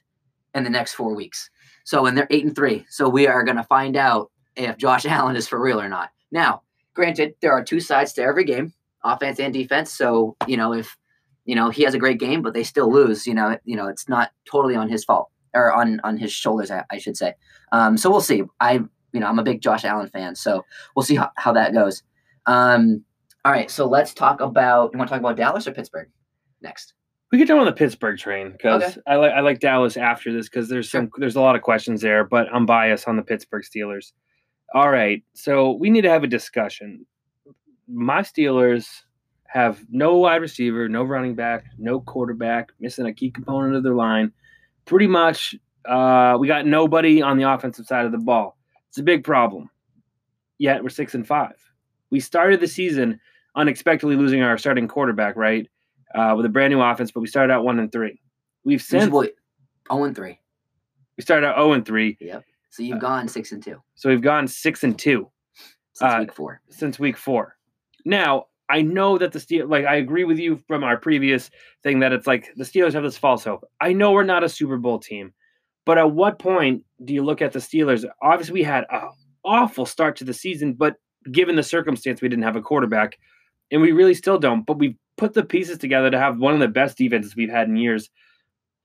in 0.54 0.64
the 0.64 0.70
next 0.70 0.94
four 0.94 1.14
weeks. 1.14 1.50
So, 1.84 2.06
and 2.06 2.16
they're 2.16 2.26
eight 2.30 2.44
and 2.44 2.54
three. 2.54 2.84
So 2.88 3.08
we 3.08 3.26
are 3.26 3.44
going 3.44 3.56
to 3.56 3.64
find 3.64 3.96
out 3.96 4.30
if 4.56 4.76
Josh 4.76 5.06
Allen 5.06 5.36
is 5.36 5.46
for 5.46 5.60
real 5.60 5.80
or 5.80 5.88
not. 5.88 6.10
Now, 6.32 6.62
granted, 6.94 7.34
there 7.40 7.52
are 7.52 7.62
two 7.62 7.80
sides 7.80 8.12
to 8.14 8.22
every 8.22 8.44
game, 8.44 8.72
offense 9.04 9.38
and 9.38 9.52
defense. 9.52 9.92
So, 9.92 10.36
you 10.46 10.56
know, 10.56 10.72
if 10.72 10.96
you 11.44 11.54
know 11.54 11.70
he 11.70 11.82
has 11.82 11.94
a 11.94 11.98
great 11.98 12.18
game, 12.18 12.42
but 12.42 12.54
they 12.54 12.64
still 12.64 12.90
lose, 12.90 13.26
you 13.26 13.34
know, 13.34 13.58
you 13.64 13.76
know, 13.76 13.86
it's 13.86 14.08
not 14.08 14.32
totally 14.50 14.74
on 14.74 14.88
his 14.88 15.04
fault 15.04 15.30
or 15.54 15.72
on 15.72 16.00
on 16.04 16.16
his 16.16 16.32
shoulders, 16.32 16.70
I, 16.70 16.84
I 16.90 16.98
should 16.98 17.16
say. 17.16 17.34
Um, 17.72 17.96
so 17.96 18.10
we'll 18.10 18.20
see. 18.20 18.42
I, 18.60 18.80
you 19.12 19.20
know, 19.20 19.26
I'm 19.26 19.38
a 19.38 19.44
big 19.44 19.60
Josh 19.60 19.84
Allen 19.84 20.08
fan, 20.08 20.34
so 20.34 20.64
we'll 20.96 21.04
see 21.04 21.16
how, 21.16 21.30
how 21.36 21.52
that 21.52 21.72
goes. 21.72 22.02
Um, 22.46 23.04
all 23.44 23.52
right, 23.52 23.70
so 23.70 23.86
let's 23.86 24.14
talk 24.14 24.40
about. 24.40 24.90
You 24.92 24.98
want 24.98 25.08
to 25.08 25.14
talk 25.14 25.20
about 25.20 25.36
Dallas 25.36 25.66
or 25.66 25.72
Pittsburgh 25.72 26.08
next? 26.62 26.94
We 27.32 27.38
could 27.38 27.48
jump 27.48 27.60
on 27.60 27.66
the 27.66 27.72
Pittsburgh 27.72 28.16
train 28.18 28.52
because 28.52 28.82
Okay. 28.82 29.00
I 29.06 29.16
like 29.16 29.32
I 29.32 29.40
like 29.40 29.58
Dallas 29.60 29.96
after 29.96 30.32
this 30.32 30.48
because 30.48 30.68
there's 30.68 30.90
some 30.90 31.10
there's 31.18 31.36
a 31.36 31.40
lot 31.40 31.56
of 31.56 31.62
questions 31.62 32.00
there, 32.00 32.24
but 32.24 32.46
I'm 32.52 32.66
biased 32.66 33.08
on 33.08 33.16
the 33.16 33.22
Pittsburgh 33.22 33.64
Steelers. 33.64 34.12
All 34.72 34.90
right, 34.90 35.22
so 35.34 35.72
we 35.72 35.90
need 35.90 36.02
to 36.02 36.10
have 36.10 36.24
a 36.24 36.28
discussion. 36.28 37.06
My 37.88 38.20
Steelers 38.22 39.02
have 39.46 39.84
no 39.90 40.16
wide 40.16 40.42
receiver, 40.42 40.88
no 40.88 41.04
running 41.04 41.34
back, 41.34 41.64
no 41.78 42.00
quarterback, 42.00 42.70
missing 42.80 43.06
a 43.06 43.12
key 43.12 43.30
component 43.30 43.76
of 43.76 43.84
their 43.84 43.94
line. 43.94 44.32
Pretty 44.84 45.06
much, 45.06 45.54
uh, 45.88 46.36
we 46.40 46.48
got 46.48 46.66
nobody 46.66 47.22
on 47.22 47.36
the 47.36 47.48
offensive 47.48 47.86
side 47.86 48.04
of 48.04 48.10
the 48.12 48.18
ball. 48.18 48.56
It's 48.88 48.98
a 48.98 49.02
big 49.02 49.22
problem. 49.22 49.70
Yet 50.58 50.82
we're 50.82 50.88
six 50.88 51.14
and 51.14 51.26
five. 51.26 51.54
We 52.10 52.20
started 52.20 52.60
the 52.60 52.68
season 52.68 53.20
unexpectedly 53.56 54.16
losing 54.16 54.42
our 54.42 54.58
starting 54.58 54.88
quarterback, 54.88 55.36
right? 55.36 55.68
Uh, 56.14 56.34
with 56.36 56.46
a 56.46 56.48
brand 56.48 56.72
new 56.72 56.80
offense, 56.80 57.10
but 57.10 57.20
we 57.20 57.26
started 57.26 57.52
out 57.52 57.64
one 57.64 57.78
and 57.78 57.90
three. 57.92 58.20
We've 58.64 58.80
since 58.82 59.10
Boy, 59.10 59.28
0 59.92 60.04
and 60.04 60.16
3. 60.16 60.38
we 61.18 61.22
started 61.22 61.46
out 61.46 61.56
zero 61.56 61.72
and 61.72 61.84
three, 61.84 62.16
Yep. 62.20 62.44
So 62.70 62.82
you've 62.82 63.00
gone 63.00 63.28
6 63.28 63.52
and 63.52 63.62
2 63.62 63.80
so 63.94 64.08
we've 64.08 64.20
gone 64.22 64.48
six 64.48 64.82
and 64.82 64.98
two 64.98 65.30
since 65.92 66.12
Uh, 66.12 66.18
week 66.20 66.32
4. 66.34 66.60
since 66.70 66.98
week 66.98 67.16
four. 67.16 67.56
Now 68.04 68.46
I 68.68 68.80
know 68.82 69.18
that 69.18 69.32
the 69.32 69.38
Steel, 69.40 69.68
like 69.68 69.84
I 69.84 69.96
agree 69.96 70.24
with 70.24 70.38
you 70.38 70.56
from 70.66 70.82
our 70.82 70.96
previous 70.96 71.50
thing 71.82 72.00
that 72.00 72.12
it's 72.12 72.26
like 72.26 72.50
the 72.56 72.64
Steelers 72.64 72.94
have 72.94 73.02
this 73.02 73.18
false 73.18 73.44
hope. 73.44 73.64
I 73.80 73.92
know 73.92 74.12
we're 74.12 74.24
not 74.24 74.42
a 74.42 74.48
Super 74.48 74.78
Bowl 74.78 74.98
team, 74.98 75.34
but 75.84 75.98
at 75.98 76.10
what 76.10 76.38
point 76.38 76.82
do 77.04 77.12
you 77.12 77.22
look 77.22 77.42
at 77.42 77.52
the 77.52 77.58
Steelers? 77.58 78.04
Obviously, 78.22 78.54
we 78.54 78.62
had 78.62 78.86
an 78.90 79.10
awful 79.44 79.84
start 79.84 80.16
to 80.16 80.24
the 80.24 80.32
season, 80.32 80.72
but 80.72 80.96
given 81.30 81.56
the 81.56 81.62
circumstance, 81.62 82.22
we 82.22 82.28
didn't 82.30 82.44
have 82.44 82.56
a 82.56 82.62
quarterback, 82.62 83.18
and 83.70 83.82
we 83.82 83.92
really 83.92 84.14
still 84.14 84.38
don't. 84.38 84.64
But 84.64 84.78
we 84.78 84.96
put 85.16 85.34
the 85.34 85.44
pieces 85.44 85.78
together 85.78 86.10
to 86.10 86.18
have 86.18 86.38
one 86.38 86.54
of 86.54 86.60
the 86.60 86.68
best 86.68 86.98
defenses 86.98 87.36
we've 87.36 87.50
had 87.50 87.68
in 87.68 87.76
years, 87.76 88.10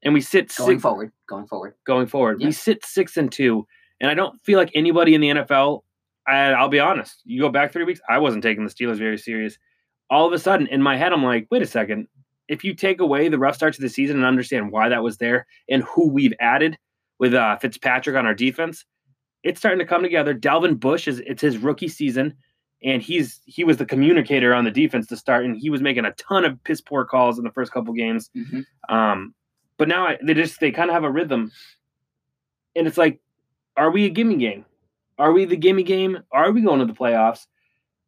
and 0.04 0.14
we 0.14 0.22
sit 0.22 0.54
Going 0.56 0.72
six, 0.76 0.82
forward, 0.82 1.12
going 1.28 1.48
forward. 1.48 1.74
going 1.86 2.08
forward. 2.08 2.40
Yeah. 2.42 2.48
We 2.48 2.52
sit 2.54 2.86
six 2.86 3.18
and 3.18 3.32
two, 3.32 3.66
and 4.00 4.10
I 4.10 4.14
don't 4.14 4.40
feel 4.42 4.58
like 4.58 4.72
anybody 4.74 5.16
in 5.16 5.22
the 5.22 5.30
NFL. 5.30 5.82
And 6.28 6.56
I'll 6.56 6.70
be 6.70 6.80
honest, 6.80 7.22
you 7.26 7.42
go 7.42 7.50
back 7.50 7.74
three 7.74 7.86
weeks, 7.86 8.02
I 8.08 8.20
wasn't 8.20 8.44
taking 8.44 8.64
the 8.64 8.70
Steelers 8.72 8.98
very 8.98 9.18
serious. 9.18 9.58
All 10.12 10.28
of 10.28 10.34
a 10.34 10.38
sudden, 10.40 10.68
in 10.68 10.82
my 10.82 10.96
head, 10.96 11.12
I'm 11.12 11.24
like, 11.24 11.48
wait 11.50 11.64
a 11.64 11.68
second. 11.68 12.08
If 12.48 12.64
you 12.64 12.76
take 12.76 13.00
away 13.00 13.30
the 13.30 13.40
rough 13.40 13.56
start 13.56 13.74
to 13.76 13.82
the 13.82 13.90
season 13.90 14.18
and 14.18 14.26
understand 14.26 14.72
why 14.72 14.90
that 14.90 15.02
was 15.04 15.18
there 15.18 15.48
and 15.70 15.84
who 15.84 16.08
we've 16.10 16.34
added 16.40 16.78
with 17.20 17.34
uh, 17.34 17.58
Fitzpatrick 17.58 18.16
on 18.16 18.26
our 18.28 18.34
defense, 18.36 18.86
it's 19.44 19.60
starting 19.60 19.80
to 19.80 19.86
come 19.86 20.04
together. 20.04 20.34
Devin 20.34 20.76
Bush 20.76 21.08
is 21.08 21.20
it's 21.26 21.42
his 21.42 21.58
rookie 21.58 21.88
season, 21.88 22.36
and 22.84 23.02
he's 23.02 23.42
he 23.46 23.64
was 23.64 23.78
the 23.78 23.86
communicator 23.86 24.54
on 24.54 24.64
the 24.66 24.72
defense 24.72 25.08
to 25.08 25.18
start, 25.18 25.46
and 25.46 25.58
he 25.58 25.70
was 25.70 25.82
making 25.82 26.06
a 26.06 26.12
ton 26.14 26.46
of 26.46 26.64
piss 26.64 26.82
poor 26.82 27.06
calls 27.06 27.38
in 27.38 27.44
the 27.44 27.52
first 27.52 27.72
couple 27.72 27.94
games. 27.94 28.30
Mhm. 28.36 28.66
Um, 28.88 29.34
but 29.78 29.88
now 29.88 30.06
I, 30.08 30.18
they 30.24 30.34
just 30.34 30.60
they 30.60 30.72
kind 30.72 30.90
of 30.90 30.94
have 30.94 31.04
a 31.04 31.12
rhythm, 31.12 31.52
and 32.76 32.88
it's 32.88 32.98
like, 32.98 33.20
are 33.78 33.92
we 33.92 34.06
a 34.06 34.10
gimme 34.10 34.38
game? 34.38 34.66
Are 35.18 35.32
we 35.34 35.46
the 35.46 35.58
gimme 35.58 35.84
game? 35.84 36.20
Are 36.32 36.52
we 36.52 36.62
going 36.62 36.80
to 36.80 36.86
the 36.86 36.94
playoffs? 36.94 37.48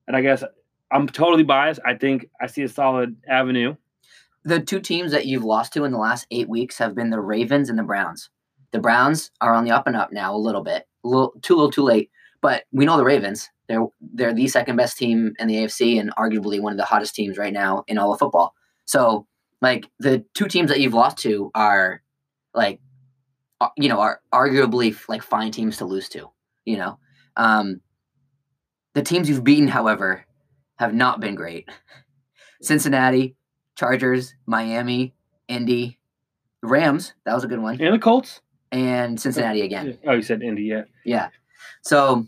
And 0.08 0.16
I 0.16 0.22
guess 0.22 0.44
I'm 0.92 1.08
totally 1.08 1.44
biased. 1.44 1.80
I 1.86 1.96
think 1.96 2.30
I 2.42 2.48
see 2.48 2.64
a 2.64 2.70
solid 2.70 3.16
avenue. 3.28 3.76
The 4.44 4.60
two 4.60 4.80
teams 4.80 5.12
that 5.12 5.26
you've 5.26 5.44
lost 5.44 5.74
to 5.74 5.84
in 5.84 5.92
the 5.92 5.98
last 5.98 6.26
eight 6.32 6.50
weeks 6.50 6.78
have 6.78 6.96
been 6.96 7.10
the 7.10 7.20
Ravens 7.20 7.70
and 7.70 7.78
the 7.78 7.84
Browns. 7.84 8.30
The 8.72 8.80
Browns 8.80 9.32
are 9.42 9.54
on 9.54 9.66
the 9.66 9.72
up 9.72 9.86
and 9.88 9.96
up 9.96 10.12
now 10.12 10.34
a 10.34 10.38
little 10.38 10.64
bit, 10.64 10.88
a 11.04 11.08
little 11.08 11.34
too 11.42 11.56
little, 11.56 11.72
too 11.72 11.84
late. 11.84 12.10
But 12.42 12.64
we 12.72 12.86
know 12.86 12.98
the 12.98 13.04
Ravens. 13.04 13.50
They're 13.72 13.88
they're 14.02 14.34
the 14.34 14.50
second 14.50 14.76
best 14.76 14.98
team 14.98 15.34
in 15.40 15.48
the 15.48 15.56
AFC 15.56 15.98
and 15.98 16.14
arguably 16.16 16.60
one 16.60 16.74
of 16.74 16.78
the 16.78 16.84
hottest 16.84 17.16
teams 17.16 17.38
right 17.38 17.54
now 17.54 17.86
in 17.88 17.98
all 17.98 18.12
of 18.12 18.20
football. 18.20 18.54
So 18.84 19.28
like 19.62 19.86
the 19.98 20.26
two 20.34 20.50
teams 20.50 20.70
that 20.70 20.82
you've 20.82 20.94
lost 20.94 21.20
to 21.20 21.52
are 21.56 22.02
like 22.54 22.82
uh, 23.62 23.70
you 23.78 23.88
know 23.88 24.02
are 24.02 24.20
arguably 24.34 24.98
like 25.08 25.24
fine 25.24 25.52
teams 25.52 25.78
to 25.78 25.86
lose 25.86 26.10
to. 26.10 26.30
You 26.66 26.78
know, 26.78 27.00
um, 27.38 27.80
the 28.94 29.04
teams 29.04 29.30
you've 29.30 29.46
beaten, 29.46 29.70
however, 29.70 30.26
have 30.76 30.94
not 30.94 31.22
been 31.22 31.36
great. 31.36 31.70
Cincinnati, 32.62 33.38
Chargers, 33.78 34.36
Miami, 34.46 35.14
Indy, 35.48 35.98
Rams. 36.62 37.14
That 37.26 37.36
was 37.36 37.46
a 37.46 37.48
good 37.48 37.60
one. 37.60 37.82
And 37.82 37.94
the 37.94 38.00
Colts. 38.00 38.42
And 38.74 39.20
Cincinnati 39.20 39.62
again. 39.62 39.98
Oh, 40.06 40.12
you 40.12 40.22
said 40.22 40.42
Indy, 40.42 40.64
yeah. 40.64 40.84
Yeah. 41.06 41.30
So, 41.82 42.28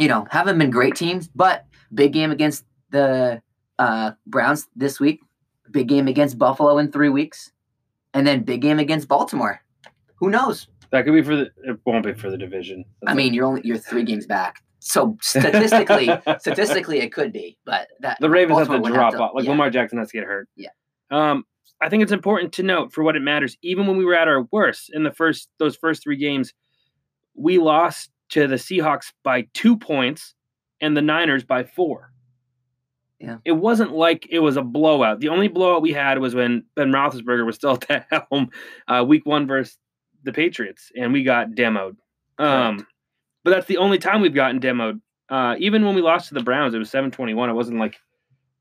you 0.00 0.08
know, 0.08 0.26
haven't 0.30 0.58
been 0.58 0.70
great 0.70 0.96
teams, 0.96 1.28
but 1.28 1.66
big 1.92 2.12
game 2.14 2.32
against 2.32 2.64
the 2.90 3.40
uh, 3.78 4.12
Browns 4.26 4.66
this 4.74 4.98
week. 4.98 5.20
Big 5.70 5.88
game 5.88 6.08
against 6.08 6.38
Buffalo 6.38 6.78
in 6.78 6.90
three 6.90 7.10
weeks, 7.10 7.52
and 8.14 8.26
then 8.26 8.42
big 8.42 8.62
game 8.62 8.78
against 8.80 9.06
Baltimore. 9.06 9.60
Who 10.16 10.30
knows? 10.30 10.66
That 10.90 11.04
could 11.04 11.14
be 11.14 11.22
for 11.22 11.36
the. 11.36 11.50
It 11.64 11.78
won't 11.84 12.04
be 12.04 12.14
for 12.14 12.30
the 12.30 12.38
division. 12.38 12.84
I 13.06 13.14
mean, 13.14 13.34
you're 13.34 13.46
only 13.46 13.60
you're 13.62 13.78
three 13.78 14.02
games 14.02 14.26
back. 14.26 14.62
So 14.80 15.16
statistically, 15.20 16.08
statistically, 16.38 17.00
it 17.00 17.12
could 17.12 17.32
be, 17.32 17.58
but 17.64 17.88
that 18.00 18.18
the 18.20 18.30
Ravens 18.30 18.58
have 18.66 18.82
to 18.82 18.90
drop 18.90 19.12
to- 19.12 19.20
off. 19.20 19.32
Like 19.34 19.44
yeah. 19.44 19.50
Lamar 19.50 19.70
Jackson 19.70 19.98
has 19.98 20.10
to 20.10 20.16
get 20.16 20.26
hurt. 20.26 20.48
Yeah. 20.56 20.70
Um, 21.10 21.44
I 21.82 21.88
think 21.88 22.02
it's 22.02 22.12
important 22.12 22.52
to 22.54 22.62
note 22.62 22.92
for 22.92 23.04
what 23.04 23.16
it 23.16 23.20
matters. 23.20 23.56
Even 23.62 23.86
when 23.86 23.96
we 23.96 24.04
were 24.04 24.14
at 24.14 24.28
our 24.28 24.48
worst 24.50 24.90
in 24.92 25.04
the 25.04 25.12
first 25.12 25.48
those 25.58 25.76
first 25.76 26.02
three 26.02 26.16
games, 26.16 26.52
we 27.34 27.58
lost 27.58 28.10
to 28.30 28.46
the 28.46 28.56
Seahawks 28.56 29.12
by 29.22 29.46
two 29.54 29.76
points 29.76 30.34
and 30.80 30.96
the 30.96 31.02
Niners 31.02 31.44
by 31.44 31.64
four. 31.64 32.12
Yeah. 33.18 33.36
It 33.44 33.52
wasn't 33.52 33.92
like 33.92 34.26
it 34.30 34.38
was 34.38 34.56
a 34.56 34.62
blowout. 34.62 35.20
The 35.20 35.28
only 35.28 35.48
blowout 35.48 35.82
we 35.82 35.92
had 35.92 36.18
was 36.18 36.34
when 36.34 36.64
Ben 36.74 36.90
Roethlisberger 36.90 37.44
was 37.44 37.56
still 37.56 37.72
at 37.90 38.08
the 38.10 38.24
helm, 38.30 38.50
uh, 38.88 39.04
week 39.06 39.26
one 39.26 39.46
versus 39.46 39.76
the 40.22 40.32
Patriots, 40.32 40.90
and 40.96 41.12
we 41.12 41.22
got 41.22 41.50
demoed. 41.50 41.96
Um, 42.38 42.86
but 43.44 43.50
that's 43.50 43.66
the 43.66 43.76
only 43.76 43.98
time 43.98 44.22
we've 44.22 44.34
gotten 44.34 44.60
demoed. 44.60 45.00
Uh, 45.28 45.54
even 45.58 45.84
when 45.84 45.94
we 45.94 46.02
lost 46.02 46.28
to 46.28 46.34
the 46.34 46.42
Browns, 46.42 46.74
it 46.74 46.78
was 46.78 46.90
seven 46.90 47.10
twenty 47.10 47.34
one. 47.34 47.50
It 47.50 47.54
wasn't 47.54 47.78
like 47.78 47.96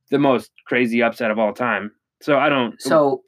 the 0.10 0.20
most 0.20 0.52
crazy 0.66 1.02
upset 1.02 1.32
of 1.32 1.40
all 1.40 1.54
time. 1.54 1.92
So 2.22 2.38
I 2.38 2.50
don't. 2.50 2.82
So 2.82 3.24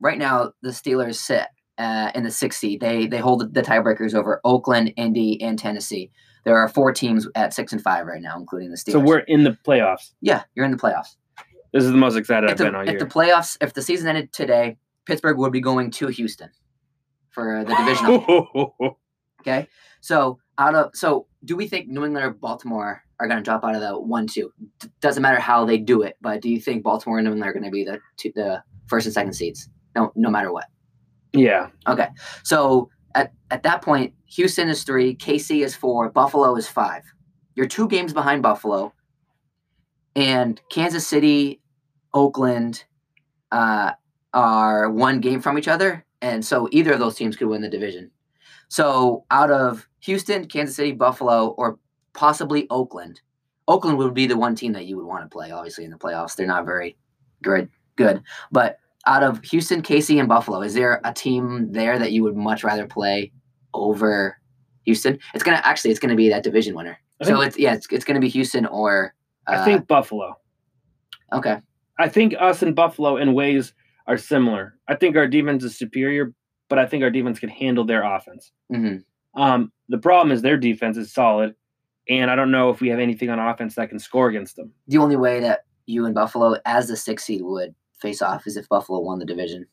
right 0.00 0.18
now 0.18 0.52
the 0.62 0.70
Steelers 0.70 1.16
sit 1.16 1.46
uh, 1.78 2.10
in 2.14 2.24
the 2.24 2.30
sixth 2.30 2.58
seed. 2.60 2.80
They 2.80 3.06
they 3.06 3.18
hold 3.18 3.54
the 3.54 3.62
tiebreakers 3.62 4.14
over 4.14 4.40
Oakland, 4.44 4.92
Indy, 4.96 5.40
and 5.42 5.58
Tennessee. 5.58 6.10
There 6.44 6.56
are 6.56 6.68
four 6.68 6.92
teams 6.92 7.26
at 7.34 7.52
six 7.54 7.72
and 7.72 7.82
five 7.82 8.06
right 8.06 8.22
now, 8.22 8.36
including 8.38 8.70
the 8.70 8.76
Steelers. 8.76 8.92
so 8.92 9.00
we're 9.00 9.18
in 9.20 9.44
the 9.44 9.56
playoffs. 9.66 10.12
yeah, 10.20 10.44
you're 10.54 10.64
in 10.64 10.70
the 10.70 10.76
playoffs. 10.78 11.16
This 11.72 11.84
is 11.84 11.90
the 11.90 11.96
most 11.98 12.16
excited 12.16 12.46
If 12.46 12.52
I've 12.52 12.58
the, 12.58 12.64
been 12.64 12.74
all 12.74 12.82
if 12.82 12.90
year. 12.90 12.98
the 12.98 13.06
playoffs, 13.06 13.58
if 13.60 13.74
the 13.74 13.82
season 13.82 14.08
ended 14.08 14.32
today, 14.32 14.78
Pittsburgh 15.06 15.36
would 15.38 15.52
be 15.52 15.60
going 15.60 15.90
to 15.92 16.06
Houston 16.08 16.48
for 17.30 17.64
the 17.64 17.74
divisional. 17.74 18.74
Okay. 19.40 19.68
So 20.00 20.40
out 20.58 20.74
of 20.74 20.90
so 20.94 21.26
do 21.44 21.54
we 21.56 21.68
think 21.68 21.88
New 21.88 22.04
England 22.04 22.26
or 22.26 22.30
Baltimore 22.30 23.04
are 23.20 23.28
going 23.28 23.38
to 23.38 23.42
drop 23.42 23.62
out 23.64 23.76
of 23.76 23.80
the 23.80 23.98
one 23.98 24.26
two? 24.26 24.52
D- 24.80 24.88
doesn't 25.00 25.22
matter 25.22 25.38
how 25.38 25.64
they 25.64 25.78
do 25.78 26.02
it, 26.02 26.16
but 26.20 26.42
do 26.42 26.50
you 26.50 26.60
think 26.60 26.82
Baltimore 26.82 27.18
and 27.18 27.24
New 27.24 27.32
England 27.32 27.48
are 27.48 27.52
going 27.52 27.64
to 27.64 27.70
be 27.70 27.84
the 27.84 28.00
two, 28.16 28.32
the 28.34 28.62
first 28.88 29.06
and 29.06 29.14
second 29.14 29.34
seeds? 29.34 29.68
No, 29.94 30.12
no 30.16 30.28
matter 30.28 30.52
what. 30.52 30.64
Yeah. 31.32 31.68
Okay. 31.86 32.08
So 32.42 32.90
at 33.14 33.32
at 33.50 33.62
that 33.62 33.82
point, 33.82 34.14
Houston 34.26 34.68
is 34.68 34.84
three, 34.84 35.14
KC 35.14 35.64
is 35.64 35.74
four, 35.74 36.10
Buffalo 36.10 36.54
is 36.56 36.68
five. 36.68 37.02
You're 37.54 37.66
two 37.66 37.88
games 37.88 38.12
behind 38.12 38.42
Buffalo, 38.42 38.92
and 40.14 40.60
Kansas 40.70 41.06
City, 41.06 41.60
Oakland, 42.14 42.84
uh, 43.50 43.92
are 44.32 44.90
one 44.90 45.20
game 45.20 45.40
from 45.40 45.58
each 45.58 45.68
other, 45.68 46.04
and 46.22 46.44
so 46.44 46.68
either 46.70 46.92
of 46.92 47.00
those 47.00 47.16
teams 47.16 47.36
could 47.36 47.48
win 47.48 47.62
the 47.62 47.68
division. 47.68 48.10
So 48.68 49.24
out 49.30 49.50
of 49.50 49.88
Houston, 50.00 50.46
Kansas 50.46 50.76
City, 50.76 50.92
Buffalo, 50.92 51.48
or 51.48 51.78
possibly 52.12 52.66
Oakland, 52.70 53.20
Oakland 53.66 53.98
would 53.98 54.14
be 54.14 54.26
the 54.26 54.36
one 54.36 54.54
team 54.54 54.72
that 54.72 54.86
you 54.86 54.96
would 54.96 55.06
want 55.06 55.24
to 55.24 55.28
play. 55.28 55.50
Obviously, 55.50 55.84
in 55.84 55.90
the 55.90 55.98
playoffs, 55.98 56.36
they're 56.36 56.46
not 56.46 56.64
very 56.64 56.96
good. 57.42 57.68
Good, 57.96 58.22
but 58.52 58.78
out 59.08 59.22
of 59.24 59.42
Houston, 59.44 59.82
KC, 59.82 60.20
and 60.20 60.28
Buffalo, 60.28 60.60
is 60.62 60.74
there 60.74 61.00
a 61.04 61.12
team 61.12 61.72
there 61.72 61.98
that 61.98 62.12
you 62.12 62.22
would 62.22 62.36
much 62.36 62.62
rather 62.62 62.86
play 62.86 63.32
over 63.74 64.36
Houston? 64.84 65.18
It's 65.34 65.42
gonna 65.42 65.60
actually, 65.64 65.90
it's 65.90 65.98
gonna 66.00 66.14
be 66.14 66.28
that 66.28 66.42
division 66.44 66.76
winner. 66.76 66.98
So 67.22 67.40
it's 67.40 67.58
yeah, 67.58 67.74
it's, 67.74 67.86
it's 67.90 68.04
gonna 68.04 68.20
be 68.20 68.28
Houston 68.28 68.66
or. 68.66 69.14
Uh, 69.46 69.56
I 69.60 69.64
think 69.64 69.88
Buffalo. 69.88 70.36
okay. 71.32 71.58
I 71.98 72.08
think 72.08 72.34
us 72.38 72.62
and 72.62 72.76
Buffalo 72.76 73.16
in 73.16 73.32
ways 73.34 73.72
are 74.06 74.18
similar. 74.18 74.74
I 74.86 74.94
think 74.94 75.16
our 75.16 75.26
defense 75.26 75.64
is 75.64 75.76
superior, 75.76 76.32
but 76.68 76.78
I 76.78 76.86
think 76.86 77.02
our 77.02 77.10
defense 77.10 77.40
can 77.40 77.48
handle 77.48 77.84
their 77.84 78.02
offense. 78.04 78.52
hmm 78.70 78.96
Um, 79.34 79.72
the 79.88 79.98
problem 79.98 80.30
is 80.32 80.42
their 80.42 80.56
defense 80.58 80.96
is 80.96 81.12
solid, 81.12 81.54
and 82.08 82.30
I 82.30 82.36
don't 82.36 82.50
know 82.50 82.70
if 82.70 82.80
we 82.80 82.88
have 82.90 83.00
anything 83.00 83.30
on 83.30 83.38
offense 83.40 83.74
that 83.76 83.88
can 83.88 83.98
score 83.98 84.28
against 84.28 84.56
them. 84.56 84.70
The 84.86 84.98
only 84.98 85.16
way 85.16 85.40
that 85.40 85.60
you 85.86 86.04
and 86.04 86.14
Buffalo, 86.14 86.58
as 86.66 86.88
the 86.88 86.96
sixth 86.96 87.26
seed, 87.26 87.40
would 87.42 87.74
face 88.00 88.22
off 88.22 88.46
is 88.46 88.56
if 88.56 88.68
Buffalo 88.68 89.00
won 89.00 89.18
the 89.18 89.24
division. 89.26 89.66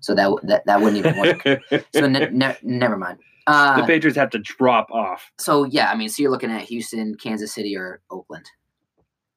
So 0.00 0.14
that 0.14 0.30
that, 0.44 0.66
that 0.66 0.80
wouldn't 0.80 1.04
even 1.04 1.18
work. 1.18 1.42
so 1.94 2.06
ne- 2.06 2.28
ne- 2.30 2.56
never 2.62 2.96
mind. 2.96 3.18
the 3.46 3.52
Uh, 3.52 3.86
Patriots 3.86 4.16
have 4.16 4.30
to 4.30 4.38
drop 4.38 4.90
off. 4.90 5.30
so 5.38 5.64
yeah, 5.64 5.90
I 5.90 5.96
mean, 5.96 6.08
so 6.08 6.22
you're 6.22 6.30
looking 6.32 6.50
at 6.50 6.62
Houston, 6.62 7.14
Kansas 7.16 7.52
City, 7.54 7.76
or 7.76 8.00
Oakland. 8.10 8.44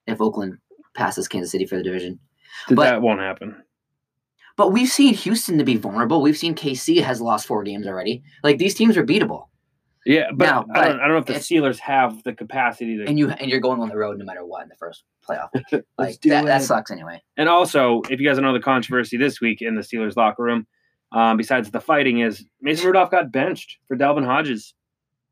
If 0.08 0.22
Oakland 0.22 0.58
passes 0.96 1.28
Kansas 1.28 1.52
City 1.52 1.66
for 1.66 1.78
the 1.78 1.84
division, 1.84 2.20
but- 2.70 2.84
that 2.84 3.02
won't 3.02 3.20
happen. 3.20 3.62
but 4.58 4.72
we've 4.72 4.90
seen 4.90 5.14
Houston 5.14 5.58
to 5.58 5.64
be 5.64 5.78
vulnerable. 5.78 6.22
We've 6.22 6.38
seen 6.38 6.56
KC 6.56 7.02
has 7.04 7.20
lost 7.22 7.46
four 7.48 7.64
games 7.64 7.86
already. 7.88 8.24
Like 8.44 8.58
these 8.58 8.74
teams 8.76 8.96
are 8.98 9.06
beatable, 9.06 9.48
Yeah, 10.06 10.28
but, 10.34 10.46
No, 10.46 10.66
I, 10.76 10.88
don't, 10.88 11.00
I 11.00 11.08
don't 11.08 11.12
know 11.14 11.18
if 11.18 11.26
the 11.26 11.34
Steelers 11.34 11.80
have 11.80 12.22
the 12.24 12.34
capacity 12.34 12.98
to. 12.98 13.06
and 13.06 13.18
you 13.18 13.30
and 13.32 13.50
you're 13.50 13.60
going 13.60 13.82
on 13.82 13.90
the 13.90 13.98
road 13.98 14.20
no 14.20 14.26
matter 14.26 14.46
what 14.46 14.62
in 14.62 14.70
the 14.70 14.76
first 14.76 15.04
playoff. 15.28 15.50
Like 15.98 16.22
that, 16.22 16.46
that 16.46 16.62
sucks 16.62 16.92
anyway. 16.92 17.22
And 17.38 17.50
also, 17.50 18.02
if 18.10 18.20
you 18.20 18.28
guys 18.28 18.38
don't 18.38 18.46
know 18.46 18.54
the 18.54 18.60
controversy 18.60 19.18
this 19.18 19.42
week 19.42 19.62
in 19.62 19.76
the 19.76 19.82
Steelers 19.82 20.16
locker 20.16 20.44
room, 20.44 20.68
um, 21.12 21.38
besides 21.38 21.72
the 21.72 21.82
fighting, 21.82 22.20
is 22.20 22.46
Mason 22.62 22.86
Rudolph 22.86 23.10
got 23.10 23.32
benched 23.32 23.78
for 23.88 23.98
Dalvin 23.98 24.26
Hodges, 24.26 24.76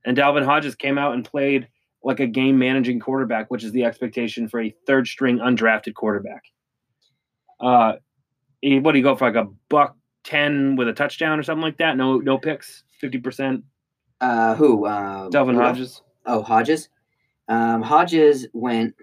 and 0.06 0.18
Dalvin 0.18 0.44
Hodges 0.46 0.76
came 0.76 0.98
out 0.98 1.14
and 1.14 1.24
played 1.24 1.68
like 2.04 2.20
a 2.20 2.28
game 2.28 2.58
managing 2.58 3.00
quarterback, 3.00 3.52
which 3.52 3.64
is 3.64 3.72
the 3.74 3.84
expectation 3.84 4.50
for 4.50 4.60
a 4.60 4.74
third 4.88 5.08
string 5.08 5.38
undrafted 5.38 5.94
quarterback. 5.94 6.44
Uh, 7.60 7.94
what 8.62 8.92
do 8.94 8.98
you 8.98 9.04
go 9.04 9.16
for 9.16 9.32
like 9.32 9.46
a 9.46 9.50
buck 9.70 9.96
ten 10.24 10.76
with 10.76 10.88
a 10.88 10.94
touchdown 10.94 11.40
or 11.40 11.44
something 11.44 11.62
like 11.62 11.78
that? 11.78 11.96
No, 11.96 12.18
no 12.18 12.38
picks, 12.40 12.84
fifty 13.00 13.20
percent. 13.20 13.64
Uh, 14.24 14.56
who? 14.56 14.86
Uh, 14.86 15.30
Dalvin 15.30 15.50
Rudolph? 15.50 15.76
Hodges. 15.76 16.02
Oh, 16.26 16.42
Hodges. 16.42 16.88
Um, 17.50 17.82
Hodges 17.82 18.48
went. 18.54 18.96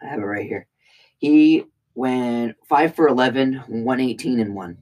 I 0.00 0.06
have 0.06 0.20
it 0.20 0.24
right 0.24 0.46
here. 0.46 0.68
He 1.18 1.64
went 1.96 2.56
five 2.68 2.94
for 2.94 3.08
11, 3.08 3.54
118, 3.66 4.38
and 4.38 4.54
one. 4.54 4.78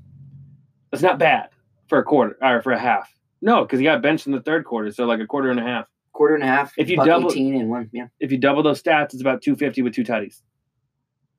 That's 0.90 1.02
not 1.02 1.18
bad 1.18 1.48
for 1.88 1.98
a 1.98 2.04
quarter 2.04 2.36
or 2.42 2.60
for 2.60 2.72
a 2.72 2.78
half. 2.78 3.10
No, 3.40 3.62
because 3.62 3.78
he 3.78 3.84
got 3.84 4.02
benched 4.02 4.26
in 4.26 4.32
the 4.32 4.40
third 4.40 4.64
quarter, 4.66 4.90
so 4.92 5.06
like 5.06 5.20
a 5.20 5.26
quarter 5.26 5.50
and 5.50 5.58
a 5.58 5.62
half. 5.62 5.86
Quarter 6.12 6.34
and 6.34 6.44
a 6.44 6.46
half. 6.46 6.74
If 6.76 6.90
you 6.90 6.96
double- 6.96 7.30
18 7.30 7.54
and 7.58 7.70
one. 7.70 7.88
Yeah. 7.92 8.08
If 8.20 8.30
you 8.30 8.38
double 8.38 8.62
those 8.62 8.82
stats, 8.82 9.14
it's 9.14 9.22
about 9.22 9.40
two 9.40 9.56
fifty 9.56 9.80
with 9.80 9.94
two 9.94 10.04
tutties, 10.04 10.42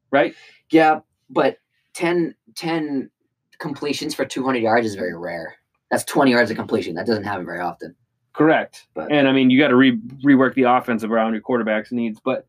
right? 0.10 0.34
Yeah, 0.71 1.02
but 1.30 1.58
10, 1.93 2.34
10 2.56 3.12
completions 3.60 4.15
for 4.15 4.26
200 4.26 4.60
yards 4.63 4.88
is 4.88 4.95
very 4.95 5.15
rare. 5.15 5.58
That's 5.93 6.06
20 6.06 6.32
yards 6.32 6.49
of 6.49 6.58
completion. 6.58 6.95
That 6.95 7.06
doesn't 7.06 7.23
happen 7.23 7.45
very 7.45 7.60
often. 7.60 7.93
Correct. 8.34 8.88
But- 8.95 9.12
and 9.12 9.27
I 9.27 9.32
mean, 9.32 9.51
you 9.51 9.60
got 9.60 9.67
to 9.67 9.75
re- 9.75 9.99
rework 10.25 10.56
the 10.56 10.63
offense 10.63 11.03
around 11.03 11.34
your 11.34 11.41
quarterback's 11.43 11.91
needs. 11.91 12.19
But 12.19 12.47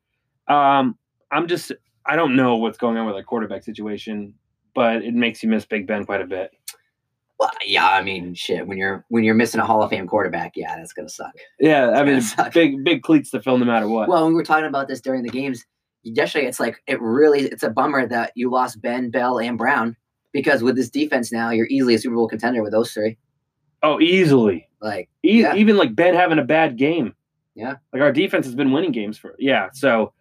um, 0.49 0.97
I'm 1.31 1.47
just, 1.47 1.71
I 2.07 2.17
don't 2.17 2.37
know 2.37 2.57
what's 2.57 2.79
going 2.79 2.97
on 2.97 3.05
with 3.05 3.17
our 3.17 3.23
quarterback 3.23 3.63
situation, 3.63 4.33
but 4.75 5.03
it 5.05 5.13
makes 5.13 5.43
you 5.43 5.51
miss 5.51 5.67
Big 5.67 5.87
Ben 5.87 6.07
quite 6.07 6.23
a 6.23 6.27
bit. 6.27 6.53
Well, 7.39 7.51
yeah, 7.67 7.87
I 7.87 8.01
mean, 8.01 8.33
shit. 8.33 8.67
When 8.67 8.79
you're 8.79 9.05
when 9.11 9.25
you're 9.25 9.35
missing 9.35 9.61
a 9.61 9.67
Hall 9.67 9.83
of 9.83 9.91
Fame 9.91 10.07
quarterback, 10.07 10.53
yeah, 10.55 10.77
that's 10.77 10.95
gonna 10.95 11.11
suck. 11.11 11.35
Yeah, 11.61 11.91
I 11.91 12.03
mean, 12.03 12.23
suck. 12.23 12.55
big 12.55 12.83
big 12.83 13.03
cleats 13.03 13.31
to 13.33 13.43
fill 13.43 13.59
no 13.59 13.67
matter 13.67 13.89
what. 13.89 14.09
Well, 14.09 14.27
we 14.29 14.33
were 14.35 14.45
talking 14.45 14.67
about 14.67 14.89
this 14.89 15.01
during 15.03 15.23
the 15.25 15.31
games 15.31 15.67
yesterday. 16.05 16.47
It's 16.47 16.61
like 16.61 16.81
it 16.87 17.03
really 17.03 17.41
it's 17.41 17.65
a 17.65 17.71
bummer 17.71 18.07
that 18.07 18.33
you 18.37 18.51
lost 18.51 18.81
Ben, 18.81 19.11
Bell, 19.11 19.39
and 19.41 19.59
Brown 19.59 19.97
because 20.35 20.63
with 20.63 20.77
this 20.77 20.91
defense 20.91 21.33
now, 21.33 21.51
you're 21.51 21.69
easily 21.69 21.95
a 21.95 21.99
Super 21.99 22.17
Bowl 22.17 22.29
contender 22.29 22.63
with 22.63 22.73
those 22.73 22.93
three. 22.93 23.17
Oh, 23.85 24.01
easily. 24.01 24.69
Like, 24.81 25.09
E- 25.25 25.43
Yeah. 25.43 25.55
Even 25.55 25.77
like 25.77 25.95
Ben 25.95 26.15
having 26.15 26.39
a 26.39 26.45
bad 26.45 26.77
game. 26.77 27.15
Yeah. 27.55 27.77
Like 27.93 28.03
our 28.03 28.13
defense 28.13 28.47
has 28.47 28.55
been 28.55 28.73
winning 28.73 28.93
games 28.93 29.17
for 29.17 29.37
yeah. 29.39 29.69
So 29.73 30.13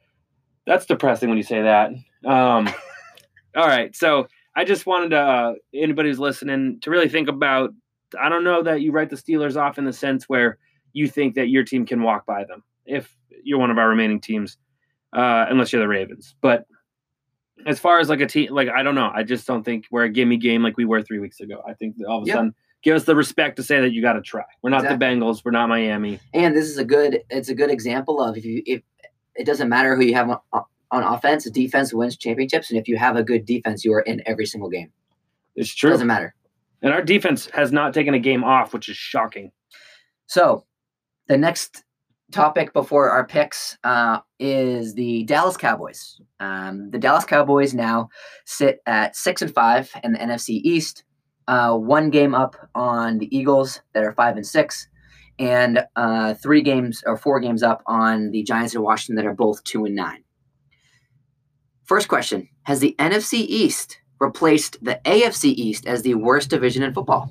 that's 0.68 0.86
depressing 0.86 1.30
when 1.30 1.38
you 1.38 1.44
say 1.44 1.64
that. 1.64 1.90
Um, 2.26 2.70
all 3.56 3.68
right. 3.68 3.96
So 3.96 4.28
I 4.56 4.66
just 4.66 4.86
wanted 4.86 5.10
to 5.10 5.20
uh, 5.20 5.54
anybody 5.74 6.10
who's 6.10 6.20
listening 6.20 6.80
to 6.82 6.92
really 6.92 7.10
think 7.10 7.28
about. 7.28 7.74
I 8.20 8.30
don't 8.30 8.44
know 8.44 8.62
that 8.62 8.82
you 8.82 8.92
write 8.92 9.10
the 9.10 9.16
Steelers 9.16 9.60
off 9.60 9.80
in 9.80 9.86
the 9.86 9.94
sense 9.94 10.30
where 10.30 10.60
you 10.94 11.08
think 11.08 11.34
that 11.36 11.48
your 11.50 11.64
team 11.64 11.86
can 11.88 12.04
walk 12.04 12.28
by 12.28 12.44
them 12.44 12.64
if 12.86 13.16
you're 13.44 13.58
one 13.58 13.72
of 13.72 13.80
our 13.80 13.90
remaining 13.90 14.22
teams, 14.22 14.58
uh, 15.14 15.48
unless 15.50 15.74
you're 15.74 15.82
the 15.82 15.88
Ravens. 15.88 16.36
But 16.40 16.68
as 17.66 17.80
far 17.80 18.00
as 18.00 18.10
like 18.10 18.22
a 18.22 18.28
team, 18.28 18.54
like 18.54 18.70
I 18.70 18.84
don't 18.84 18.94
know, 18.94 19.12
I 19.12 19.24
just 19.24 19.48
don't 19.48 19.64
think 19.64 19.86
we're 19.90 20.04
a 20.04 20.10
gimme 20.10 20.38
game 20.38 20.62
like 20.62 20.78
we 20.78 20.86
were 20.86 21.02
three 21.02 21.18
weeks 21.20 21.40
ago. 21.40 21.64
I 21.68 21.74
think 21.74 21.98
that 21.98 22.06
all 22.06 22.20
of 22.22 22.28
a 22.28 22.32
sudden 22.36 22.56
give 22.84 22.96
us 22.96 23.06
the 23.06 23.16
respect 23.16 23.56
to 23.56 23.64
say 23.64 23.82
that 23.82 23.94
you 23.94 24.02
got 24.02 24.14
to 24.14 24.22
try. 24.22 24.44
We're 24.62 24.70
not 24.70 24.84
the 24.84 24.90
Bengals. 24.90 25.44
We're 25.44 25.52
not 25.52 25.70
Miami. 25.70 26.20
and 26.34 26.56
this 26.56 26.66
is 26.66 26.78
a 26.78 26.86
good 26.86 27.24
it's 27.30 27.50
a 27.50 27.56
good 27.56 27.72
example 27.72 28.22
of 28.22 28.38
if 28.38 28.46
you 28.46 28.62
if 28.66 28.82
it 29.36 29.46
doesn't 29.46 29.70
matter 29.70 29.96
who 29.96 30.04
you 30.04 30.14
have 30.14 30.30
on, 30.30 30.64
on 30.92 31.04
offense, 31.04 31.50
defense 31.50 31.94
wins 31.94 32.16
championships, 32.16 32.70
and 32.70 32.80
if 32.80 32.88
you 32.88 32.98
have 32.98 33.16
a 33.16 33.24
good 33.24 33.46
defense, 33.46 33.84
you 33.84 33.94
are 33.94 34.02
in 34.02 34.22
every 34.26 34.46
single 34.46 34.70
game. 34.70 34.92
It's 35.56 35.74
true. 35.74 35.90
It 35.90 35.94
Doesn't 35.94 36.08
matter. 36.08 36.36
And 36.82 36.94
our 36.94 37.02
defense 37.02 37.50
has 37.54 37.72
not 37.72 37.94
taken 37.94 38.14
a 38.14 38.20
game 38.20 38.44
off, 38.44 38.74
which 38.74 38.90
is 38.90 38.98
shocking. 38.98 39.52
So, 40.28 40.66
the 41.28 41.38
next 41.38 41.84
topic 42.32 42.74
before 42.74 43.10
our 43.10 43.26
picks 43.26 43.78
uh, 43.84 44.20
is 44.40 44.94
the 44.96 45.24
Dallas 45.24 45.56
Cowboys. 45.56 46.20
Um, 46.40 46.90
the 46.92 47.00
Dallas 47.00 47.26
Cowboys 47.26 47.74
now 47.74 48.10
sit 48.46 48.80
at 48.86 49.16
six 49.16 49.42
and 49.42 49.54
five 49.54 49.90
in 50.04 50.12
the 50.14 50.20
NFC 50.20 50.60
East, 50.64 51.04
uh, 51.48 51.76
one 51.76 52.10
game 52.10 52.34
up 52.36 52.56
on 52.76 53.18
the 53.20 53.36
Eagles 53.36 53.82
that 53.94 54.04
are 54.04 54.14
five 54.14 54.36
and 54.36 54.46
six, 54.46 54.88
and 55.40 55.86
uh, 55.96 56.34
three 56.36 56.62
games 56.62 57.04
or 57.06 57.18
four 57.18 57.40
games 57.40 57.64
up 57.64 57.82
on 57.88 58.32
the 58.32 58.44
Giants 58.44 58.76
and 58.76 58.84
Washington 58.84 59.16
that 59.16 59.26
are 59.30 59.34
both 59.36 59.64
two 59.64 59.86
and 59.86 59.96
nine. 59.96 60.24
First 61.86 62.08
question: 62.08 62.48
Has 62.64 62.80
the 62.80 62.96
NFC 63.00 63.34
East 63.40 64.00
replaced 64.20 64.78
the 64.84 65.00
AFC 65.06 65.46
East 65.46 65.86
as 65.86 66.02
the 66.02 66.16
worst 66.16 66.50
division 66.50 66.84
in 66.84 66.94
football? 66.94 67.30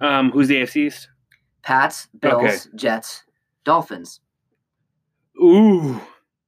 Um, 0.00 0.30
who's 0.32 0.48
the 0.48 0.56
AFC 0.56 0.86
East? 0.86 1.08
Pats, 1.62 2.08
Bills, 2.20 2.34
Okay. 2.44 2.56
Jets, 2.76 3.22
Dolphins. 3.64 4.20
Ooh, 5.42 6.00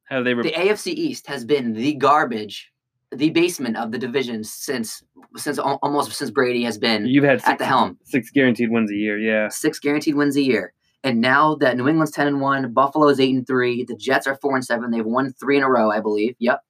have 0.08 0.24
they? 0.24 0.34
The 0.34 0.52
AFC 0.52 0.88
East 0.88 1.26
has 1.28 1.44
been 1.44 1.72
the 1.72 1.94
garbage, 1.94 2.72
the 3.18 3.30
basement 3.30 3.76
of 3.76 3.92
the 3.92 3.98
division 3.98 4.44
since 4.44 5.02
since 5.36 5.58
almost 5.58 6.12
since 6.12 6.30
Brady 6.30 6.62
has 6.64 6.78
been 6.78 7.06
You've 7.06 7.24
had 7.24 7.42
at 7.44 7.58
the 7.58 7.66
helm. 7.66 7.98
six 8.04 8.30
guaranteed 8.30 8.70
wins 8.70 8.90
a 8.90 8.94
year. 8.94 9.18
Yeah, 9.18 9.48
Six 9.48 9.78
guaranteed 9.78 10.14
wins 10.14 10.36
a 10.36 10.42
year, 10.42 10.72
And 11.04 11.20
now 11.20 11.54
that 11.56 11.76
New 11.76 11.88
England's 11.88 12.12
10 12.12 12.26
and 12.26 12.40
1, 12.40 12.72
Buffalo's 12.72 13.20
8 13.20 13.34
and 13.34 13.46
3, 13.46 13.84
the 13.84 13.96
Jets 13.96 14.26
are 14.26 14.36
4 14.36 14.56
and 14.56 14.64
7. 14.64 14.90
They've 14.90 15.04
won 15.04 15.32
three 15.32 15.56
in 15.58 15.62
a 15.62 15.70
row, 15.70 15.90
I 15.90 16.00
believe. 16.00 16.34
Yep. 16.38 16.60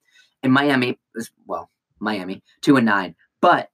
And 0.43 0.53
Miami 0.53 0.99
is, 1.15 1.31
well, 1.47 1.71
Miami, 2.01 2.43
2 2.63 2.77
and 2.77 2.87
9. 2.87 3.15
But 3.41 3.71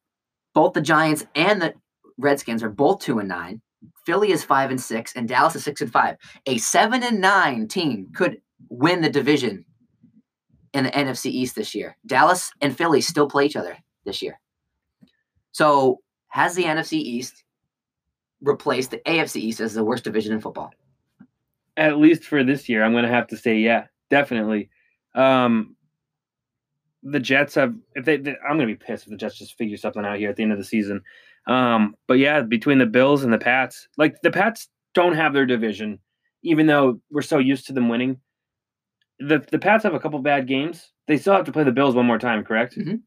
both 0.55 0.75
the 0.75 0.81
Giants 0.83 1.25
and 1.35 1.63
the 1.63 1.75
Redskins 2.19 2.63
are 2.63 2.69
both 2.71 3.01
2 3.01 3.19
and 3.19 3.29
9. 3.29 3.61
Philly 4.07 4.31
is 4.31 4.45
5 4.45 4.71
and 4.71 4.81
6, 4.81 5.13
and 5.17 5.29
Dallas 5.29 5.57
is 5.57 5.65
6 5.65 5.81
and 5.81 5.93
5. 5.93 6.17
A 6.47 6.59
7 6.59 7.03
and 7.03 7.21
9 7.21 7.69
team 7.69 8.09
could 8.15 8.41
win 8.69 9.01
the 9.01 9.11
division 9.11 9.65
in 10.73 10.85
the 10.85 10.91
NFC 10.91 11.27
East 11.27 11.55
this 11.55 11.75
year. 11.75 11.97
Dallas 12.07 12.51
and 12.61 12.77
Philly 12.77 13.01
still 13.01 13.29
play 13.29 13.47
each 13.47 13.57
other 13.57 13.77
this 14.05 14.23
year. 14.23 14.41
So 15.53 16.01
has 16.29 16.55
the 16.55 16.65
NFC 16.65 16.95
East 16.95 17.45
replaced 18.41 18.91
the 18.91 18.99
AFC 18.99 19.37
East 19.37 19.61
as 19.61 19.75
the 19.75 19.85
worst 19.85 20.05
division 20.05 20.33
in 20.33 20.41
football? 20.41 20.73
At 21.77 21.99
least 21.99 22.25
for 22.25 22.43
this 22.45 22.69
year, 22.69 22.83
I'm 22.83 22.93
going 22.93 23.05
to 23.05 23.11
have 23.11 23.29
to 23.29 23.37
say, 23.37 23.59
yeah, 23.59 23.87
definitely. 24.11 24.71
Um, 25.15 25.77
the 27.03 27.21
Jets 27.21 27.55
have, 27.55 27.75
if 27.95 28.05
they, 28.05 28.17
they 28.17 28.37
I'm 28.49 28.57
going 28.57 28.69
to 28.69 28.75
be 28.75 28.77
pissed 28.77 29.05
if 29.05 29.11
the 29.11 29.17
Jets 29.17 29.39
just 29.39 29.57
figure 29.57 29.77
something 29.77 30.05
out 30.05 30.19
here 30.19 30.31
at 30.31 30.37
the 30.37 30.43
end 30.43 30.53
of 30.53 30.59
the 30.59 30.65
season. 30.65 31.03
Um, 31.47 31.97
but 32.07 32.15
yeah, 32.15 32.43
between 32.43 32.79
the 32.79 32.87
Bills 32.87 33.25
and 33.25 33.33
the 33.33 33.39
Pats, 33.39 33.89
like 33.97 34.21
the 34.23 34.31
Pats 34.31 34.69
don't 34.95 35.15
have 35.15 35.33
their 35.33 35.47
division, 35.47 35.99
even 36.43 36.67
though 36.67 37.01
we're 37.11 37.23
so 37.23 37.39
used 37.39 37.67
to 37.67 37.73
them 37.73 37.89
winning. 37.89 38.21
The 39.29 39.45
the 39.51 39.59
Pats 39.59 39.85
have 39.85 39.95
a 39.95 40.01
couple 40.01 40.19
bad 40.21 40.47
games. 40.47 40.93
They 41.07 41.17
still 41.17 41.35
have 41.35 41.45
to 41.47 41.53
play 41.53 41.65
the 41.65 41.73
Bills 41.73 41.95
one 41.95 42.07
more 42.07 42.19
time, 42.19 42.45
correct? 42.45 42.77
Mhm. 42.77 43.01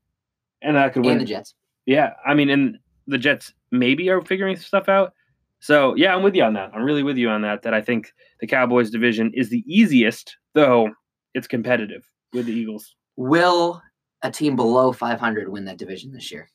And 0.61 0.75
that 0.77 0.93
could 0.93 1.03
win. 1.03 1.13
And 1.13 1.21
the 1.21 1.25
Jets. 1.25 1.55
Yeah, 1.85 2.13
I 2.25 2.33
mean, 2.33 2.49
and 2.49 2.77
the 3.07 3.17
Jets 3.17 3.53
maybe 3.71 4.09
are 4.09 4.21
figuring 4.21 4.55
stuff 4.55 4.89
out. 4.89 5.13
So 5.59 5.95
yeah, 5.95 6.15
I'm 6.15 6.23
with 6.23 6.35
you 6.35 6.43
on 6.43 6.53
that. 6.53 6.71
I'm 6.73 6.83
really 6.83 7.03
with 7.03 7.17
you 7.17 7.29
on 7.29 7.41
that. 7.41 7.61
That 7.63 7.73
I 7.73 7.81
think 7.81 8.13
the 8.39 8.47
Cowboys 8.47 8.89
division 8.89 9.31
is 9.33 9.49
the 9.49 9.63
easiest, 9.67 10.35
though 10.53 10.89
it's 11.33 11.47
competitive 11.47 12.09
with 12.33 12.45
the 12.45 12.53
Eagles. 12.53 12.95
Will 13.15 13.81
a 14.21 14.31
team 14.31 14.55
below 14.55 14.91
500 14.91 15.49
win 15.49 15.65
that 15.65 15.77
division 15.77 16.11
this 16.11 16.31
year? 16.31 16.49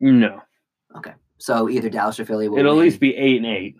No, 0.00 0.42
Okay. 0.96 1.12
So 1.38 1.68
either 1.68 1.88
Dallas 1.88 2.20
or 2.20 2.24
Philly 2.24 2.48
will 2.48 2.58
it'll 2.58 2.72
at 2.78 2.78
least 2.84 3.00
be 3.00 3.16
eight 3.16 3.36
and 3.36 3.46
eight. 3.46 3.76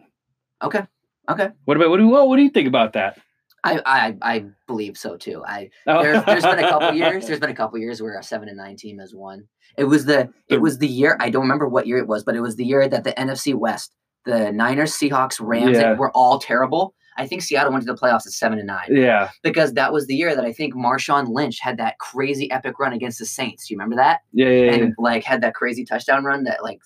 Okay. 0.62 0.82
Okay. 1.28 1.50
What 1.64 1.76
about 1.76 1.90
what 1.90 1.98
do 1.98 2.06
what 2.08 2.36
do 2.36 2.42
you 2.42 2.50
think 2.50 2.68
about 2.68 2.92
that? 2.94 3.18
I, 3.64 3.80
I 3.86 4.16
I 4.22 4.44
believe 4.66 4.96
so 4.98 5.16
too. 5.16 5.42
I 5.46 5.70
Oh. 5.86 6.02
there's, 6.02 6.24
there's 6.24 6.42
been 6.42 6.58
a 6.58 6.68
couple 6.68 6.92
years. 6.96 7.26
There's 7.26 7.40
been 7.40 7.50
a 7.50 7.54
couple 7.54 7.78
years 7.78 8.02
where 8.02 8.18
a 8.18 8.22
seven 8.22 8.48
and 8.48 8.56
nine 8.56 8.76
team 8.76 8.98
has 8.98 9.14
won. 9.14 9.46
It 9.78 9.84
was 9.84 10.04
the 10.04 10.30
it 10.48 10.60
was 10.60 10.78
the 10.78 10.88
year. 10.88 11.16
I 11.20 11.30
don't 11.30 11.42
remember 11.42 11.68
what 11.68 11.86
year 11.86 11.98
it 11.98 12.08
was, 12.08 12.24
but 12.24 12.34
it 12.36 12.40
was 12.40 12.56
the 12.56 12.64
year 12.64 12.88
that 12.88 13.04
the 13.04 13.12
NFC 13.12 13.54
West, 13.54 13.94
the 14.24 14.50
Niners, 14.52 14.92
Seahawks, 14.92 15.36
Rams, 15.40 15.78
Yeah. 15.78 15.94
were 15.94 16.10
all 16.12 16.38
terrible. 16.38 16.94
I 17.18 17.26
think 17.26 17.42
Seattle 17.42 17.70
went 17.72 17.84
to 17.86 17.92
the 17.92 17.98
playoffs 17.98 18.26
at 18.26 18.32
seven 18.32 18.56
and 18.58 18.66
nine 18.66 18.86
yeah, 18.88 19.28
because 19.42 19.74
that 19.74 19.92
was 19.92 20.06
the 20.06 20.14
year 20.14 20.34
that 20.34 20.46
I 20.46 20.52
think 20.52 20.74
Marshawn 20.74 21.28
Lynch 21.28 21.58
had 21.60 21.76
that 21.76 21.98
crazy 21.98 22.50
epic 22.50 22.78
run 22.78 22.94
against 22.94 23.18
the 23.18 23.26
Saints. 23.26 23.68
Do 23.68 23.74
you 23.74 23.78
remember 23.78 23.96
that? 23.96 24.20
yeah, 24.32 24.48
yeah. 24.48 24.64
yeah. 24.64 24.72
And 24.72 24.94
like 24.98 25.22
had 25.22 25.42
that 25.42 25.52
crazy 25.54 25.84
touchdown 25.84 26.24
run 26.24 26.44
that 26.44 26.62
like 26.62 26.80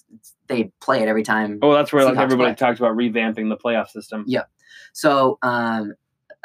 they 0.48 0.72
play 0.82 1.00
it 1.00 1.08
every 1.08 1.22
time. 1.22 1.60
Oh, 1.62 1.72
that's 1.72 1.92
where 1.92 2.04
like 2.04 2.18
everybody 2.18 2.50
play. 2.54 2.54
talks 2.56 2.80
about 2.80 2.96
revamping 2.96 3.48
the 3.48 3.56
playoff 3.56 3.88
system. 3.88 4.24
Yeah. 4.26 4.42
So 4.92 5.38
um, 5.42 5.94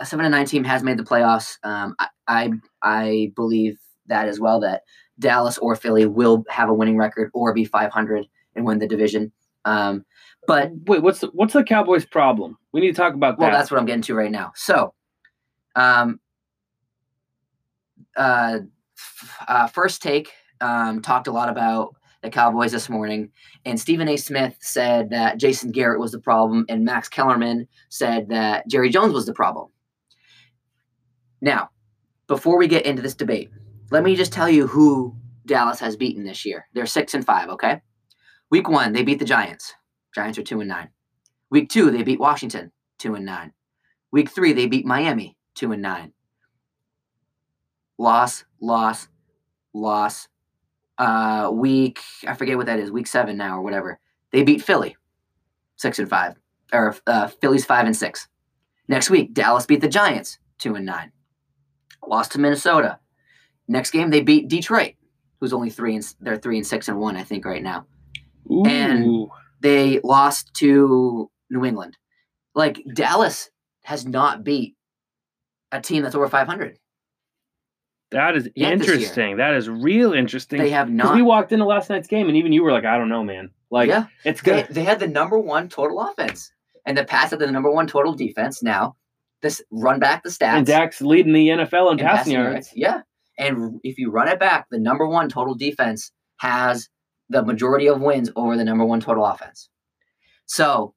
a 0.02 0.06
seven 0.06 0.26
and 0.26 0.32
nine 0.32 0.46
team 0.46 0.64
has 0.64 0.84
made 0.84 0.98
the 0.98 1.04
playoffs. 1.04 1.58
Um, 1.64 1.96
I, 2.00 2.08
I 2.28 2.52
I 2.82 3.32
believe 3.36 3.78
that 4.08 4.28
as 4.28 4.40
well. 4.40 4.60
That 4.60 4.82
Dallas 5.20 5.58
or 5.60 5.76
Philly 5.76 6.06
will 6.06 6.44
have 6.50 6.70
a 6.70 6.74
winning 6.74 6.98
record 6.98 7.30
or 7.34 7.54
be 7.54 7.64
500 7.64 8.26
and 8.56 8.66
win 8.66 8.80
the 8.80 8.88
division. 8.88 9.32
Um, 9.64 10.04
but 10.48 10.72
Wait, 10.88 11.04
what's 11.04 11.20
the, 11.20 11.28
what's 11.28 11.54
the 11.54 11.64
Cowboys' 11.64 12.06
problem? 12.06 12.58
We 12.74 12.82
need 12.82 12.96
to 12.96 13.02
talk 13.02 13.14
about 13.14 13.38
well, 13.38 13.52
that. 13.52 13.58
that's 13.58 13.70
what 13.70 13.80
I'm 13.80 13.86
getting 13.86 14.02
to 14.04 14.16
right 14.16 14.32
now. 14.32 14.52
So, 14.56 14.94
um, 15.76 16.20
uh, 18.18 18.60
f- 18.98 19.38
uh, 19.48 19.68
first 19.68 20.02
take 20.02 20.32
um, 20.60 21.02
talked 21.02 21.28
a 21.28 21.32
lot 21.32 21.50
about 21.50 21.96
the 22.24 22.30
Cowboys 22.30 22.72
this 22.72 22.90
morning, 22.90 23.32
and 23.66 23.80
Stephen 23.80 24.08
A. 24.08 24.18
Smith 24.18 24.56
said 24.60 25.12
that 25.12 25.38
Jason 25.38 25.72
Garrett 25.72 26.00
was 26.00 26.12
the 26.12 26.20
problem, 26.20 26.66
and 26.70 26.86
Max 26.86 27.08
Kellerman 27.08 27.68
said 27.90 28.30
that 28.30 28.68
Jerry 28.68 28.90
Jones 28.90 29.14
was 29.14 29.26
the 29.28 29.34
problem. 29.34 29.70
Now, 31.42 31.70
before 32.28 32.58
we 32.58 32.68
get 32.68 32.86
into 32.86 33.02
this 33.02 33.16
debate, 33.16 33.50
let 33.90 34.04
me 34.04 34.16
just 34.16 34.32
tell 34.32 34.50
you 34.50 34.68
who 34.68 35.16
Dallas 35.46 35.80
has 35.80 35.98
beaten 35.98 36.24
this 36.24 36.46
year. 36.46 36.68
They're 36.74 36.86
six 36.86 37.14
and 37.14 37.26
five. 37.26 37.50
Okay, 37.50 37.82
week 38.50 38.70
one 38.70 38.94
they 38.94 39.04
beat 39.04 39.20
the 39.20 39.26
Giants. 39.26 39.74
Giants 40.14 40.38
are 40.38 40.44
two 40.44 40.62
and 40.62 40.70
nine. 40.70 40.90
Week 41.50 41.70
two 41.70 41.92
they 41.92 42.04
beat 42.04 42.20
Washington, 42.20 42.72
two 42.98 43.16
and 43.16 43.26
nine. 43.26 43.54
Week 44.12 44.30
three 44.30 44.54
they 44.54 44.68
beat 44.68 44.86
Miami, 44.86 45.38
two 45.56 45.72
and 45.72 45.82
nine. 45.82 46.14
Loss, 47.98 48.46
loss, 48.62 49.08
loss. 49.74 50.28
Uh, 50.98 51.50
week 51.52 52.00
I 52.28 52.36
forget 52.36 52.58
what 52.58 52.68
that 52.68 52.80
is. 52.80 52.92
Week 52.92 53.08
seven 53.08 53.36
now 53.36 53.58
or 53.58 53.62
whatever. 53.62 54.00
They 54.32 54.44
beat 54.44 54.64
Philly, 54.64 54.96
six 55.76 56.00
and 56.00 56.10
five, 56.10 56.36
or 56.72 56.96
uh, 57.08 57.28
Philly's 57.28 57.66
five 57.66 57.88
and 57.88 57.98
six. 57.98 58.28
Next 58.88 59.10
week 59.10 59.34
Dallas 59.34 59.66
beat 59.66 59.82
the 59.82 59.90
Giants, 59.90 60.38
two 60.60 60.76
and 60.76 60.86
nine. 60.86 61.12
Lost 62.06 62.32
to 62.34 62.40
Minnesota. 62.40 63.00
Next 63.68 63.92
game 63.92 64.10
they 64.10 64.22
beat 64.22 64.48
Detroit, 64.48 64.94
who's 65.40 65.54
only 65.54 65.70
three 65.70 65.96
and 65.96 66.16
they're 66.20 66.38
three 66.38 66.58
and 66.58 66.68
six 66.68 66.88
and 66.88 67.00
one 67.00 67.16
I 67.16 67.24
think 67.24 67.46
right 67.46 67.64
now 67.64 67.86
Ooh. 68.52 68.66
and- 68.66 69.28
they 69.62 70.00
lost 70.04 70.54
to 70.56 71.30
New 71.52 71.66
England. 71.66 71.96
Like 72.56 72.82
Dallas 72.96 73.50
has 73.84 74.06
not 74.06 74.44
beat 74.44 74.76
a 75.72 75.80
team 75.80 76.04
that's 76.04 76.16
over 76.16 76.28
500. 76.28 76.78
that 78.12 78.36
is 78.36 78.50
yet 78.56 78.78
this 78.80 78.88
year. 78.88 78.96
interesting. 78.96 79.38
That 79.38 79.54
is 79.54 79.70
real 79.70 80.14
interesting. 80.14 80.60
They 80.60 80.72
have 80.72 80.90
not. 80.90 81.16
we 81.16 81.22
walked 81.22 81.52
into 81.52 81.66
last 81.66 81.90
night's 81.90 82.08
game, 82.08 82.28
and 82.28 82.36
even 82.38 82.52
you 82.52 82.64
were 82.64 82.72
like, 82.72 82.84
"I 82.86 82.98
don't 82.98 83.08
know, 83.10 83.24
man. 83.24 83.52
Like, 83.70 83.88
yeah, 83.88 84.08
it's 84.26 84.42
good." 84.42 84.68
they 84.70 84.84
had 84.84 85.00
the 85.00 85.08
number 85.08 85.40
one 85.40 85.70
total 85.70 86.02
offense, 86.02 86.52
and 86.86 86.98
the 86.98 87.06
Pats 87.06 87.30
had 87.32 87.40
the 87.40 87.50
number 87.52 87.72
one 87.72 87.88
total 87.88 88.14
defense. 88.14 88.62
Now, 88.62 88.96
this 89.42 89.62
run 89.72 90.00
back 90.00 90.24
the 90.24 90.30
stats. 90.30 90.58
And 90.58 90.66
Dak's 90.66 91.02
leading 91.02 91.34
the 91.34 91.48
NFL 91.50 91.92
in 91.92 92.00
and 92.00 92.08
passing 92.08 92.34
yards. 92.34 92.72
Yeah, 92.76 93.02
and 93.38 93.80
if 93.84 93.98
you 93.98 94.12
run 94.12 94.28
it 94.28 94.40
back, 94.40 94.68
the 94.70 94.80
number 94.80 95.08
one 95.08 95.30
total 95.30 95.56
defense 95.56 96.12
has 96.38 96.90
the 97.30 97.44
majority 97.44 97.88
of 97.88 98.02
wins 98.02 98.30
over 98.36 98.58
the 98.58 98.64
number 98.64 98.86
one 98.86 99.00
total 99.00 99.26
offense. 99.26 99.70
So 100.46 100.94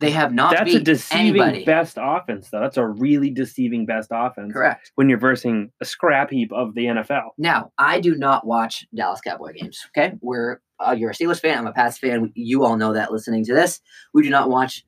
they 0.00 0.10
have 0.10 0.32
not 0.32 0.54
That's 0.56 0.74
a 0.74 0.80
deceiving 0.80 1.40
anybody. 1.40 1.64
best 1.64 1.98
offense, 2.00 2.50
though. 2.50 2.60
That's 2.60 2.76
a 2.76 2.86
really 2.86 3.30
deceiving 3.30 3.86
best 3.86 4.10
offense 4.12 4.52
Correct. 4.52 4.92
when 4.96 5.08
you're 5.08 5.18
versing 5.18 5.70
a 5.80 5.84
scrap 5.84 6.30
heap 6.30 6.52
of 6.52 6.74
the 6.74 6.86
NFL. 6.86 7.30
Now, 7.38 7.70
I 7.78 8.00
do 8.00 8.14
not 8.16 8.46
watch 8.46 8.86
Dallas 8.94 9.20
Cowboy 9.20 9.52
games. 9.52 9.86
Okay, 9.96 10.14
we're 10.20 10.60
uh, 10.84 10.92
you're 10.98 11.10
a 11.10 11.14
Steelers 11.14 11.40
fan. 11.40 11.58
I'm 11.58 11.66
a 11.66 11.72
Pats 11.72 11.98
fan. 11.98 12.32
You 12.34 12.64
all 12.64 12.76
know 12.76 12.92
that 12.94 13.12
listening 13.12 13.44
to 13.44 13.54
this. 13.54 13.80
We 14.12 14.22
do 14.22 14.30
not 14.30 14.50
watch 14.50 14.84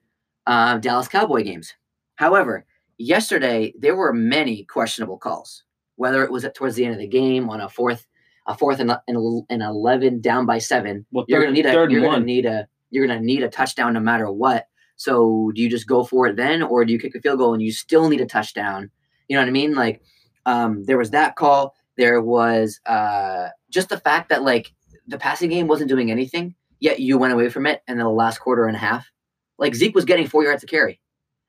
uh, 0.46 0.78
Dallas 0.78 1.08
Cowboy 1.08 1.44
games. 1.44 1.72
However, 2.16 2.66
yesterday 2.98 3.72
there 3.78 3.96
were 3.96 4.12
many 4.12 4.64
questionable 4.64 5.18
calls. 5.18 5.64
Whether 5.96 6.22
it 6.24 6.30
was 6.30 6.44
at, 6.44 6.54
towards 6.54 6.76
the 6.76 6.84
end 6.84 6.94
of 6.94 7.00
the 7.00 7.06
game 7.06 7.48
on 7.48 7.60
a 7.60 7.68
fourth, 7.68 8.06
a 8.46 8.56
fourth 8.56 8.80
and, 8.80 8.90
and 9.08 9.62
eleven 9.62 10.20
down 10.20 10.44
by 10.44 10.58
seven, 10.58 11.06
Well, 11.10 11.24
you're 11.28 11.40
gonna 11.40 11.52
need 11.52 11.66
a 11.66 11.72
you're 11.72 11.88
gonna 11.88 12.06
one. 12.08 12.24
need 12.24 12.44
a 12.46 12.68
you're 12.90 13.06
gonna 13.06 13.20
need 13.20 13.42
a 13.42 13.48
touchdown 13.48 13.94
no 13.94 14.00
matter 14.00 14.30
what. 14.30 14.66
So 14.96 15.52
do 15.54 15.62
you 15.62 15.70
just 15.70 15.86
go 15.86 16.04
for 16.04 16.26
it 16.26 16.36
then, 16.36 16.62
or 16.62 16.84
do 16.84 16.92
you 16.92 16.98
kick 16.98 17.14
a 17.14 17.20
field 17.20 17.38
goal 17.38 17.54
and 17.54 17.62
you 17.62 17.72
still 17.72 18.08
need 18.08 18.20
a 18.20 18.26
touchdown? 18.26 18.90
You 19.28 19.36
know 19.36 19.42
what 19.42 19.48
I 19.48 19.52
mean? 19.52 19.74
Like, 19.74 20.02
um, 20.44 20.84
there 20.84 20.98
was 20.98 21.10
that 21.10 21.36
call. 21.36 21.74
There 21.96 22.20
was 22.20 22.80
uh, 22.86 23.48
just 23.70 23.88
the 23.88 23.98
fact 23.98 24.28
that 24.28 24.42
like 24.42 24.72
the 25.06 25.18
passing 25.18 25.50
game 25.50 25.66
wasn't 25.66 25.88
doing 25.88 26.10
anything, 26.10 26.54
yet 26.78 27.00
you 27.00 27.18
went 27.18 27.32
away 27.32 27.48
from 27.48 27.66
it 27.66 27.82
in 27.88 27.98
the 27.98 28.08
last 28.08 28.38
quarter 28.38 28.66
and 28.66 28.76
a 28.76 28.80
half. 28.80 29.10
Like 29.58 29.74
Zeke 29.74 29.94
was 29.94 30.04
getting 30.04 30.26
four 30.28 30.44
yards 30.44 30.60
to 30.60 30.66
carry. 30.66 31.00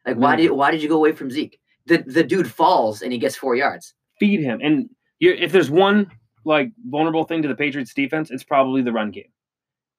Like 0.07 0.17
why 0.17 0.35
did 0.35 0.51
why 0.51 0.71
did 0.71 0.81
you 0.81 0.89
go 0.89 0.95
away 0.95 1.11
from 1.11 1.29
Zeke? 1.29 1.59
The 1.85 1.97
the 1.97 2.23
dude 2.23 2.51
falls 2.51 3.01
and 3.01 3.11
he 3.11 3.19
gets 3.19 3.35
four 3.35 3.55
yards. 3.55 3.93
Feed 4.19 4.39
him. 4.39 4.59
And 4.63 4.89
you're, 5.19 5.35
if 5.35 5.51
there's 5.51 5.69
one 5.69 6.09
like 6.45 6.71
vulnerable 6.85 7.25
thing 7.25 7.41
to 7.41 7.47
the 7.47 7.55
Patriots 7.55 7.93
defense, 7.93 8.31
it's 8.31 8.43
probably 8.43 8.81
the 8.81 8.91
run 8.91 9.11
game. 9.11 9.31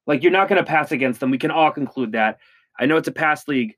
Like 0.07 0.23
you're 0.23 0.33
not 0.33 0.49
going 0.49 0.63
to 0.63 0.69
pass 0.69 0.91
against 0.91 1.21
them. 1.21 1.31
We 1.31 1.39
can 1.39 1.51
all 1.51 1.71
conclude 1.71 2.13
that. 2.13 2.39
I 2.81 2.87
know 2.87 2.97
it's 2.97 3.09
a 3.09 3.13
pass 3.13 3.47
league. 3.47 3.75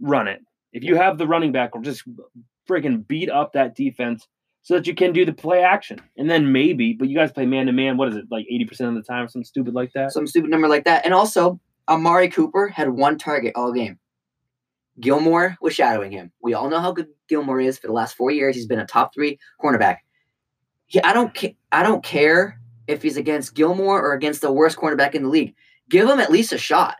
Run 0.00 0.28
it. 0.28 0.40
If 0.72 0.84
you 0.84 0.96
have 0.96 1.18
the 1.18 1.26
running 1.26 1.52
back, 1.52 1.74
or 1.74 1.82
just 1.82 2.04
freaking 2.68 3.06
beat 3.06 3.30
up 3.30 3.52
that 3.52 3.76
defense 3.76 4.26
so 4.62 4.74
that 4.74 4.86
you 4.86 4.94
can 4.94 5.12
do 5.12 5.24
the 5.24 5.32
play 5.32 5.62
action. 5.62 6.00
And 6.16 6.28
then 6.28 6.52
maybe, 6.52 6.92
but 6.92 7.08
you 7.08 7.16
guys 7.16 7.32
play 7.32 7.46
man 7.46 7.66
to 7.66 7.72
man. 7.72 7.96
What 7.96 8.08
is 8.08 8.16
it 8.16 8.24
like 8.30 8.46
eighty 8.50 8.64
percent 8.64 8.88
of 8.88 8.96
the 8.96 9.02
time, 9.02 9.24
or 9.24 9.28
something 9.28 9.44
stupid 9.44 9.74
like 9.74 9.92
that? 9.94 10.12
some 10.12 10.26
stupid 10.26 10.50
number 10.50 10.68
like 10.68 10.84
that. 10.84 11.04
And 11.04 11.14
also, 11.14 11.60
Amari 11.88 12.28
Cooper 12.28 12.68
had 12.68 12.90
one 12.90 13.16
target 13.16 13.52
all 13.54 13.72
game. 13.72 13.98
Gilmore 15.00 15.56
was 15.60 15.74
shadowing 15.74 16.10
him. 16.12 16.32
We 16.42 16.54
all 16.54 16.68
know 16.70 16.80
how 16.80 16.92
good 16.92 17.08
Gilmore 17.28 17.60
is. 17.60 17.78
For 17.78 17.86
the 17.86 17.92
last 17.92 18.16
four 18.16 18.30
years, 18.30 18.56
he's 18.56 18.66
been 18.66 18.78
a 18.78 18.86
top 18.86 19.12
three 19.14 19.38
cornerback. 19.62 19.98
He, 20.86 21.02
I 21.02 21.12
don't. 21.12 21.36
ca- 21.36 21.56
I 21.72 21.82
don't 21.82 22.02
care 22.04 22.58
if 22.86 23.02
he's 23.02 23.16
against 23.16 23.54
Gilmore 23.54 24.00
or 24.00 24.12
against 24.14 24.40
the 24.40 24.52
worst 24.52 24.76
cornerback 24.78 25.14
in 25.14 25.24
the 25.24 25.28
league. 25.28 25.54
Give 25.88 26.08
him 26.08 26.18
at 26.20 26.30
least 26.30 26.52
a 26.52 26.58
shot. 26.58 26.96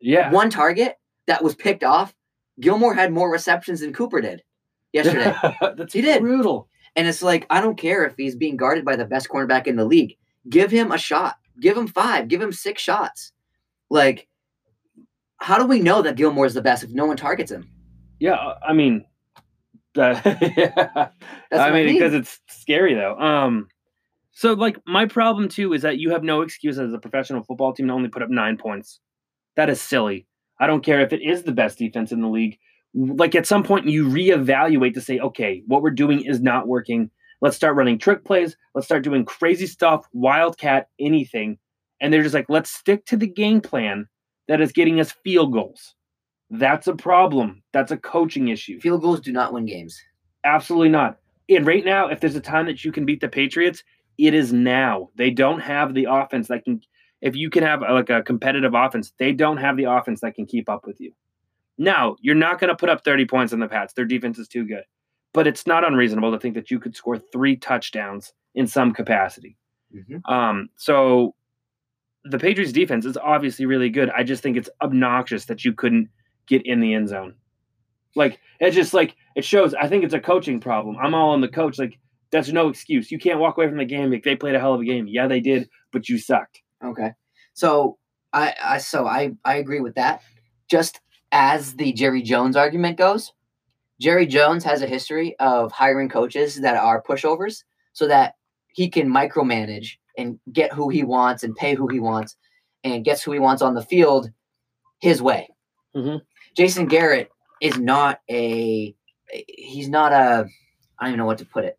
yeah. 0.00 0.30
One 0.30 0.50
target 0.50 0.96
that 1.26 1.42
was 1.42 1.54
picked 1.54 1.84
off. 1.84 2.14
Gilmore 2.60 2.94
had 2.94 3.12
more 3.12 3.30
receptions 3.30 3.80
than 3.80 3.92
Cooper 3.92 4.20
did 4.20 4.42
yesterday. 4.92 5.32
That's 5.76 5.92
He 5.92 6.00
did. 6.00 6.20
brutal. 6.20 6.68
and 6.96 7.06
it's 7.06 7.22
like, 7.22 7.46
I 7.50 7.60
don't 7.60 7.78
care 7.78 8.04
if 8.04 8.14
he's 8.16 8.34
being 8.34 8.56
guarded 8.56 8.84
by 8.84 8.96
the 8.96 9.04
best 9.04 9.28
cornerback 9.28 9.66
in 9.68 9.76
the 9.76 9.84
league. 9.84 10.16
Give 10.48 10.70
him 10.70 10.90
a 10.90 10.98
shot. 10.98 11.36
Give 11.60 11.76
him 11.76 11.86
five. 11.86 12.26
Give 12.28 12.42
him 12.42 12.52
six 12.52 12.82
shots. 12.82 13.32
Like, 13.90 14.26
how 15.38 15.58
do 15.58 15.66
we 15.66 15.80
know 15.80 16.02
that 16.02 16.16
Gilmore 16.16 16.46
is 16.46 16.54
the 16.54 16.62
best 16.62 16.84
if 16.84 16.90
no 16.90 17.06
one 17.06 17.16
targets 17.16 17.50
him? 17.50 17.68
Yeah, 18.18 18.34
uh, 18.34 18.58
I 18.66 18.72
mean, 18.72 19.04
that, 19.94 20.22
That's 21.50 21.62
I 21.62 21.70
mean, 21.70 21.86
mean. 21.86 21.94
because 21.94 22.14
it's 22.14 22.40
scary 22.48 22.94
though. 22.94 23.18
Um, 23.18 23.68
so 24.32 24.52
like 24.52 24.78
my 24.86 25.06
problem 25.06 25.48
too 25.48 25.72
is 25.72 25.82
that 25.82 25.98
you 25.98 26.10
have 26.10 26.22
no 26.22 26.42
excuse 26.42 26.78
as 26.78 26.92
a 26.92 26.98
professional 26.98 27.42
football 27.42 27.72
team 27.72 27.88
to 27.88 27.92
only 27.92 28.08
put 28.08 28.22
up 28.22 28.30
nine 28.30 28.56
points. 28.56 29.00
That 29.56 29.70
is 29.70 29.80
silly. 29.80 30.26
I 30.60 30.66
don't 30.66 30.84
care 30.84 31.00
if 31.00 31.12
it 31.12 31.22
is 31.22 31.42
the 31.42 31.52
best 31.52 31.78
defense 31.78 32.12
in 32.12 32.20
the 32.20 32.28
league. 32.28 32.58
Like 32.94 33.34
at 33.34 33.46
some 33.46 33.62
point 33.62 33.86
you 33.86 34.06
reevaluate 34.06 34.94
to 34.94 35.00
say, 35.00 35.18
okay, 35.18 35.62
what 35.66 35.82
we're 35.82 35.90
doing 35.90 36.24
is 36.24 36.40
not 36.40 36.66
working. 36.66 37.10
Let's 37.40 37.56
start 37.56 37.76
running 37.76 37.98
trick 37.98 38.24
plays. 38.24 38.56
Let's 38.74 38.86
start 38.86 39.04
doing 39.04 39.24
crazy 39.24 39.66
stuff, 39.66 40.06
wildcat, 40.12 40.88
anything. 40.98 41.58
And 42.00 42.12
they're 42.12 42.22
just 42.22 42.34
like, 42.34 42.46
let's 42.48 42.70
stick 42.70 43.04
to 43.06 43.16
the 43.16 43.26
game 43.26 43.60
plan 43.60 44.08
that 44.48 44.60
is 44.60 44.72
getting 44.72 44.98
us 44.98 45.12
field 45.12 45.52
goals. 45.52 45.94
That's 46.50 46.86
a 46.86 46.94
problem. 46.94 47.62
That's 47.72 47.92
a 47.92 47.96
coaching 47.96 48.48
issue. 48.48 48.80
Field 48.80 49.02
goals 49.02 49.20
do 49.20 49.32
not 49.32 49.52
win 49.52 49.66
games. 49.66 50.00
Absolutely 50.44 50.88
not. 50.88 51.18
And 51.48 51.66
right 51.66 51.84
now, 51.84 52.08
if 52.08 52.20
there's 52.20 52.36
a 52.36 52.40
time 52.40 52.66
that 52.66 52.84
you 52.84 52.92
can 52.92 53.04
beat 53.04 53.20
the 53.20 53.28
Patriots, 53.28 53.82
it 54.16 54.34
is 54.34 54.52
now. 54.52 55.10
They 55.14 55.30
don't 55.30 55.60
have 55.60 55.94
the 55.94 56.06
offense 56.10 56.48
that 56.48 56.64
can. 56.64 56.80
If 57.20 57.34
you 57.34 57.50
can 57.50 57.64
have 57.64 57.80
like 57.82 58.10
a 58.10 58.22
competitive 58.22 58.74
offense, 58.74 59.12
they 59.18 59.32
don't 59.32 59.56
have 59.56 59.76
the 59.76 59.84
offense 59.84 60.20
that 60.20 60.34
can 60.34 60.46
keep 60.46 60.68
up 60.68 60.86
with 60.86 61.00
you. 61.00 61.12
Now, 61.76 62.16
you're 62.20 62.34
not 62.34 62.60
going 62.60 62.68
to 62.68 62.76
put 62.76 62.88
up 62.88 63.04
30 63.04 63.26
points 63.26 63.52
on 63.52 63.60
the 63.60 63.68
Pats. 63.68 63.92
Their 63.94 64.04
defense 64.04 64.38
is 64.38 64.48
too 64.48 64.64
good. 64.64 64.84
But 65.32 65.46
it's 65.46 65.66
not 65.66 65.84
unreasonable 65.84 66.32
to 66.32 66.38
think 66.38 66.54
that 66.54 66.70
you 66.70 66.78
could 66.78 66.96
score 66.96 67.18
three 67.18 67.56
touchdowns 67.56 68.32
in 68.54 68.66
some 68.66 68.92
capacity. 68.92 69.56
Um, 70.26 70.68
so 70.76 71.34
the 72.24 72.38
Patriots 72.38 72.72
defense 72.72 73.04
is 73.04 73.16
obviously 73.16 73.66
really 73.66 73.90
good. 73.90 74.10
I 74.10 74.22
just 74.22 74.42
think 74.42 74.56
it's 74.56 74.70
obnoxious 74.82 75.46
that 75.46 75.64
you 75.64 75.72
couldn't 75.72 76.08
get 76.46 76.66
in 76.66 76.80
the 76.80 76.94
end 76.94 77.08
zone. 77.08 77.34
Like 78.16 78.40
it's 78.60 78.76
just 78.76 78.94
like 78.94 79.14
it 79.36 79.44
shows. 79.44 79.74
I 79.74 79.88
think 79.88 80.04
it's 80.04 80.14
a 80.14 80.20
coaching 80.20 80.60
problem. 80.60 80.96
I'm 81.00 81.14
all 81.14 81.30
on 81.30 81.40
the 81.40 81.48
coach. 81.48 81.78
Like 81.78 81.98
that's 82.30 82.48
no 82.48 82.68
excuse. 82.68 83.10
You 83.10 83.18
can't 83.18 83.38
walk 83.38 83.56
away 83.56 83.68
from 83.68 83.78
the 83.78 83.84
game. 83.84 84.10
Like 84.10 84.24
they 84.24 84.36
played 84.36 84.54
a 84.54 84.60
hell 84.60 84.74
of 84.74 84.80
a 84.80 84.84
game. 84.84 85.06
Yeah, 85.08 85.28
they 85.28 85.40
did, 85.40 85.68
but 85.92 86.08
you 86.08 86.18
sucked. 86.18 86.60
Okay. 86.84 87.12
So 87.54 87.98
I, 88.32 88.54
I 88.62 88.78
so 88.78 89.06
I 89.06 89.32
I 89.44 89.56
agree 89.56 89.80
with 89.80 89.94
that. 89.94 90.22
Just 90.70 91.00
as 91.32 91.74
the 91.74 91.92
Jerry 91.92 92.22
Jones 92.22 92.56
argument 92.56 92.98
goes, 92.98 93.32
Jerry 94.00 94.26
Jones 94.26 94.64
has 94.64 94.82
a 94.82 94.86
history 94.86 95.36
of 95.38 95.72
hiring 95.72 96.08
coaches 96.08 96.60
that 96.60 96.76
are 96.76 97.02
pushovers 97.02 97.64
so 97.92 98.06
that 98.08 98.34
he 98.74 98.88
can 98.88 99.08
micromanage 99.08 99.96
and 100.18 100.38
get 100.52 100.72
who 100.72 100.90
he 100.90 101.02
wants 101.04 101.42
and 101.42 101.56
pay 101.56 101.74
who 101.74 101.88
he 101.88 102.00
wants 102.00 102.36
and 102.84 103.04
gets 103.04 103.22
who 103.22 103.32
he 103.32 103.38
wants 103.38 103.62
on 103.62 103.74
the 103.74 103.82
field 103.82 104.30
his 105.00 105.22
way. 105.22 105.48
Mhm. 105.96 106.20
Jason 106.56 106.86
Garrett 106.86 107.30
is 107.62 107.78
not 107.78 108.20
a 108.30 108.94
he's 109.56 109.88
not 109.88 110.12
a 110.12 110.46
I 110.98 111.04
don't 111.04 111.08
even 111.10 111.18
know 111.18 111.26
what 111.26 111.38
to 111.38 111.46
put 111.46 111.64
it. 111.64 111.78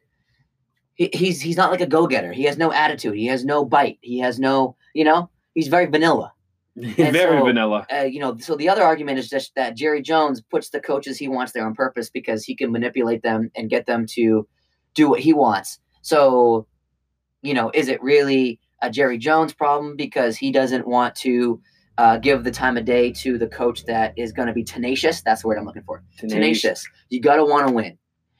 He, 0.95 1.09
he's 1.13 1.41
he's 1.41 1.57
not 1.57 1.71
like 1.71 1.81
a 1.81 1.87
go-getter. 1.87 2.31
He 2.33 2.43
has 2.43 2.57
no 2.57 2.71
attitude. 2.71 3.15
He 3.15 3.27
has 3.27 3.45
no 3.45 3.65
bite. 3.65 3.99
He 4.01 4.19
has 4.19 4.39
no, 4.39 4.75
you 4.95 5.03
know, 5.03 5.29
he's 5.53 5.67
very 5.67 5.85
vanilla. 5.85 6.33
Very 6.75 7.11
so- 7.39 7.43
vanilla. 7.45 7.85
Uh, 7.93 8.03
you 8.03 8.21
know, 8.21 8.37
so 8.37 8.55
the 8.55 8.69
other 8.69 8.83
argument 8.83 9.19
is 9.19 9.27
just 9.27 9.53
that 9.55 9.75
Jerry 9.75 10.01
Jones 10.01 10.39
puts 10.39 10.69
the 10.69 10.79
coaches 10.79 11.17
he 11.17 11.27
wants 11.27 11.51
there 11.51 11.65
on 11.65 11.73
purpose 11.75 12.09
because 12.09 12.45
he 12.45 12.55
can 12.55 12.71
manipulate 12.71 13.21
them 13.21 13.51
and 13.53 13.69
get 13.69 13.85
them 13.85 14.05
to 14.11 14.47
do 14.93 15.09
what 15.09 15.19
he 15.19 15.33
wants. 15.33 15.79
So, 16.03 16.67
you 17.41 17.53
know, 17.53 17.71
is 17.73 17.87
it 17.87 18.01
really 18.01 18.59
a 18.81 18.89
Jerry 18.89 19.17
Jones 19.17 19.53
problem 19.53 19.95
because 19.95 20.37
he 20.37 20.51
doesn't 20.51 20.87
want 20.87 21.15
to 21.15 21.61
uh, 21.97 22.17
give 22.17 22.43
the 22.43 22.51
time 22.51 22.77
of 22.77 22.85
day 22.85 23.11
to 23.11 23.37
the 23.37 23.47
coach 23.47 23.85
that 23.85 24.13
is 24.17 24.31
going 24.31 24.47
to 24.47 24.53
be 24.53 24.63
tenacious? 24.63 25.21
That's 25.21 25.41
the 25.41 25.47
word 25.47 25.57
I'm 25.57 25.65
looking 25.65 25.83
for. 25.83 26.03
Tenacious. 26.17 26.87
You 27.09 27.21
got 27.21 27.37
to 27.37 27.45
want 27.45 27.67
to 27.67 27.73
win 27.73 27.97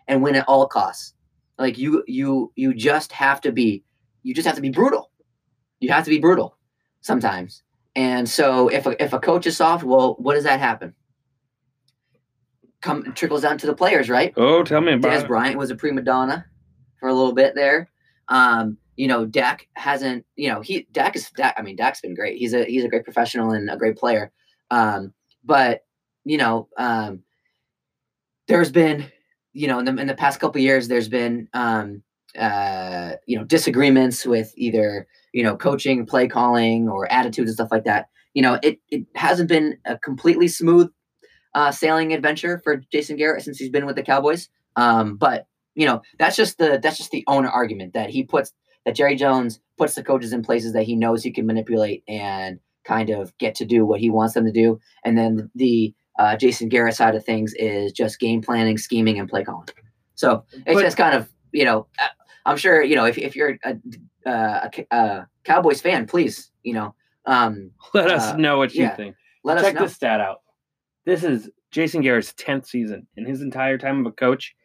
and 0.08 0.24
win 0.24 0.36
at 0.36 0.46
all 0.48 0.68
costs. 0.68 1.14
Like 1.58 1.78
you, 1.78 2.04
you, 2.08 2.52
you 2.56 2.74
just 2.74 3.12
have 3.12 3.42
to 3.42 3.52
be, 3.52 3.84
you 4.24 4.34
just 4.34 4.48
have 4.48 4.56
to 4.56 4.62
be 4.62 4.70
brutal. 4.70 5.12
You 5.80 5.90
have 5.90 6.06
to 6.06 6.10
be 6.10 6.20
brutal 6.20 6.58
sometimes. 7.02 7.64
And 7.96 8.30
so 8.30 8.70
if 8.70 8.86
a, 8.86 9.02
if 9.04 9.14
a 9.14 9.20
coach 9.20 9.46
is 9.46 9.58
soft, 9.58 9.84
well, 9.84 10.16
what 10.20 10.36
does 10.36 10.46
that 10.46 10.60
happen? 10.60 10.94
Come 12.82 13.14
trickles 13.14 13.42
down 13.42 13.58
to 13.58 13.68
the 13.68 13.76
players, 13.76 14.10
right? 14.10 14.34
Oh, 14.38 14.64
tell 14.64 14.80
me 14.80 14.94
about 14.94 15.10
Des 15.10 15.26
it. 15.26 15.28
Bryant 15.28 15.58
was 15.58 15.70
a 15.70 15.76
prima 15.76 16.02
donna 16.02 16.46
for 17.00 17.10
a 17.10 17.14
little 17.14 17.34
bit 17.34 17.56
there. 17.56 17.90
Um, 18.30 18.78
you 19.00 19.08
know, 19.08 19.26
Dak 19.26 19.70
hasn't, 19.76 20.26
you 20.36 20.50
know, 20.50 20.60
he 20.60 20.86
Dak 20.92 21.16
is 21.16 21.32
Dak, 21.32 21.56
I 21.58 21.62
mean, 21.62 21.78
Dak's 21.78 22.02
been 22.02 22.16
great. 22.16 22.38
He's 22.38 22.54
a 22.54 22.66
he's 22.66 22.84
a 22.84 22.90
great 22.90 23.06
professional 23.06 23.52
and 23.52 23.70
a 23.70 23.78
great 23.78 23.96
player. 23.96 24.30
Um, 24.72 25.14
but 25.42 25.86
you 26.26 26.36
know, 26.36 26.68
um, 26.76 27.24
there's 28.50 28.74
been, 28.74 29.10
you 29.54 29.68
know, 29.70 29.80
in 29.80 29.86
the 29.86 29.96
in 29.96 30.08
the 30.08 30.16
past 30.16 30.42
couple 30.42 30.60
years, 30.60 30.90
there's 30.90 31.08
been 31.08 31.48
um 31.54 32.04
uh 32.38 33.14
you 33.26 33.38
know 33.38 33.46
disagreements 33.46 34.26
with 34.26 34.52
either 34.58 35.08
you 35.32 35.44
know 35.44 35.56
coaching, 35.56 36.06
play 36.06 36.28
calling, 36.28 36.90
or 36.90 37.10
attitudes 37.10 37.50
and 37.50 37.56
stuff 37.56 37.72
like 37.72 37.86
that. 37.86 38.10
You 38.34 38.42
know, 38.42 38.60
it 38.62 38.80
it 38.90 39.06
hasn't 39.16 39.48
been 39.48 39.78
a 39.86 39.98
completely 39.98 40.50
smooth 40.50 40.92
uh, 41.56 41.72
sailing 41.72 42.12
adventure 42.12 42.60
for 42.66 42.82
Jason 42.92 43.16
Garrett 43.16 43.44
since 43.44 43.60
he's 43.60 43.70
been 43.70 43.86
with 43.86 43.96
the 43.96 44.04
Cowboys. 44.04 44.50
Um, 44.76 45.16
but 45.16 45.48
you 45.74 45.86
know, 45.86 46.02
that's 46.18 46.36
just 46.36 46.58
the 46.58 46.82
that's 46.84 46.98
just 46.98 47.12
the 47.12 47.24
owner 47.28 47.48
argument 47.48 47.94
that 47.94 48.10
he 48.10 48.26
puts 48.26 48.52
that 48.90 48.96
Jerry 48.96 49.16
Jones 49.16 49.60
puts 49.78 49.94
the 49.94 50.04
coaches 50.04 50.34
in 50.34 50.42
places 50.42 50.74
that 50.74 50.82
he 50.84 50.96
knows 50.96 51.22
he 51.24 51.30
can 51.32 51.46
manipulate 51.46 52.04
and 52.08 52.60
kind 52.86 53.12
of 53.12 53.38
get 53.38 53.54
to 53.56 53.66
do 53.66 53.86
what 53.86 54.00
he 54.00 54.10
wants 54.10 54.34
them 54.34 54.46
to 54.46 54.52
do. 54.52 54.80
And 55.06 55.16
then 55.16 55.52
the 55.54 55.94
uh, 56.18 56.36
Jason 56.38 56.70
Garrett 56.70 56.96
side 56.96 57.14
of 57.14 57.24
things 57.24 57.54
is 57.54 57.92
just 57.92 58.20
game 58.20 58.42
planning, 58.42 58.80
scheming, 58.80 59.20
and 59.20 59.30
play 59.30 59.44
calling. 59.44 59.68
So 60.16 60.44
it's 60.54 60.74
But- 60.74 60.82
just 60.82 60.98
kind 60.98 61.16
of 61.16 61.30
you 61.52 61.66
know, 61.66 61.86
uh, 62.02 62.08
I'm 62.48 62.58
sure 62.58 62.82
you 62.84 62.96
know 62.96 63.06
if 63.06 63.18
if 63.20 63.36
you're 63.36 63.58
a, 63.64 63.76
uh, 64.26 64.70
a, 64.74 64.96
a 64.96 65.28
Cowboys 65.44 65.82
fan, 65.82 66.08
please 66.08 66.52
you 66.64 66.74
know 66.74 66.96
um, 67.28 67.70
Let 67.94 68.10
us 68.10 68.34
uh, 68.34 68.38
know 68.38 68.58
what 68.58 68.74
you 68.74 68.84
yeah. 68.86 68.96
think. 68.96 69.16
let 69.44 69.60
Check 69.60 69.68
us 69.68 69.74
know. 69.76 69.82
this 69.86 69.96
stat 69.96 70.20
out. 70.20 70.38
This 71.06 71.24
is 71.24 71.48
Jason 71.70 72.02
Garrett's 72.02 72.34
10th 72.34 72.66
season. 72.66 73.06
In 73.16 73.26
his 73.26 73.42
entire 73.42 73.78
time 73.78 74.00
of 74.00 74.06
a 74.08 74.12
coach, 74.12 74.56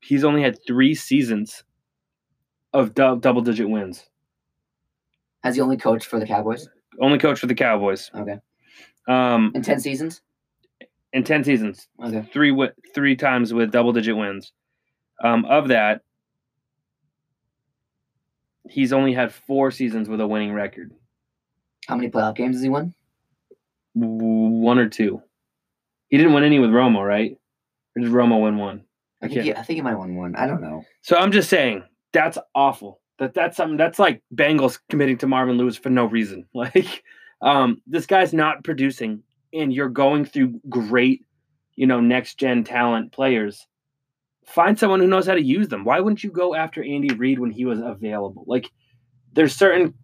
he's 0.00 0.24
only 0.24 0.42
had 0.42 0.58
three 0.66 0.94
seasons 0.94 1.62
of 2.72 2.94
dou- 2.94 3.18
double 3.18 3.42
digit 3.42 3.68
wins. 3.68 4.08
Has 5.42 5.54
he 5.56 5.60
only 5.60 5.76
coached 5.76 6.06
for 6.06 6.18
the 6.20 6.26
Cowboys? 6.26 6.68
Only 7.00 7.18
coach 7.18 7.38
for 7.40 7.46
the 7.46 7.54
Cowboys. 7.54 8.10
Okay, 8.14 8.38
Um, 9.08 9.52
in 9.54 9.62
ten 9.62 9.80
seasons. 9.80 10.20
in 11.12 11.24
10 11.24 11.42
seasons, 11.44 11.88
Okay. 12.02 12.22
three 12.32 12.50
wi- 12.50 12.72
three 12.94 13.16
times 13.16 13.52
with 13.52 13.72
double 13.72 13.92
digit 13.92 14.16
wins. 14.16 14.52
Um, 15.24 15.44
of 15.46 15.68
that, 15.68 16.02
he's 18.68 18.92
only 18.92 19.12
had 19.12 19.32
four 19.32 19.70
seasons 19.70 20.08
with 20.08 20.20
a 20.20 20.26
winning 20.26 20.52
record. 20.52 20.92
How 21.88 21.96
many 21.96 22.10
playoff 22.10 22.36
games 22.36 22.56
has 22.56 22.62
he 22.62 22.68
won? 22.68 22.94
One 23.94 24.78
or 24.78 24.88
two. 24.88 25.22
He 26.08 26.16
didn't 26.16 26.32
win 26.32 26.44
any 26.44 26.58
with 26.60 26.70
Romo, 26.70 27.04
right? 27.06 27.36
Or 27.96 28.02
did 28.02 28.10
Romo 28.12 28.42
win 28.42 28.56
one? 28.56 28.84
I 29.22 29.28
think, 29.28 29.42
he, 29.42 29.52
I 29.52 29.62
think 29.62 29.76
he 29.76 29.82
might 29.82 29.90
have 29.90 29.98
won 29.98 30.14
one. 30.14 30.36
I 30.36 30.46
don't 30.46 30.62
know. 30.62 30.84
So 31.02 31.16
I'm 31.16 31.32
just 31.32 31.50
saying 31.50 31.82
that's 32.12 32.38
awful. 32.54 33.00
That 33.18 33.34
that's 33.34 33.56
something 33.56 33.76
that's 33.76 33.98
like 33.98 34.22
Bengals 34.34 34.78
committing 34.88 35.18
to 35.18 35.26
Marvin 35.26 35.58
Lewis 35.58 35.76
for 35.76 35.90
no 35.90 36.06
reason. 36.06 36.46
Like, 36.54 37.02
um, 37.42 37.80
this 37.86 38.06
guy's 38.06 38.32
not 38.32 38.64
producing, 38.64 39.22
and 39.52 39.72
you're 39.72 39.88
going 39.88 40.24
through 40.24 40.60
great, 40.68 41.24
you 41.74 41.86
know, 41.86 42.00
next 42.00 42.38
gen 42.38 42.64
talent 42.64 43.12
players. 43.12 43.66
Find 44.46 44.78
someone 44.78 45.00
who 45.00 45.06
knows 45.06 45.26
how 45.26 45.34
to 45.34 45.42
use 45.42 45.68
them. 45.68 45.84
Why 45.84 46.00
wouldn't 46.00 46.24
you 46.24 46.30
go 46.30 46.54
after 46.54 46.82
Andy 46.82 47.14
Reid 47.14 47.38
when 47.38 47.50
he 47.50 47.64
was 47.64 47.80
available? 47.80 48.44
Like, 48.46 48.70
there's 49.32 49.54
certain, 49.54 49.94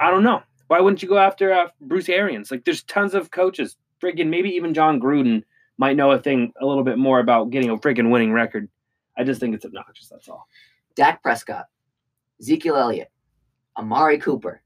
I 0.00 0.10
don't 0.10 0.22
know. 0.22 0.42
Why 0.68 0.80
wouldn't 0.80 1.02
you 1.02 1.08
go 1.08 1.18
after 1.18 1.52
uh, 1.52 1.68
Bruce 1.80 2.08
Arians? 2.08 2.50
Like, 2.50 2.64
there's 2.64 2.82
tons 2.84 3.14
of 3.14 3.30
coaches. 3.30 3.76
Friggin' 4.02 4.28
maybe 4.28 4.50
even 4.50 4.74
Jon 4.74 5.00
Gruden 5.00 5.42
might 5.76 5.96
know 5.96 6.12
a 6.12 6.18
thing 6.18 6.52
a 6.60 6.66
little 6.66 6.84
bit 6.84 6.98
more 6.98 7.20
about 7.20 7.50
getting 7.50 7.70
a 7.70 7.76
friggin' 7.76 8.10
winning 8.10 8.32
record. 8.32 8.68
I 9.16 9.24
just 9.24 9.40
think 9.40 9.54
it's 9.54 9.64
obnoxious. 9.64 10.08
That's 10.08 10.28
all. 10.28 10.46
Dak 10.96 11.22
Prescott, 11.22 11.66
Ezekiel 12.40 12.76
Elliott, 12.76 13.10
Amari 13.76 14.18
Cooper, 14.18 14.62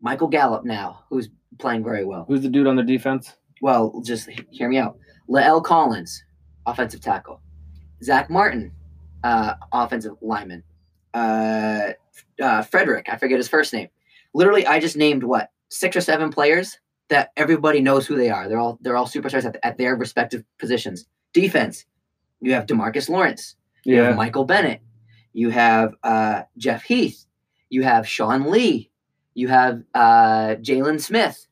Michael 0.00 0.28
Gallup 0.28 0.64
now, 0.64 1.04
who's 1.10 1.28
playing 1.58 1.84
very 1.84 2.04
well. 2.04 2.24
Who's 2.26 2.42
the 2.42 2.48
dude 2.48 2.66
on 2.66 2.76
the 2.76 2.82
defense? 2.82 3.34
Well, 3.60 4.00
just 4.04 4.28
hear 4.50 4.68
me 4.68 4.78
out. 4.78 4.96
La'el 5.28 5.62
Collins, 5.62 6.24
offensive 6.66 7.00
tackle. 7.00 7.40
Zack 8.02 8.30
Martin, 8.30 8.72
uh, 9.22 9.54
offensive 9.72 10.16
lineman. 10.22 10.62
Uh, 11.12 11.90
uh, 12.40 12.62
Frederick, 12.62 13.08
I 13.10 13.16
forget 13.16 13.36
his 13.36 13.48
first 13.48 13.72
name. 13.72 13.88
Literally, 14.32 14.66
I 14.66 14.80
just 14.80 14.96
named 14.96 15.22
what 15.22 15.50
six 15.68 15.96
or 15.96 16.00
seven 16.00 16.30
players 16.32 16.78
that 17.08 17.30
everybody 17.36 17.80
knows 17.80 18.06
who 18.06 18.16
they 18.16 18.30
are. 18.30 18.48
They're 18.48 18.58
all 18.58 18.78
they're 18.80 18.96
all 18.96 19.06
superstars 19.06 19.44
at, 19.44 19.56
at 19.62 19.76
their 19.76 19.96
respective 19.96 20.44
positions. 20.58 21.06
Defense, 21.32 21.84
you 22.40 22.52
have 22.54 22.66
Demarcus 22.66 23.08
Lawrence, 23.08 23.56
you 23.84 23.96
Yeah. 23.96 24.04
have 24.08 24.16
Michael 24.16 24.44
Bennett, 24.44 24.80
you 25.32 25.50
have 25.50 25.94
uh, 26.02 26.42
Jeff 26.56 26.82
Heath, 26.82 27.26
you 27.68 27.82
have 27.82 28.08
Sean 28.08 28.50
Lee, 28.50 28.90
you 29.34 29.48
have 29.48 29.82
uh, 29.94 30.56
Jaylon 30.56 31.00
Smith. 31.00 31.46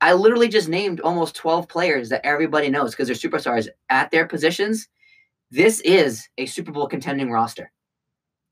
I 0.00 0.12
literally 0.12 0.48
just 0.48 0.68
named 0.68 1.00
almost 1.00 1.34
12 1.36 1.68
players 1.68 2.10
that 2.10 2.26
everybody 2.26 2.68
knows 2.68 2.90
because 2.90 3.06
they're 3.06 3.30
superstars 3.30 3.68
at 3.88 4.10
their 4.10 4.26
positions. 4.26 4.88
This 5.50 5.80
is 5.80 6.28
a 6.36 6.46
Super 6.46 6.72
Bowl 6.72 6.88
contending 6.88 7.30
roster. 7.30 7.70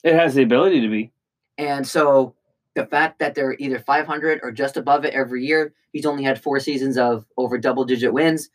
It 0.04 0.14
has 0.14 0.34
the 0.34 0.42
ability 0.42 0.80
to 0.80 0.88
be. 0.88 1.12
And 1.58 1.86
so 1.86 2.34
the 2.74 2.86
fact 2.86 3.18
that 3.18 3.34
they're 3.34 3.56
either 3.58 3.78
500 3.78 4.40
or 4.42 4.50
just 4.50 4.76
above 4.76 5.04
it 5.04 5.14
every 5.14 5.44
year, 5.44 5.74
he's 5.92 6.06
only 6.06 6.24
had 6.24 6.42
four 6.42 6.58
seasons 6.58 6.96
of 6.96 7.26
over 7.36 7.58
double 7.58 7.84
digit 7.84 8.12
wins. 8.12 8.48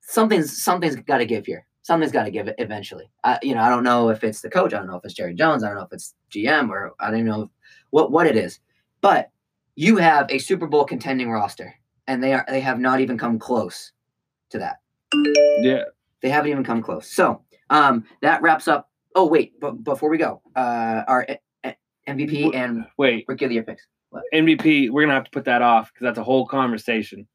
Something's 0.00 0.62
something's 0.62 0.96
got 0.96 1.18
to 1.18 1.26
give 1.26 1.44
here. 1.44 1.66
Something's 1.88 2.12
got 2.12 2.24
to 2.24 2.30
give 2.30 2.48
it 2.48 2.54
eventually. 2.58 3.10
I, 3.24 3.38
you 3.42 3.54
know, 3.54 3.62
I 3.62 3.70
don't 3.70 3.82
know 3.82 4.10
if 4.10 4.22
it's 4.22 4.42
the 4.42 4.50
coach. 4.50 4.74
I 4.74 4.76
don't 4.76 4.88
know 4.88 4.96
if 4.96 5.04
it's 5.06 5.14
Jerry 5.14 5.32
Jones. 5.32 5.64
I 5.64 5.68
don't 5.68 5.78
know 5.78 5.84
if 5.84 5.92
it's 5.94 6.14
GM 6.30 6.68
or 6.68 6.92
I 7.00 7.10
don't 7.10 7.24
know 7.24 7.50
what 7.88 8.12
what 8.12 8.26
it 8.26 8.36
is. 8.36 8.60
But 9.00 9.30
you 9.74 9.96
have 9.96 10.30
a 10.30 10.36
Super 10.36 10.66
Bowl 10.66 10.84
contending 10.84 11.30
roster, 11.30 11.74
and 12.06 12.22
they 12.22 12.34
are 12.34 12.44
they 12.46 12.60
have 12.60 12.78
not 12.78 13.00
even 13.00 13.16
come 13.16 13.38
close 13.38 13.92
to 14.50 14.58
that. 14.58 14.80
Yeah. 15.62 15.84
They 16.20 16.28
haven't 16.28 16.50
even 16.50 16.62
come 16.62 16.82
close. 16.82 17.10
So 17.10 17.40
um, 17.70 18.04
that 18.20 18.42
wraps 18.42 18.68
up. 18.68 18.90
Oh 19.14 19.26
wait, 19.26 19.58
but 19.58 19.82
before 19.82 20.10
we 20.10 20.18
go, 20.18 20.42
uh, 20.54 21.04
our 21.08 21.24
eh, 21.26 21.36
eh, 21.64 21.72
MVP 22.06 22.54
and 22.54 22.84
Wait, 22.98 23.24
Rookie 23.26 23.46
of 23.46 23.48
the 23.48 23.54
Year 23.54 23.64
picks. 23.64 23.86
MVP, 24.34 24.90
we're 24.90 25.04
gonna 25.04 25.14
have 25.14 25.24
to 25.24 25.30
put 25.30 25.46
that 25.46 25.62
off 25.62 25.90
because 25.90 26.04
that's 26.04 26.18
a 26.18 26.22
whole 26.22 26.46
conversation 26.46 27.26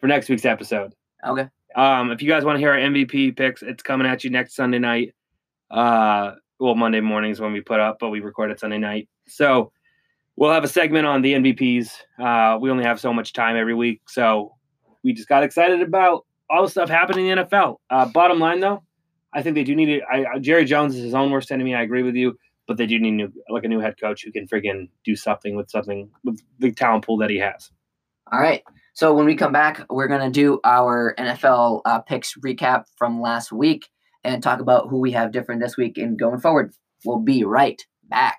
for 0.00 0.08
next 0.08 0.28
week's 0.28 0.44
episode. 0.44 0.96
Okay. 1.24 1.48
Um, 1.74 2.10
if 2.10 2.22
you 2.22 2.28
guys 2.28 2.44
want 2.44 2.56
to 2.56 2.60
hear 2.60 2.72
our 2.72 2.78
MVP 2.78 3.36
picks, 3.36 3.62
it's 3.62 3.82
coming 3.82 4.06
at 4.06 4.24
you 4.24 4.30
next 4.30 4.54
Sunday 4.54 4.78
night. 4.78 5.14
Uh, 5.70 6.32
well, 6.60 6.74
Monday 6.74 7.00
mornings 7.00 7.40
when 7.40 7.52
we 7.52 7.60
put 7.60 7.80
up, 7.80 7.98
but 7.98 8.10
we 8.10 8.20
record 8.20 8.50
it 8.50 8.60
Sunday 8.60 8.78
night. 8.78 9.08
So 9.26 9.72
we'll 10.36 10.52
have 10.52 10.64
a 10.64 10.68
segment 10.68 11.06
on 11.06 11.22
the 11.22 11.34
MVPs. 11.34 11.90
Uh, 12.18 12.58
we 12.60 12.70
only 12.70 12.84
have 12.84 13.00
so 13.00 13.12
much 13.12 13.32
time 13.32 13.56
every 13.56 13.74
week, 13.74 14.02
so 14.08 14.54
we 15.02 15.12
just 15.12 15.28
got 15.28 15.42
excited 15.42 15.82
about 15.82 16.24
all 16.48 16.62
the 16.62 16.70
stuff 16.70 16.88
happening 16.88 17.26
in 17.26 17.38
the 17.38 17.44
NFL. 17.44 17.76
Uh, 17.90 18.06
bottom 18.06 18.38
line, 18.38 18.60
though, 18.60 18.82
I 19.32 19.42
think 19.42 19.54
they 19.54 19.64
do 19.64 19.74
need 19.74 19.88
it. 19.88 20.02
I, 20.10 20.38
Jerry 20.38 20.64
Jones 20.64 20.94
is 20.94 21.02
his 21.02 21.14
own 21.14 21.30
worst 21.30 21.50
enemy. 21.50 21.74
I 21.74 21.82
agree 21.82 22.02
with 22.02 22.14
you, 22.14 22.36
but 22.68 22.76
they 22.76 22.86
do 22.86 22.98
need 22.98 23.12
new, 23.12 23.32
like 23.48 23.64
a 23.64 23.68
new 23.68 23.80
head 23.80 23.94
coach 24.00 24.24
who 24.24 24.32
can 24.32 24.46
friggin' 24.46 24.88
do 25.04 25.16
something 25.16 25.56
with 25.56 25.70
something 25.70 26.08
with 26.22 26.40
the 26.58 26.72
talent 26.72 27.04
pool 27.04 27.16
that 27.18 27.30
he 27.30 27.38
has. 27.38 27.70
All 28.32 28.40
right. 28.40 28.62
So 28.96 29.12
when 29.12 29.26
we 29.26 29.34
come 29.34 29.50
back, 29.50 29.84
we're 29.90 30.06
gonna 30.06 30.30
do 30.30 30.60
our 30.62 31.16
NFL 31.18 31.82
uh, 31.84 31.98
picks 31.98 32.34
recap 32.34 32.84
from 32.96 33.20
last 33.20 33.50
week 33.50 33.88
and 34.22 34.40
talk 34.40 34.60
about 34.60 34.88
who 34.88 35.00
we 35.00 35.10
have 35.10 35.32
different 35.32 35.60
this 35.60 35.76
week 35.76 35.98
and 35.98 36.16
going 36.16 36.38
forward. 36.38 36.72
We'll 37.04 37.18
be 37.18 37.42
right 37.42 37.82
back. 38.04 38.38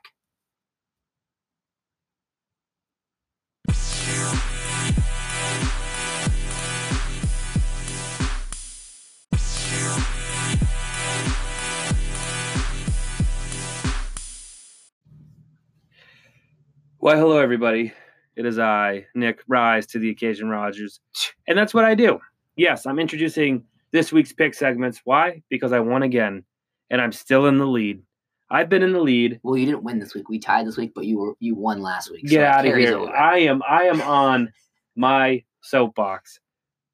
Why, 16.97 17.17
hello, 17.17 17.39
everybody. 17.39 17.91
It 18.35 18.45
is 18.45 18.59
I, 18.59 19.05
Nick, 19.15 19.41
rise 19.47 19.85
to 19.87 19.99
the 19.99 20.09
occasion, 20.09 20.49
Rogers. 20.49 20.99
And 21.47 21.57
that's 21.57 21.73
what 21.73 21.85
I 21.85 21.95
do. 21.95 22.19
Yes, 22.55 22.85
I'm 22.85 22.99
introducing 22.99 23.63
this 23.91 24.11
week's 24.11 24.33
pick 24.33 24.53
segments. 24.53 25.01
Why? 25.05 25.41
Because 25.49 25.71
I 25.71 25.79
won 25.79 26.03
again, 26.03 26.43
and 26.89 26.99
I'm 27.01 27.11
still 27.11 27.45
in 27.45 27.57
the 27.57 27.65
lead. 27.65 28.01
I've 28.49 28.69
been 28.69 28.83
in 28.83 28.93
the 28.93 28.99
lead. 28.99 29.39
Well, 29.41 29.57
you 29.57 29.65
didn't 29.65 29.83
win 29.83 29.99
this 29.99 30.13
week. 30.13 30.29
We 30.29 30.39
tied 30.39 30.67
this 30.67 30.77
week, 30.77 30.91
but 30.93 31.05
you 31.05 31.17
were 31.17 31.33
you 31.39 31.55
won 31.55 31.81
last 31.81 32.11
week. 32.11 32.25
Get 32.25 32.41
it 32.41 32.45
out 32.45 32.65
of 32.65 32.75
here. 32.75 32.97
over. 32.97 33.11
I 33.11 33.39
am 33.39 33.61
I 33.67 33.83
am 33.83 34.01
on 34.01 34.51
my 34.95 35.43
soapbox. 35.61 36.39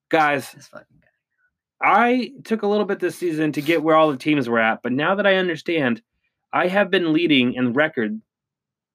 Guys, 0.08 0.50
This 0.52 0.66
fucking 0.68 0.86
guy. 1.00 1.08
I 1.80 2.32
took 2.44 2.62
a 2.62 2.66
little 2.66 2.86
bit 2.86 3.00
this 3.00 3.16
season 3.16 3.52
to 3.52 3.62
get 3.62 3.82
where 3.82 3.96
all 3.96 4.10
the 4.10 4.16
teams 4.16 4.48
were 4.48 4.58
at, 4.58 4.82
but 4.82 4.92
now 4.92 5.14
that 5.16 5.26
I 5.26 5.36
understand, 5.36 6.00
I 6.52 6.68
have 6.68 6.90
been 6.90 7.12
leading 7.12 7.54
in 7.54 7.72
record 7.72 8.20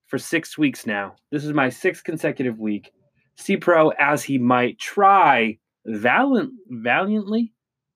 for 0.08 0.18
six 0.18 0.58
weeks 0.58 0.86
now. 0.86 1.16
This 1.32 1.46
is 1.46 1.54
my 1.54 1.70
sixth 1.70 2.04
consecutive 2.04 2.60
week. 2.60 2.92
C 3.36 3.58
Pro, 3.58 3.90
as 4.00 4.24
he 4.24 4.38
might 4.38 4.80
try 4.80 5.58
valiant, 5.86 6.52
valiantly, 6.70 7.54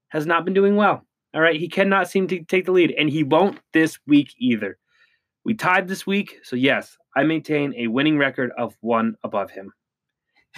has 0.09 0.25
not 0.25 0.45
been 0.45 0.53
doing 0.53 0.75
well. 0.75 1.05
All 1.33 1.41
right, 1.41 1.59
he 1.59 1.69
cannot 1.69 2.09
seem 2.09 2.27
to 2.27 2.43
take 2.43 2.65
the 2.65 2.71
lead, 2.71 2.93
and 2.97 3.09
he 3.09 3.23
won't 3.23 3.59
this 3.73 3.97
week 4.05 4.33
either. 4.37 4.77
We 5.43 5.53
tied 5.53 5.87
this 5.87 6.05
week, 6.05 6.39
so 6.43 6.55
yes, 6.55 6.97
I 7.15 7.23
maintain 7.23 7.73
a 7.75 7.87
winning 7.87 8.17
record 8.17 8.51
of 8.57 8.75
one 8.81 9.15
above 9.23 9.49
him. 9.49 9.71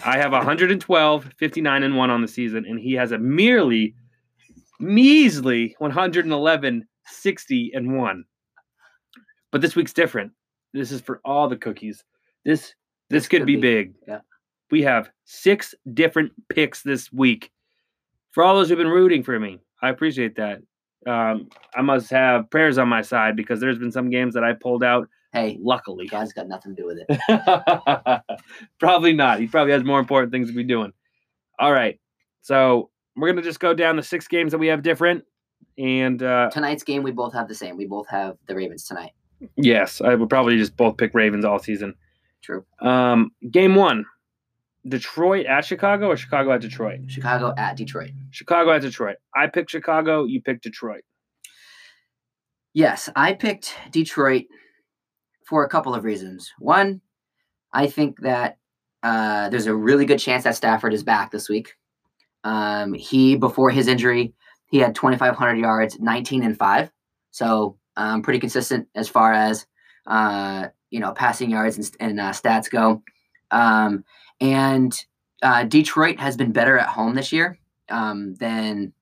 I 0.03 0.17
have 0.17 0.31
112, 0.31 1.29
59, 1.37 1.83
and 1.83 1.95
1 1.95 2.09
on 2.09 2.21
the 2.21 2.27
season, 2.27 2.65
and 2.65 2.79
he 2.79 2.93
has 2.93 3.11
a 3.11 3.19
merely 3.19 3.93
measly 4.79 5.75
111, 5.77 6.87
60, 7.05 7.71
and 7.73 7.97
1. 7.97 8.25
But 9.51 9.61
this 9.61 9.75
week's 9.75 9.93
different. 9.93 10.31
This 10.73 10.91
is 10.91 11.01
for 11.01 11.21
all 11.23 11.47
the 11.47 11.57
cookies. 11.57 12.03
This 12.45 12.61
this, 12.61 13.23
This 13.23 13.27
could, 13.27 13.41
could 13.41 13.47
be, 13.47 13.55
be, 13.55 13.61
big. 13.61 13.93
yeah. 14.07 14.19
We 14.71 14.81
have 14.83 15.09
six 15.25 15.75
different 15.93 16.31
picks 16.49 16.81
this 16.81 17.11
week. 17.13 17.51
For 18.31 18.43
all 18.43 18.55
those 18.55 18.69
who've 18.69 18.77
been 18.77 18.87
rooting 18.87 19.21
for 19.23 19.39
me, 19.39 19.59
I 19.81 19.89
appreciate 19.89 20.35
that. 20.37 20.61
Um, 21.05 21.49
I 21.75 21.81
must 21.81 22.09
have 22.09 22.49
prayers 22.49 22.77
on 22.77 22.87
my 22.87 23.01
side 23.01 23.35
because 23.35 23.59
there's 23.59 23.77
been 23.77 23.91
some 23.91 24.09
games 24.09 24.33
that 24.33 24.43
I 24.43 24.53
pulled 24.53 24.83
out. 24.83 25.07
Hey, 25.33 25.57
Luckily, 25.61 26.07
God's 26.07 26.31
got 26.33 26.47
nothing 26.47 26.75
to 26.75 26.81
do 26.81 26.87
with 26.87 26.99
it. 27.07 28.21
probably 28.79 29.13
not. 29.13 29.39
He 29.39 29.47
probably 29.47 29.73
has 29.73 29.83
more 29.83 29.99
important 29.99 30.31
things 30.31 30.47
to 30.47 30.55
be 30.55 30.63
doing. 30.63 30.93
All 31.59 31.71
right, 31.71 31.99
so 32.41 32.89
we're 33.15 33.29
gonna 33.29 33.41
just 33.41 33.59
go 33.59 33.73
down 33.73 33.95
the 33.95 34.03
six 34.03 34.27
games 34.27 34.51
that 34.51 34.57
we 34.57 34.67
have 34.67 34.81
different, 34.81 35.23
and 35.77 36.21
uh, 36.23 36.49
Tonight's 36.51 36.83
game, 36.83 37.03
we 37.03 37.11
both 37.11 37.33
have 37.33 37.47
the 37.47 37.55
same. 37.55 37.77
We 37.77 37.85
both 37.85 38.07
have 38.09 38.37
the 38.47 38.55
Ravens 38.55 38.85
tonight. 38.85 39.11
Yes, 39.55 40.01
I 40.01 40.15
would 40.15 40.29
probably 40.29 40.57
just 40.57 40.75
both 40.77 40.97
pick 40.97 41.13
Ravens 41.13 41.45
all 41.45 41.59
season. 41.59 41.95
True. 42.41 42.65
Um, 42.81 43.31
game 43.49 43.75
one, 43.75 44.05
Detroit 44.87 45.45
at 45.45 45.65
Chicago 45.65 46.07
or 46.07 46.17
Chicago 46.17 46.51
at 46.51 46.61
Detroit? 46.61 46.99
Chicago 47.07 47.53
at 47.57 47.77
Detroit. 47.77 48.11
Chicago 48.31 48.71
at 48.71 48.81
Detroit. 48.81 49.17
I 49.35 49.47
picked 49.47 49.71
Chicago. 49.71 50.25
You 50.25 50.41
picked 50.41 50.63
Detroit. 50.63 51.03
Yes, 52.73 53.09
I 53.15 53.33
picked 53.33 53.75
Detroit 53.91 54.45
for 55.45 55.63
a 55.63 55.69
couple 55.69 55.93
of 55.93 56.03
reasons. 56.03 56.51
One, 56.59 57.01
I 57.71 57.87
think 57.87 58.19
that 58.21 58.57
uh, 59.03 59.49
there's 59.49 59.67
a 59.67 59.75
really 59.75 60.05
good 60.05 60.19
chance 60.19 60.43
that 60.43 60.55
Stafford 60.55 60.93
is 60.93 61.03
back 61.03 61.31
this 61.31 61.47
week. 61.47 61.73
Um, 62.43 62.93
he 62.93 63.35
before 63.35 63.69
his 63.69 63.87
injury, 63.87 64.33
he 64.65 64.79
had 64.79 64.95
2,500 64.95 65.57
yards, 65.57 65.99
19 65.99 66.43
and 66.43 66.57
five, 66.57 66.91
so 67.31 67.77
um, 67.97 68.21
pretty 68.21 68.39
consistent 68.39 68.87
as 68.95 69.07
far 69.09 69.33
as 69.33 69.65
uh, 70.07 70.67
you 70.89 70.99
know 70.99 71.11
passing 71.13 71.49
yards 71.49 71.77
and, 71.77 71.91
and 71.99 72.19
uh, 72.19 72.31
stats 72.31 72.69
go. 72.69 73.01
Um, 73.51 74.03
and 74.41 74.93
uh, 75.41 75.63
Detroit 75.63 76.19
has 76.19 76.35
been 76.37 76.51
better 76.51 76.77
at 76.77 76.87
home 76.87 77.13
this 77.15 77.31
year 77.31 77.59
um, 77.89 78.35
than 78.35 78.93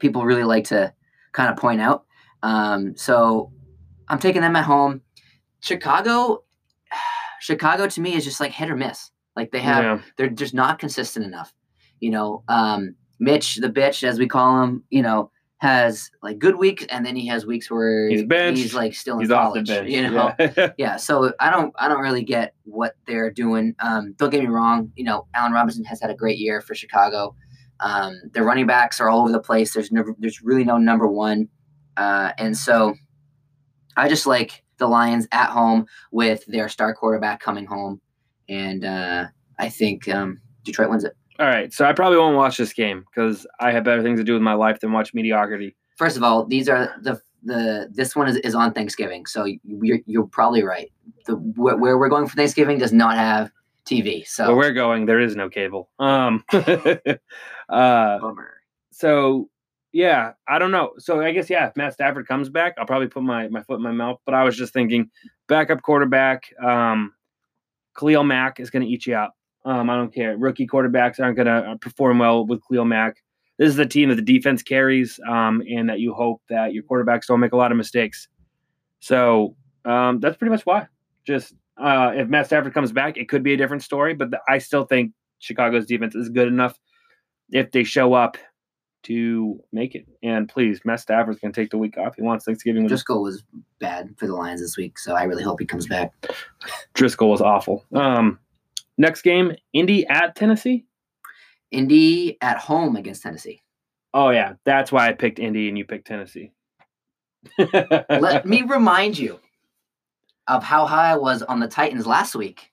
people 0.00 0.24
really 0.24 0.44
like 0.44 0.64
to 0.64 0.92
kind 1.32 1.50
of 1.50 1.56
point 1.56 1.80
out. 1.80 2.04
Um, 2.42 2.96
so 2.96 3.52
I'm 4.08 4.18
taking 4.18 4.42
them 4.42 4.56
at 4.56 4.64
home. 4.64 5.00
Chicago, 5.60 6.44
Chicago 7.40 7.86
to 7.88 8.00
me 8.00 8.14
is 8.14 8.24
just 8.24 8.40
like 8.40 8.52
hit 8.52 8.70
or 8.70 8.76
miss. 8.76 9.10
Like 9.34 9.50
they 9.52 9.60
have, 9.60 9.84
Yeah. 9.84 10.00
they're 10.16 10.28
just 10.28 10.54
not 10.54 10.78
consistent 10.78 11.24
enough. 11.24 11.52
You 12.00 12.10
know, 12.10 12.42
um, 12.48 12.94
Mitch, 13.18 13.56
the 13.56 13.68
bitch, 13.70 14.02
as 14.04 14.18
we 14.18 14.26
call 14.28 14.62
him, 14.62 14.84
you 14.90 15.02
know, 15.02 15.30
has 15.58 16.10
like 16.22 16.38
good 16.38 16.56
weeks, 16.56 16.84
and 16.90 17.04
then 17.06 17.16
he 17.16 17.26
has 17.28 17.46
weeks 17.46 17.70
where 17.70 18.08
He's 18.08 18.24
benched. 18.24 18.60
he's 18.60 18.74
like 18.74 18.94
still 18.94 19.14
in 19.14 19.20
He's 19.20 19.30
college. 19.30 19.70
You 19.70 20.10
know, 20.10 20.34
Yeah. 20.38 20.72
yeah. 20.78 20.96
So 20.96 21.32
I 21.40 21.50
don't, 21.50 21.72
I 21.78 21.88
don't 21.88 22.00
really 22.00 22.22
get 22.24 22.54
what 22.64 22.94
they're 23.06 23.30
doing. 23.30 23.74
Um, 23.78 24.12
don't 24.18 24.30
get 24.30 24.40
me 24.42 24.48
wrong. 24.48 24.92
You 24.96 25.04
know, 25.04 25.26
Allen 25.34 25.52
Robinson 25.52 25.84
has 25.84 26.00
had 26.00 26.10
a 26.10 26.14
great 26.14 26.38
year 26.38 26.60
for 26.60 26.74
Chicago. 26.74 27.34
Um, 27.80 28.20
their 28.32 28.44
running 28.44 28.66
backs 28.66 29.00
are 29.00 29.08
all 29.08 29.20
over 29.20 29.32
the 29.32 29.40
place. 29.40 29.72
There's 29.74 29.90
never, 29.92 30.14
there's 30.18 30.42
really 30.42 30.64
no 30.64 30.78
number 30.78 31.06
one, 31.06 31.48
uh, 31.96 32.32
and 32.38 32.56
so 32.56 32.94
I 33.96 34.08
just 34.08 34.26
like 34.26 34.62
the 34.78 34.86
Lions 34.86 35.26
at 35.32 35.50
home 35.50 35.86
with 36.10 36.44
their 36.46 36.68
star 36.68 36.94
quarterback 36.94 37.40
coming 37.40 37.66
home, 37.66 38.00
and 38.48 38.84
uh, 38.84 39.26
I 39.58 39.68
think 39.68 40.08
um, 40.08 40.40
Detroit 40.64 40.88
wins 40.90 41.04
it. 41.04 41.16
All 41.38 41.46
right, 41.46 41.72
so 41.72 41.84
I 41.84 41.92
probably 41.92 42.18
won't 42.18 42.36
watch 42.36 42.56
this 42.56 42.72
game 42.72 43.04
because 43.10 43.46
I 43.60 43.70
have 43.70 43.84
better 43.84 44.02
things 44.02 44.18
to 44.20 44.24
do 44.24 44.32
with 44.32 44.42
my 44.42 44.54
life 44.54 44.80
than 44.80 44.92
watch 44.92 45.12
mediocrity. 45.12 45.76
First 45.96 46.16
of 46.16 46.22
all, 46.22 46.44
these 46.46 46.68
are 46.68 46.94
the 47.02 47.20
the 47.42 47.88
this 47.92 48.16
one 48.16 48.28
is, 48.28 48.36
is 48.36 48.54
on 48.54 48.72
Thanksgiving, 48.72 49.26
so 49.26 49.44
you're, 49.44 50.00
you're 50.06 50.26
probably 50.26 50.62
right. 50.62 50.90
The 51.26 51.36
where, 51.36 51.76
where 51.76 51.98
we're 51.98 52.08
going 52.08 52.26
for 52.26 52.36
Thanksgiving 52.36 52.78
does 52.78 52.92
not 52.92 53.16
have 53.16 53.50
TV. 53.86 54.26
So 54.26 54.48
Where 54.48 54.56
we're 54.56 54.72
going, 54.72 55.06
there 55.06 55.20
is 55.20 55.36
no 55.36 55.48
cable. 55.48 55.90
Um, 55.98 56.44
uh, 56.52 56.64
bummer. 57.68 58.60
so 58.90 59.48
yeah, 59.92 60.32
I 60.48 60.58
don't 60.58 60.70
know. 60.72 60.92
So 60.98 61.22
I 61.22 61.32
guess 61.32 61.48
yeah, 61.48 61.68
if 61.68 61.76
Matt 61.76 61.94
Stafford 61.94 62.26
comes 62.26 62.48
back, 62.48 62.74
I'll 62.78 62.86
probably 62.86 63.08
put 63.08 63.22
my 63.22 63.48
my 63.48 63.62
foot 63.62 63.76
in 63.76 63.82
my 63.82 63.92
mouth. 63.92 64.20
But 64.24 64.34
I 64.34 64.44
was 64.44 64.56
just 64.56 64.72
thinking, 64.72 65.10
backup 65.48 65.82
quarterback, 65.82 66.52
um, 66.62 67.14
Khalil 67.96 68.24
Mack 68.24 68.60
is 68.60 68.70
going 68.70 68.84
to 68.84 68.88
eat 68.88 69.06
you 69.06 69.14
out. 69.14 69.32
Um, 69.66 69.90
I 69.90 69.96
don't 69.96 70.14
care. 70.14 70.36
Rookie 70.36 70.66
quarterbacks 70.66 71.18
aren't 71.20 71.36
going 71.36 71.46
to 71.46 71.76
perform 71.80 72.20
well 72.20 72.46
with 72.46 72.60
Khalil 72.68 72.84
Mack. 72.84 73.16
This 73.58 73.68
is 73.70 73.78
a 73.78 73.86
team 73.86 74.10
that 74.10 74.14
the 74.14 74.22
defense 74.22 74.62
carries, 74.62 75.18
um, 75.28 75.62
and 75.68 75.88
that 75.88 75.98
you 76.00 76.14
hope 76.14 76.40
that 76.48 76.72
your 76.72 76.84
quarterbacks 76.84 77.26
don't 77.26 77.40
make 77.40 77.52
a 77.52 77.56
lot 77.56 77.72
of 77.72 77.76
mistakes. 77.76 78.28
So 79.00 79.56
um, 79.84 80.20
that's 80.20 80.36
pretty 80.36 80.50
much 80.50 80.64
why. 80.64 80.86
Just 81.26 81.54
uh, 81.78 82.12
if 82.14 82.28
Matt 82.28 82.46
Stafford 82.46 82.74
comes 82.74 82.92
back, 82.92 83.16
it 83.16 83.28
could 83.28 83.42
be 83.42 83.54
a 83.54 83.56
different 83.56 83.82
story. 83.82 84.14
But 84.14 84.30
the, 84.30 84.40
I 84.48 84.58
still 84.58 84.84
think 84.84 85.12
Chicago's 85.40 85.86
defense 85.86 86.14
is 86.14 86.28
good 86.28 86.48
enough 86.48 86.78
if 87.50 87.72
they 87.72 87.82
show 87.82 88.14
up 88.14 88.36
to 89.04 89.58
make 89.72 89.94
it. 89.94 90.06
And 90.22 90.48
please, 90.48 90.80
Matt 90.84 91.00
Stafford's 91.00 91.38
going 91.38 91.52
to 91.52 91.60
take 91.60 91.70
the 91.70 91.78
week 91.78 91.96
off. 91.96 92.16
He 92.16 92.22
wants 92.22 92.44
Thanksgiving. 92.44 92.84
with- 92.84 92.92
Driskel 92.92 93.22
was 93.22 93.42
bad 93.78 94.14
for 94.18 94.26
the 94.26 94.34
Lions 94.34 94.60
this 94.60 94.76
week, 94.76 94.98
so 94.98 95.14
I 95.14 95.24
really 95.24 95.42
hope 95.44 95.60
he 95.60 95.66
comes 95.66 95.86
back. 95.86 96.12
Driskel 96.94 97.28
was 97.30 97.40
awful. 97.40 97.84
Um, 97.94 98.38
next 98.98 99.22
game, 99.22 99.52
Indy 99.72 100.06
at 100.06 100.34
Tennessee. 100.36 100.84
Indy 101.70 102.38
at 102.40 102.58
home 102.58 102.96
against 102.96 103.22
Tennessee. 103.22 103.62
Oh 104.14 104.30
yeah, 104.30 104.54
that's 104.64 104.90
why 104.92 105.08
I 105.08 105.12
picked 105.12 105.38
Indy 105.38 105.68
and 105.68 105.76
you 105.76 105.84
picked 105.84 106.06
Tennessee. 106.06 106.52
Let 107.58 108.46
me 108.46 108.62
remind 108.62 109.18
you 109.18 109.38
of 110.48 110.62
how 110.62 110.86
high 110.86 111.12
I 111.12 111.16
was 111.16 111.42
on 111.42 111.60
the 111.60 111.68
Titans 111.68 112.06
last 112.06 112.34
week. 112.34 112.70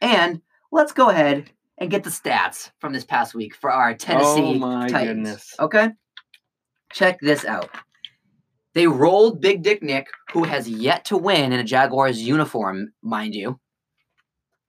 And 0.00 0.40
let's 0.72 0.92
go 0.92 1.10
ahead 1.10 1.50
and 1.78 1.90
get 1.90 2.04
the 2.04 2.10
stats 2.10 2.70
from 2.80 2.92
this 2.92 3.04
past 3.04 3.34
week 3.34 3.54
for 3.54 3.70
our 3.70 3.94
Tennessee 3.94 4.40
Oh 4.40 4.54
my 4.54 4.88
Titans. 4.88 5.08
goodness. 5.08 5.54
Okay? 5.60 5.88
Check 6.92 7.20
this 7.20 7.44
out. 7.44 7.70
They 8.74 8.86
rolled 8.86 9.40
Big 9.40 9.62
Dick 9.62 9.82
Nick, 9.82 10.08
who 10.32 10.44
has 10.44 10.68
yet 10.68 11.04
to 11.06 11.16
win 11.16 11.52
in 11.52 11.60
a 11.60 11.64
Jaguars 11.64 12.20
uniform, 12.20 12.92
mind 13.02 13.34
you. 13.34 13.58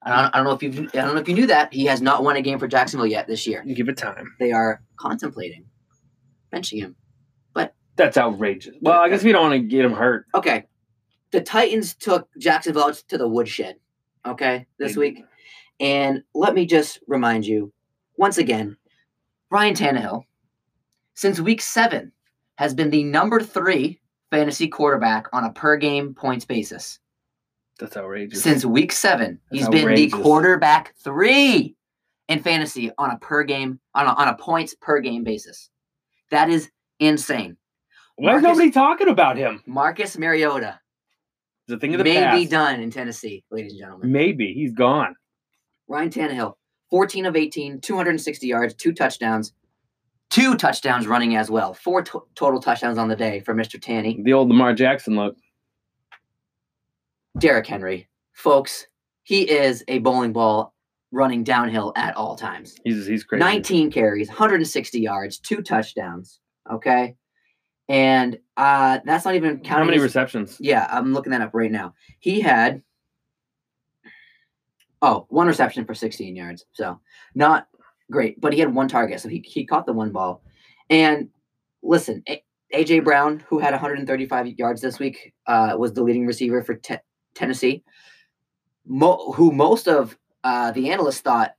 I 0.01 0.21
don't, 0.21 0.35
I 0.35 0.37
don't 0.37 0.45
know 0.45 0.51
if 0.53 0.63
you 0.63 0.89
I 0.93 1.05
don't 1.05 1.13
know 1.13 1.21
if 1.21 1.27
you 1.27 1.35
knew 1.35 1.47
that 1.47 1.73
he 1.73 1.85
has 1.85 2.01
not 2.01 2.23
won 2.23 2.37
a 2.37 2.41
game 2.41 2.57
for 2.57 2.67
Jacksonville 2.67 3.07
yet 3.07 3.27
this 3.27 3.45
year. 3.45 3.63
Give 3.63 3.89
it 3.89 3.97
time. 3.97 4.33
They 4.39 4.51
are 4.51 4.81
contemplating 4.97 5.65
benching 6.53 6.79
him. 6.79 6.95
But 7.53 7.75
that's 7.95 8.17
outrageous. 8.17 8.75
Well, 8.81 8.99
I 8.99 9.09
guess 9.09 9.23
we 9.23 9.31
don't 9.31 9.49
want 9.49 9.61
to 9.61 9.67
get 9.67 9.85
him 9.85 9.93
hurt. 9.93 10.25
Okay. 10.33 10.65
The 11.31 11.41
Titans 11.41 11.93
took 11.93 12.27
Jacksonville 12.39 12.85
out 12.85 12.95
to 13.09 13.17
the 13.17 13.27
woodshed, 13.27 13.75
okay, 14.25 14.65
this 14.79 14.97
week. 14.97 15.23
And 15.79 16.23
let 16.33 16.55
me 16.55 16.65
just 16.65 16.99
remind 17.07 17.45
you 17.45 17.71
once 18.17 18.39
again 18.39 18.77
Ryan 19.51 19.75
Tannehill, 19.75 20.23
since 21.13 21.39
week 21.39 21.61
seven, 21.61 22.11
has 22.55 22.73
been 22.73 22.89
the 22.89 23.03
number 23.03 23.41
three 23.41 23.99
fantasy 24.31 24.67
quarterback 24.67 25.27
on 25.31 25.43
a 25.43 25.51
per 25.51 25.77
game 25.77 26.15
points 26.15 26.45
basis. 26.45 26.99
That's 27.79 27.95
outrageous. 27.97 28.41
Since 28.43 28.65
week 28.65 28.91
seven, 28.91 29.39
That's 29.51 29.61
he's 29.61 29.69
been 29.69 29.95
the 29.95 30.09
quarterback 30.09 30.95
three 31.03 31.75
in 32.27 32.39
fantasy 32.41 32.91
on 32.97 33.11
a 33.11 33.17
per 33.17 33.43
game, 33.43 33.79
on 33.95 34.05
a, 34.05 34.09
on 34.09 34.27
a 34.27 34.35
points 34.35 34.75
per 34.79 34.99
game 34.99 35.23
basis. 35.23 35.69
That 36.31 36.49
is 36.49 36.69
insane. 36.99 37.57
why 38.15 38.35
is 38.35 38.43
nobody 38.43 38.69
talking 38.69 39.07
about 39.07 39.37
him? 39.37 39.63
Marcus 39.65 40.17
Mariota 40.17 40.79
a 41.71 41.77
thing 41.77 41.93
of 41.93 41.99
the 41.99 42.03
may 42.03 42.15
past. 42.15 42.37
be 42.37 42.45
done 42.45 42.79
in 42.81 42.91
Tennessee, 42.91 43.43
ladies 43.51 43.73
and 43.73 43.81
gentlemen. 43.81 44.11
Maybe 44.11 44.53
he's 44.53 44.73
gone. 44.73 45.15
Ryan 45.87 46.09
Tannehill, 46.09 46.53
14 46.89 47.25
of 47.25 47.35
18, 47.35 47.81
260 47.81 48.47
yards, 48.47 48.73
two 48.73 48.93
touchdowns, 48.93 49.53
two 50.29 50.55
touchdowns 50.55 51.07
running 51.07 51.35
as 51.35 51.49
well. 51.49 51.73
Four 51.73 52.03
to- 52.03 52.23
total 52.35 52.61
touchdowns 52.61 52.97
on 52.97 53.07
the 53.07 53.15
day 53.15 53.39
for 53.39 53.53
Mr. 53.53 53.81
Tanny. 53.81 54.19
The 54.21 54.33
old 54.33 54.49
Lamar 54.49 54.73
Jackson 54.73 55.15
look. 55.15 55.35
Derrick 57.37 57.67
Henry, 57.67 58.09
folks, 58.33 58.87
he 59.23 59.49
is 59.49 59.83
a 59.87 59.99
bowling 59.99 60.33
ball 60.33 60.73
running 61.11 61.43
downhill 61.43 61.93
at 61.95 62.15
all 62.15 62.35
times. 62.35 62.75
He's 62.83 63.05
he's 63.05 63.23
crazy. 63.23 63.39
19 63.39 63.91
carries, 63.91 64.27
160 64.27 64.99
yards, 64.99 65.39
two 65.39 65.61
touchdowns. 65.61 66.39
Okay. 66.71 67.15
And 67.87 68.37
uh 68.57 68.99
that's 69.05 69.25
not 69.25 69.35
even 69.35 69.59
counting. 69.59 69.69
How 69.69 69.83
many 69.83 69.97
his- 69.97 70.03
receptions? 70.03 70.57
Yeah, 70.59 70.87
I'm 70.89 71.13
looking 71.13 71.31
that 71.31 71.41
up 71.41 71.51
right 71.53 71.71
now. 71.71 71.93
He 72.19 72.41
had 72.41 72.83
oh, 75.01 75.25
one 75.29 75.47
reception 75.47 75.85
for 75.85 75.93
16 75.93 76.35
yards. 76.35 76.65
So 76.73 76.99
not 77.33 77.67
great, 78.11 78.39
but 78.39 78.53
he 78.53 78.59
had 78.59 78.73
one 78.73 78.87
target. 78.87 79.19
So 79.21 79.29
he, 79.29 79.39
he 79.45 79.65
caught 79.65 79.85
the 79.85 79.93
one 79.93 80.11
ball. 80.11 80.43
And 80.89 81.29
listen, 81.81 82.23
A- 82.27 82.43
AJ 82.73 83.03
Brown, 83.03 83.43
who 83.47 83.59
had 83.59 83.71
135 83.71 84.47
yards 84.57 84.81
this 84.81 84.99
week, 84.99 85.33
uh, 85.47 85.75
was 85.77 85.93
the 85.93 86.03
leading 86.03 86.27
receiver 86.27 86.63
for 86.63 86.75
Te- 86.75 86.97
Tennessee. 87.35 87.83
Mo- 88.85 89.31
who 89.33 89.51
most 89.51 89.87
of 89.87 90.17
uh, 90.43 90.71
the 90.71 90.89
analysts 90.91 91.21
thought 91.21 91.51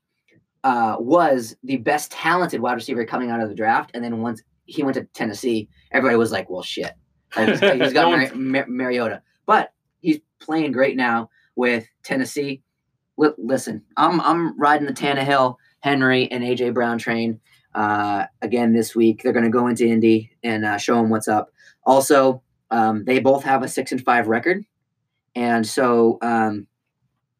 uh, 0.65 0.97
was 0.99 1.57
the 1.63 1.77
best 1.77 2.11
talented 2.11 2.61
wide 2.61 2.75
receiver 2.75 3.05
coming 3.05 3.31
out 3.31 3.41
of 3.41 3.49
the 3.49 3.55
draft. 3.55 3.91
And 3.95 4.03
then 4.03 4.21
once 4.21 4.43
he 4.67 4.83
went 4.83 4.95
to 4.97 5.05
Tennessee, 5.15 5.69
everybody 5.93 6.17
was 6.17 6.33
like, 6.33 6.51
well, 6.51 6.63
shit. 6.63 6.93
Like, 7.37 7.49
he's 7.51 7.61
got- 7.61 7.81
he's 7.81 7.93
No 7.93 8.03
got 8.03 8.09
one's- 8.19 8.31
Mar- 8.35 8.67
Mar- 8.67 8.67
Mariota. 8.69 9.23
But 9.47 9.73
he's 10.01 10.19
playing 10.41 10.73
great 10.73 10.97
now 10.97 11.31
with 11.57 11.87
Tennessee. 12.03 12.63
Li- 13.17 13.31
listen, 13.39 13.83
I'm 13.97 14.21
I'm 14.23 14.59
riding 14.59 14.87
the 14.87 14.93
Tannehill, 14.93 15.57
Henry, 15.81 16.31
and 16.31 16.43
AJ 16.43 16.73
Brown 16.75 16.99
train 16.99 17.39
uh, 17.75 18.25
again 18.43 18.73
this 18.73 18.95
week. 18.97 19.23
They're 19.23 19.33
going 19.33 19.45
to 19.45 19.51
go 19.51 19.67
into 19.69 19.87
Indy 19.87 20.31
and 20.43 20.65
uh, 20.65 20.79
show 20.79 20.97
them 20.97 21.11
what's 21.11 21.29
up. 21.29 21.51
Also, 21.85 22.43
um, 22.71 23.05
they 23.05 23.19
both 23.19 23.45
have 23.45 23.63
a 23.63 23.69
six 23.69 23.93
and 23.93 24.03
five 24.03 24.29
record, 24.29 24.65
and 25.35 25.67
so 25.67 26.19
um, 26.23 26.67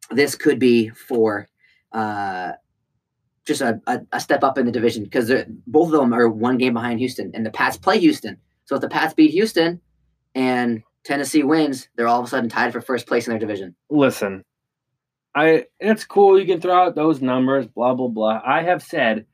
this 0.09 0.35
could 0.35 0.59
be 0.59 0.89
for 0.89 1.47
uh, 1.91 2.53
just 3.45 3.61
a, 3.61 3.81
a, 3.87 3.99
a 4.13 4.19
step 4.19 4.43
up 4.43 4.57
in 4.57 4.65
the 4.65 4.71
division 4.71 5.03
because 5.03 5.31
both 5.67 5.93
of 5.93 5.99
them 5.99 6.13
are 6.13 6.29
one 6.29 6.57
game 6.57 6.73
behind 6.73 6.99
Houston, 6.99 7.31
and 7.33 7.45
the 7.45 7.51
Pats 7.51 7.77
play 7.77 7.99
Houston. 7.99 8.37
So 8.65 8.75
if 8.75 8.81
the 8.81 8.89
Pats 8.89 9.13
beat 9.13 9.31
Houston 9.31 9.81
and 10.35 10.83
Tennessee 11.03 11.43
wins, 11.43 11.89
they're 11.95 12.07
all 12.07 12.19
of 12.19 12.25
a 12.25 12.29
sudden 12.29 12.49
tied 12.49 12.71
for 12.71 12.81
first 12.81 13.07
place 13.07 13.27
in 13.27 13.31
their 13.31 13.39
division. 13.39 13.75
Listen, 13.89 14.43
I 15.35 15.65
it's 15.79 16.05
cool. 16.05 16.39
You 16.39 16.45
can 16.45 16.61
throw 16.61 16.75
out 16.75 16.95
those 16.95 17.21
numbers, 17.21 17.67
blah 17.67 17.93
blah 17.93 18.07
blah. 18.07 18.41
I 18.45 18.63
have 18.63 18.83
said 18.83 19.25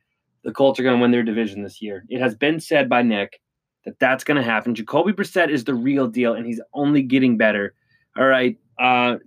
the 0.43 0.51
Colts 0.51 0.79
are 0.79 0.83
going 0.83 0.95
to 0.95 1.01
win 1.01 1.11
their 1.11 1.23
division 1.23 1.63
this 1.63 1.81
year. 1.81 2.05
It 2.09 2.21
has 2.21 2.35
been 2.35 2.59
said 2.59 2.87
by 2.87 3.01
Nick 3.01 3.41
that 3.85 3.99
that's 3.99 4.23
going 4.23 4.37
to 4.37 4.43
happen. 4.43 4.75
Jacoby 4.75 5.11
Brissett 5.11 5.49
is 5.49 5.63
the 5.63 5.73
real 5.73 6.07
deal, 6.07 6.33
and 6.33 6.45
he's 6.45 6.61
only 6.73 7.01
getting 7.01 7.37
better. 7.37 7.73
All 8.17 8.25
right. 8.25 8.57
Uh, 8.79 9.17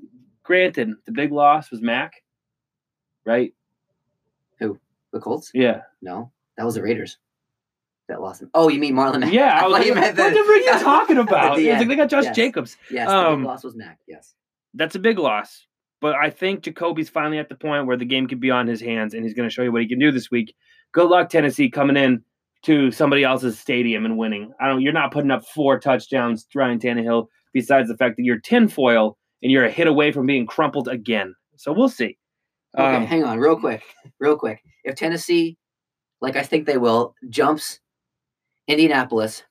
granted, 0.42 0.90
the 1.06 1.12
big 1.12 1.32
loss 1.32 1.70
was 1.70 1.80
Mack, 1.80 2.12
right? 3.24 3.52
Who? 4.58 4.78
The 5.12 5.20
Colts? 5.20 5.50
Yeah. 5.54 5.82
No, 6.02 6.32
that 6.56 6.64
was 6.64 6.74
the 6.74 6.82
Raiders 6.82 7.18
that 8.08 8.20
lost 8.20 8.42
him. 8.42 8.50
Oh, 8.54 8.68
you 8.68 8.80
mean 8.80 8.94
Marlon 8.94 9.20
Mack? 9.20 9.32
Yeah. 9.32 9.58
I 9.60 9.62
was 9.68 9.72
like, 9.72 9.86
you 9.86 9.94
meant 9.94 10.16
the 10.16 10.22
the- 10.24 10.28
are 10.28 10.56
you 10.56 10.72
talking 10.84 11.18
about? 11.18 11.56
the 11.56 11.70
like 11.72 11.86
they 11.88 11.96
got 11.96 12.10
Josh 12.10 12.24
Yes. 12.24 12.36
Jacobs. 12.36 12.76
Yes, 12.90 13.08
the 13.08 13.16
Um, 13.16 13.40
big 13.42 13.46
loss 13.46 13.64
was 13.64 13.76
Mack. 13.76 13.98
Yes. 14.08 14.34
That's 14.74 14.94
a 14.94 15.00
big 15.00 15.18
loss. 15.18 15.66
But 16.00 16.14
I 16.16 16.30
think 16.30 16.62
Jacoby's 16.62 17.10
finally 17.10 17.38
at 17.38 17.48
the 17.50 17.54
point 17.54 17.86
where 17.86 17.96
the 17.96 18.06
game 18.06 18.26
could 18.26 18.40
be 18.40 18.50
on 18.50 18.66
his 18.66 18.80
hands 18.80 19.12
and 19.14 19.22
he's 19.24 19.34
going 19.34 19.48
to 19.48 19.52
show 19.52 19.62
you 19.62 19.70
what 19.70 19.82
he 19.82 19.88
can 19.88 19.98
do 19.98 20.10
this 20.10 20.30
week. 20.30 20.54
Good 20.92 21.08
luck, 21.08 21.28
Tennessee, 21.28 21.68
coming 21.70 21.96
in 21.96 22.24
to 22.62 22.90
somebody 22.90 23.22
else's 23.22 23.58
stadium 23.58 24.04
and 24.06 24.16
winning. 24.16 24.52
I 24.58 24.66
don't. 24.68 24.80
You're 24.80 24.92
not 24.94 25.12
putting 25.12 25.30
up 25.30 25.44
four 25.46 25.78
touchdowns, 25.78 26.46
Ryan 26.54 26.78
Tannehill. 26.78 27.28
Besides 27.52 27.88
the 27.88 27.96
fact 27.96 28.16
that 28.16 28.22
you're 28.24 28.38
tinfoil 28.40 29.16
and 29.42 29.50
you're 29.50 29.64
a 29.64 29.70
hit 29.70 29.86
away 29.86 30.12
from 30.12 30.26
being 30.26 30.46
crumpled 30.46 30.88
again. 30.88 31.34
So 31.56 31.72
we'll 31.72 31.88
see. 31.88 32.16
Okay, 32.78 32.96
Um, 32.96 33.06
hang 33.06 33.24
on, 33.24 33.38
real 33.38 33.58
quick, 33.58 33.82
real 34.20 34.36
quick. 34.36 34.62
If 34.84 34.94
Tennessee, 34.94 35.56
like 36.20 36.36
I 36.36 36.42
think 36.42 36.66
they 36.66 36.78
will, 36.78 37.14
jumps 37.28 37.80
Indianapolis, 38.68 39.42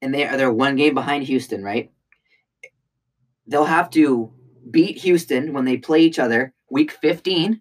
and 0.00 0.14
they 0.14 0.26
are 0.26 0.36
they're 0.36 0.52
one 0.52 0.76
game 0.76 0.94
behind 0.94 1.24
Houston, 1.24 1.62
right? 1.62 1.90
They'll 3.46 3.64
have 3.64 3.90
to 3.90 4.32
beat 4.70 4.98
Houston 4.98 5.52
when 5.52 5.64
they 5.64 5.76
play 5.76 6.00
each 6.02 6.18
other 6.18 6.54
week 6.70 6.92
15, 6.92 7.60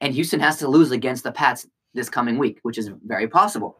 and 0.00 0.14
Houston 0.14 0.38
has 0.40 0.58
to 0.58 0.68
lose 0.68 0.92
against 0.92 1.24
the 1.24 1.32
Pats 1.32 1.66
this 1.94 2.08
coming 2.08 2.38
week, 2.38 2.60
which 2.62 2.78
is 2.78 2.90
very 3.04 3.26
possible. 3.26 3.78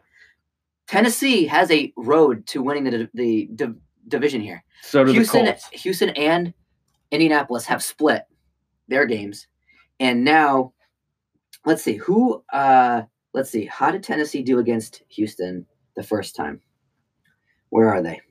Tennessee 0.87 1.45
has 1.45 1.71
a 1.71 1.93
road 1.95 2.45
to 2.47 2.61
winning 2.61 2.83
the 2.83 3.09
the 3.13 3.49
div- 3.55 3.75
division 4.07 4.41
here. 4.41 4.63
so 4.81 5.03
do 5.03 5.11
Houston, 5.11 5.45
the 5.45 5.51
Colts. 5.51 5.69
Houston 5.83 6.09
and 6.11 6.53
Indianapolis 7.11 7.65
have 7.65 7.83
split 7.83 8.23
their 8.87 9.05
games, 9.05 9.47
and 9.99 10.23
now 10.23 10.73
let's 11.65 11.83
see 11.83 11.95
who. 11.95 12.43
Uh, 12.51 13.03
let's 13.33 13.49
see 13.49 13.65
how 13.65 13.91
did 13.91 14.03
Tennessee 14.03 14.41
do 14.43 14.59
against 14.59 15.03
Houston 15.09 15.65
the 15.95 16.03
first 16.03 16.35
time? 16.35 16.61
Where 17.69 17.89
are 17.93 18.01
they? 18.01 18.21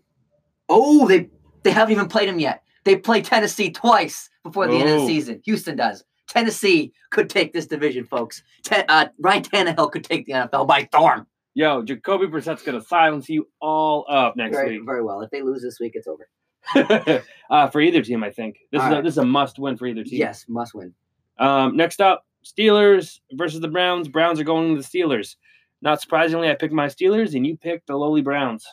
Oh, 0.69 1.07
they 1.09 1.31
they 1.63 1.71
haven't 1.71 1.93
even 1.93 2.09
played 2.09 2.29
them 2.29 2.39
yet. 2.39 2.63
They 2.85 2.97
play 2.97 3.21
Tennessee 3.23 3.71
twice 3.71 4.31
before 4.43 4.67
the 4.67 4.75
end 4.75 4.89
of 4.89 4.97
the 4.97 5.03
Oh. 5.03 5.07
season. 5.07 5.41
Houston 5.45 5.77
does 5.77 6.05
Tennessee 6.29 6.93
could 7.11 7.29
take 7.31 7.53
this 7.53 7.67
division, 7.67 8.05
folks. 8.05 8.43
Ten, 8.63 8.85
uh, 8.89 9.09
Ryan 9.19 9.43
Tannehill 9.43 9.91
could 9.93 10.05
take 10.05 10.27
the 10.27 10.33
NFL 10.33 10.67
by 10.67 10.85
storm. 10.85 11.27
Yo, 11.59 11.83
Jacoby 11.83 12.27
Brissett's 12.27 12.63
gonna 12.63 12.81
silence 12.81 13.29
you 13.29 13.49
all 13.61 14.07
up 14.09 14.37
next 14.37 14.55
Very, 14.57 14.79
week. 14.79 14.87
very 14.87 15.03
well. 15.03 15.23
If 15.23 15.31
they 15.31 15.43
lose 15.43 15.61
this 15.61 15.81
week, 15.81 15.95
it's 15.97 16.07
over. 16.07 16.29
uh, 17.51 17.67
for 17.67 17.81
either 17.81 18.01
team, 18.01 18.23
I 18.23 18.31
think 18.31 18.59
this 18.71 18.81
All 18.81 18.87
is 18.87 18.93
a, 18.93 18.95
right. 18.95 19.05
this 19.05 19.15
is 19.15 19.19
a 19.19 19.25
must 19.25 19.59
win 19.59 19.77
for 19.77 19.89
either 19.89 20.05
team. 20.05 20.21
Yes, 20.21 20.45
must 20.49 20.73
win. 20.73 20.95
Um, 21.41 21.77
next 21.77 22.01
up, 22.01 22.25
Steelers 22.45 23.19
versus 23.33 23.59
the 23.59 23.67
Browns. 23.67 24.07
Browns 24.07 24.39
are 24.39 24.45
going 24.45 24.77
to 24.77 24.81
the 24.81 24.87
Steelers. 24.87 25.35
Not 25.83 26.01
surprisingly, 26.01 26.49
I 26.49 26.55
picked 26.55 26.73
my 26.73 26.87
Steelers, 26.87 27.35
and 27.35 27.45
you 27.45 27.57
picked 27.57 27.89
the 27.89 27.97
lowly 27.97 28.23
Browns. 28.23 28.65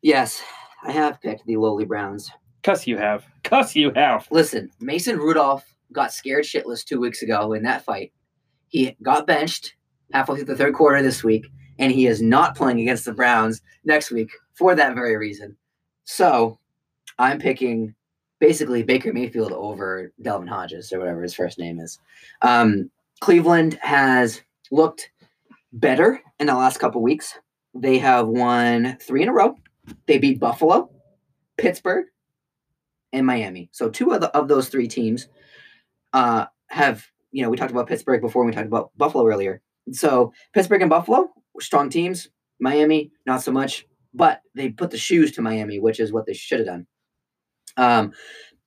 Yes, 0.00 0.42
I 0.82 0.92
have 0.92 1.20
picked 1.20 1.44
the 1.44 1.58
lowly 1.58 1.84
Browns. 1.84 2.30
Cuss 2.62 2.86
you 2.86 2.96
have. 2.96 3.26
Cuss 3.44 3.76
you 3.76 3.92
have. 3.94 4.26
Listen, 4.30 4.70
Mason 4.80 5.18
Rudolph 5.18 5.74
got 5.92 6.10
scared 6.10 6.44
shitless 6.44 6.86
two 6.86 7.00
weeks 7.00 7.20
ago 7.20 7.52
in 7.52 7.64
that 7.64 7.84
fight. 7.84 8.14
He 8.68 8.96
got 9.02 9.26
benched 9.26 9.74
halfway 10.14 10.36
through 10.36 10.46
the 10.46 10.56
third 10.56 10.72
quarter 10.72 11.02
this 11.02 11.22
week, 11.22 11.46
and 11.82 11.90
he 11.90 12.06
is 12.06 12.22
not 12.22 12.54
playing 12.54 12.78
against 12.80 13.04
the 13.04 13.12
Browns 13.12 13.60
next 13.84 14.12
week 14.12 14.30
for 14.54 14.76
that 14.76 14.94
very 14.94 15.16
reason. 15.16 15.56
So 16.04 16.60
I'm 17.18 17.40
picking 17.40 17.92
basically 18.38 18.84
Baker 18.84 19.12
Mayfield 19.12 19.50
over 19.50 20.12
Delvin 20.22 20.46
Hodges 20.46 20.92
or 20.92 21.00
whatever 21.00 21.22
his 21.22 21.34
first 21.34 21.58
name 21.58 21.80
is. 21.80 21.98
Um, 22.40 22.88
Cleveland 23.20 23.80
has 23.82 24.42
looked 24.70 25.10
better 25.72 26.20
in 26.38 26.46
the 26.46 26.54
last 26.54 26.78
couple 26.78 27.02
weeks. 27.02 27.36
They 27.74 27.98
have 27.98 28.28
won 28.28 28.96
three 29.00 29.24
in 29.24 29.28
a 29.28 29.32
row. 29.32 29.56
They 30.06 30.18
beat 30.18 30.38
Buffalo, 30.38 30.88
Pittsburgh, 31.56 32.06
and 33.12 33.26
Miami. 33.26 33.70
So 33.72 33.90
two 33.90 34.12
of, 34.12 34.20
the, 34.20 34.30
of 34.36 34.46
those 34.46 34.68
three 34.68 34.86
teams 34.86 35.26
uh, 36.12 36.46
have, 36.68 37.04
you 37.32 37.42
know, 37.42 37.50
we 37.50 37.56
talked 37.56 37.72
about 37.72 37.88
Pittsburgh 37.88 38.20
before, 38.20 38.44
we 38.44 38.52
talked 38.52 38.68
about 38.68 38.96
Buffalo 38.96 39.26
earlier. 39.26 39.60
So 39.90 40.32
Pittsburgh 40.52 40.82
and 40.82 40.90
Buffalo 40.90 41.32
strong 41.62 41.88
teams. 41.88 42.28
Miami, 42.60 43.10
not 43.26 43.42
so 43.42 43.52
much, 43.52 43.86
but 44.14 44.42
they 44.54 44.68
put 44.68 44.90
the 44.90 44.98
shoes 44.98 45.32
to 45.32 45.42
Miami, 45.42 45.80
which 45.80 45.98
is 45.98 46.12
what 46.12 46.26
they 46.26 46.32
should 46.32 46.60
have 46.60 46.66
done. 46.66 46.86
Um, 47.76 48.12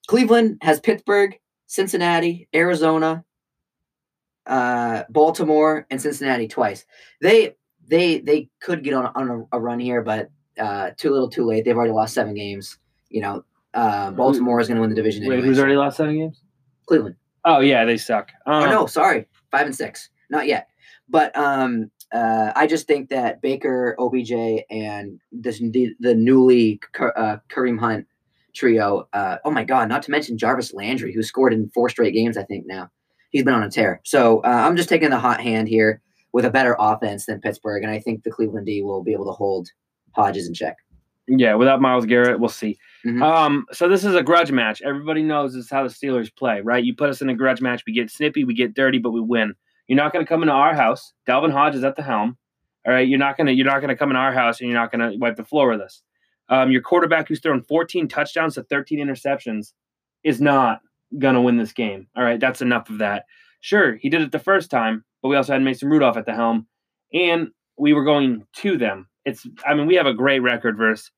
Cleveland 0.08 0.58
has 0.62 0.80
Pittsburgh, 0.80 1.38
Cincinnati, 1.68 2.48
Arizona, 2.54 3.24
uh, 4.46 5.04
Baltimore, 5.10 5.88
and 5.90 6.02
Cincinnati 6.02 6.48
twice. 6.48 6.86
They 7.22 7.56
they 7.88 8.20
they 8.20 8.50
could 8.62 8.84
get 8.84 8.94
on, 8.94 9.12
on 9.16 9.30
a, 9.52 9.58
a 9.58 9.60
run 9.60 9.80
here, 9.80 10.02
but 10.02 10.30
uh, 10.60 10.92
too 10.98 11.12
little, 11.12 11.30
too 11.30 11.46
late. 11.46 11.66
They've 11.66 11.76
already 11.76 11.94
lost 11.94 12.14
seven 12.14 12.34
games. 12.34 12.78
You 13.10 13.22
know, 13.22 13.46
uh, 13.74 14.12
Baltimore 14.12 14.60
is 14.60 14.68
going 14.68 14.76
to 14.76 14.82
win 14.82 14.90
the 14.90 14.96
division. 14.96 15.24
Wait, 15.24 15.34
anyway, 15.34 15.48
who's 15.48 15.60
already 15.60 15.76
lost 15.76 15.98
seven 15.98 16.18
games? 16.18 16.42
Cleveland. 16.88 17.16
Oh 17.44 17.60
yeah, 17.60 17.86
they 17.86 17.98
suck. 17.98 18.32
Um, 18.46 18.64
oh 18.64 18.70
no, 18.70 18.86
sorry, 18.86 19.28
five 19.52 19.66
and 19.66 19.76
six, 19.76 20.10
not 20.30 20.48
yet. 20.48 20.68
But 21.08 21.36
um, 21.38 21.92
uh, 22.14 22.52
I 22.56 22.68
just 22.68 22.88
think 22.88 23.10
that 23.10 23.42
Baker, 23.42 23.96
OBJ, 24.00 24.32
and 24.70 25.20
this 25.32 25.60
the, 25.60 25.94
the 26.00 26.16
newly 26.16 26.80
uh, 27.00 27.38
Kareem 27.50 27.80
Hunt 27.80 28.08
trio. 28.54 29.08
Uh, 29.14 29.38
oh 29.44 29.52
my 29.52 29.64
God! 29.64 29.90
Not 29.90 30.04
to 30.04 30.12
mention 30.12 30.38
Jarvis 30.38 30.74
Landry, 30.74 31.14
who 31.14 31.24
scored 31.24 31.54
in 31.54 31.70
four 31.70 31.90
straight 31.90 32.14
games. 32.14 32.38
I 32.38 32.44
think 32.44 32.66
now 32.68 32.90
he's 33.32 33.44
been 33.44 33.54
on 33.54 33.64
a 33.64 33.70
tear. 33.70 34.02
So 34.04 34.40
uh, 34.40 34.48
I'm 34.48 34.78
just 34.78 34.90
taking 34.90 35.10
the 35.10 35.20
hot 35.20 35.42
hand 35.42 35.68
here 35.68 36.02
with 36.32 36.46
a 36.46 36.52
better 36.52 36.76
offense 36.80 37.26
than 37.26 37.42
Pittsburgh, 37.42 37.84
and 37.84 37.92
I 37.92 38.00
think 38.00 38.24
the 38.24 38.32
Cleveland 38.32 38.66
D 38.66 38.82
will 38.82 39.04
be 39.04 39.14
able 39.14 39.26
to 39.26 39.32
hold 39.32 39.70
Hodges 40.14 40.48
in 40.48 40.54
check. 40.54 40.78
Yeah, 41.28 41.56
without 41.56 41.82
Myles 41.82 42.06
Garrett, 42.06 42.40
we'll 42.40 42.50
see. 42.50 42.78
Mhm. 43.04 43.22
Um, 43.22 43.66
so 43.72 43.90
this 43.90 44.06
is 44.06 44.14
a 44.14 44.22
grudge 44.22 44.52
match. 44.52 44.82
Everybody 44.84 45.24
knows 45.24 45.54
this 45.54 45.66
is 45.66 45.72
how 45.72 45.82
the 45.84 45.90
Steelers 45.90 46.34
play, 46.36 46.62
right? 46.62 46.84
You 46.84 46.96
put 46.96 47.10
us 47.10 47.22
in 47.22 47.30
a 47.30 47.36
grudge 47.36 47.62
match, 47.62 47.84
we 47.88 47.94
get 47.94 48.12
snippy, 48.12 48.44
we 48.44 48.54
get 48.54 48.76
dirty, 48.76 49.00
but 49.00 49.12
we 49.12 49.22
win. 49.22 49.56
You're 49.88 49.98
not 49.98 50.14
going 50.14 50.26
to 50.26 50.30
come 50.30 50.42
into 50.42 50.54
our 50.54 50.74
house. 50.74 51.14
Dalvin 51.28 51.52
Hodge 51.52 51.76
is 51.76 51.84
at 51.84 51.96
the 51.96 52.04
helm. 52.04 52.38
All 52.88 52.94
right, 52.94 53.08
you're 53.08 53.18
not 53.18 53.36
gonna 53.36 53.52
you're 53.52 53.66
not 53.66 53.82
gonna 53.82 53.96
come 53.96 54.12
in 54.12 54.16
our 54.16 54.32
house 54.32 54.62
and 54.62 54.70
you're 54.70 54.78
not 54.80 54.92
gonna 54.92 55.14
wipe 55.18 55.38
the 55.38 55.44
floor 55.44 55.70
with 55.72 55.82
us. 55.82 56.04
Um, 56.50 56.72
your 56.72 56.82
quarterback 56.84 57.28
who's 57.28 57.40
thrown 57.40 57.64
14 57.64 58.08
touchdowns 58.08 58.54
to 58.56 58.64
13 58.64 59.00
interceptions 59.00 59.74
is 60.24 60.40
not 60.40 60.82
gonna 61.18 61.42
win 61.42 61.58
this 61.58 61.74
game. 61.74 62.06
All 62.16 62.24
right, 62.24 62.40
that's 62.40 62.62
enough 62.62 62.92
of 62.92 63.00
that. 63.00 63.26
Sure, 63.60 63.96
he 63.96 64.08
did 64.10 64.22
it 64.22 64.32
the 64.32 64.38
first 64.38 64.70
time, 64.70 65.04
but 65.24 65.30
we 65.30 65.36
also 65.36 65.54
had 65.54 65.64
Mason 65.64 65.90
Rudolph 65.90 66.16
at 66.16 66.28
the 66.28 66.36
helm, 66.36 66.68
and 67.12 67.48
we 67.76 67.94
were 67.94 68.04
going 68.04 68.46
to 68.58 68.78
them. 68.78 69.08
It's 69.26 69.48
I 69.66 69.74
mean 69.74 69.88
we 69.88 69.96
have 69.96 70.06
a 70.06 70.14
great 70.14 70.42
record 70.42 70.78
versus 70.78 71.10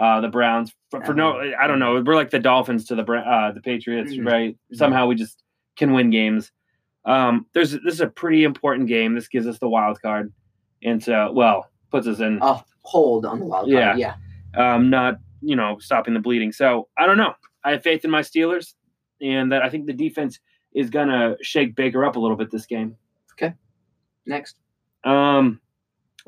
uh, 0.00 0.20
the 0.20 0.28
Browns 0.28 0.72
for, 0.92 1.04
for 1.04 1.12
no 1.14 1.40
I 1.58 1.66
don't 1.66 1.80
know 1.80 2.00
we're 2.00 2.14
like 2.14 2.30
the 2.30 2.38
Dolphins 2.38 2.84
to 2.84 2.94
the 2.94 3.02
uh, 3.02 3.50
the 3.50 3.60
Patriots 3.62 4.12
Mhm. 4.12 4.24
right 4.30 4.56
somehow 4.74 5.08
we 5.08 5.16
just 5.16 5.42
can 5.76 5.92
win 5.92 6.10
games. 6.10 6.52
Um, 7.06 7.46
there's 7.54 7.70
this 7.72 7.94
is 7.94 8.00
a 8.00 8.08
pretty 8.08 8.44
important 8.44 8.88
game. 8.88 9.14
This 9.14 9.28
gives 9.28 9.46
us 9.46 9.58
the 9.58 9.68
wild 9.68 10.02
card, 10.02 10.32
and 10.82 11.02
so 11.02 11.30
well 11.32 11.70
puts 11.90 12.06
us 12.06 12.20
in 12.20 12.40
A 12.42 12.62
hold 12.82 13.24
on 13.24 13.38
the 13.38 13.46
wild 13.46 13.70
card. 13.70 13.98
Yeah. 13.98 14.14
yeah. 14.56 14.74
um, 14.74 14.90
not 14.90 15.18
you 15.40 15.56
know 15.56 15.78
stopping 15.78 16.14
the 16.14 16.20
bleeding. 16.20 16.52
So 16.52 16.88
I 16.98 17.06
don't 17.06 17.16
know. 17.16 17.34
I 17.64 17.72
have 17.72 17.82
faith 17.82 18.04
in 18.04 18.10
my 18.10 18.22
Steelers, 18.22 18.74
and 19.20 19.52
that 19.52 19.62
I 19.62 19.70
think 19.70 19.86
the 19.86 19.92
defense 19.92 20.40
is 20.74 20.90
gonna 20.90 21.36
shake 21.42 21.76
Baker 21.76 22.04
up 22.04 22.16
a 22.16 22.20
little 22.20 22.36
bit 22.36 22.50
this 22.50 22.66
game. 22.66 22.96
Okay. 23.32 23.54
Next. 24.26 24.56
Um, 25.04 25.60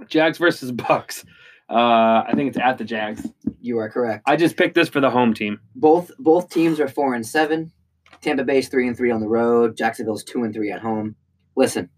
Jags 0.07 0.39
versus 0.39 0.71
Bucs. 0.73 1.25
Uh, 1.71 2.25
I 2.27 2.33
think 2.35 2.49
it's 2.49 2.59
at 2.59 2.79
the 2.79 2.85
Jags. 2.85 3.27
You 3.61 3.79
are 3.79 3.91
correct. 3.91 4.23
I 4.27 4.37
just 4.37 4.57
picked 4.57 4.75
this 4.75 4.89
for 4.89 5.01
the 5.01 5.11
home 5.11 5.35
team. 5.35 5.61
both 5.75 6.11
both 6.19 6.49
teams 6.49 6.81
are 6.81 6.89
four 6.89 7.15
and 7.15 7.27
seven. 7.27 7.73
Tampa 8.21 8.45
Bay's 8.45 8.69
three 8.69 8.89
and 8.89 8.97
three 8.97 9.11
on 9.11 9.21
the 9.21 9.29
road. 9.29 9.77
Jacksonville's 9.77 10.25
two 10.25 10.43
and 10.43 10.53
three 10.53 10.71
at 10.71 10.81
home. 10.81 11.15
Listen, 11.57 11.89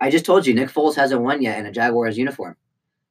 I 0.00 0.10
just 0.10 0.24
told 0.24 0.46
you 0.46 0.54
Nick 0.54 0.70
Foles 0.70 0.94
hasn't 0.94 1.22
won 1.22 1.42
yet 1.42 1.58
in 1.58 1.66
a 1.66 1.72
Jaguars 1.72 2.18
uniform. 2.18 2.56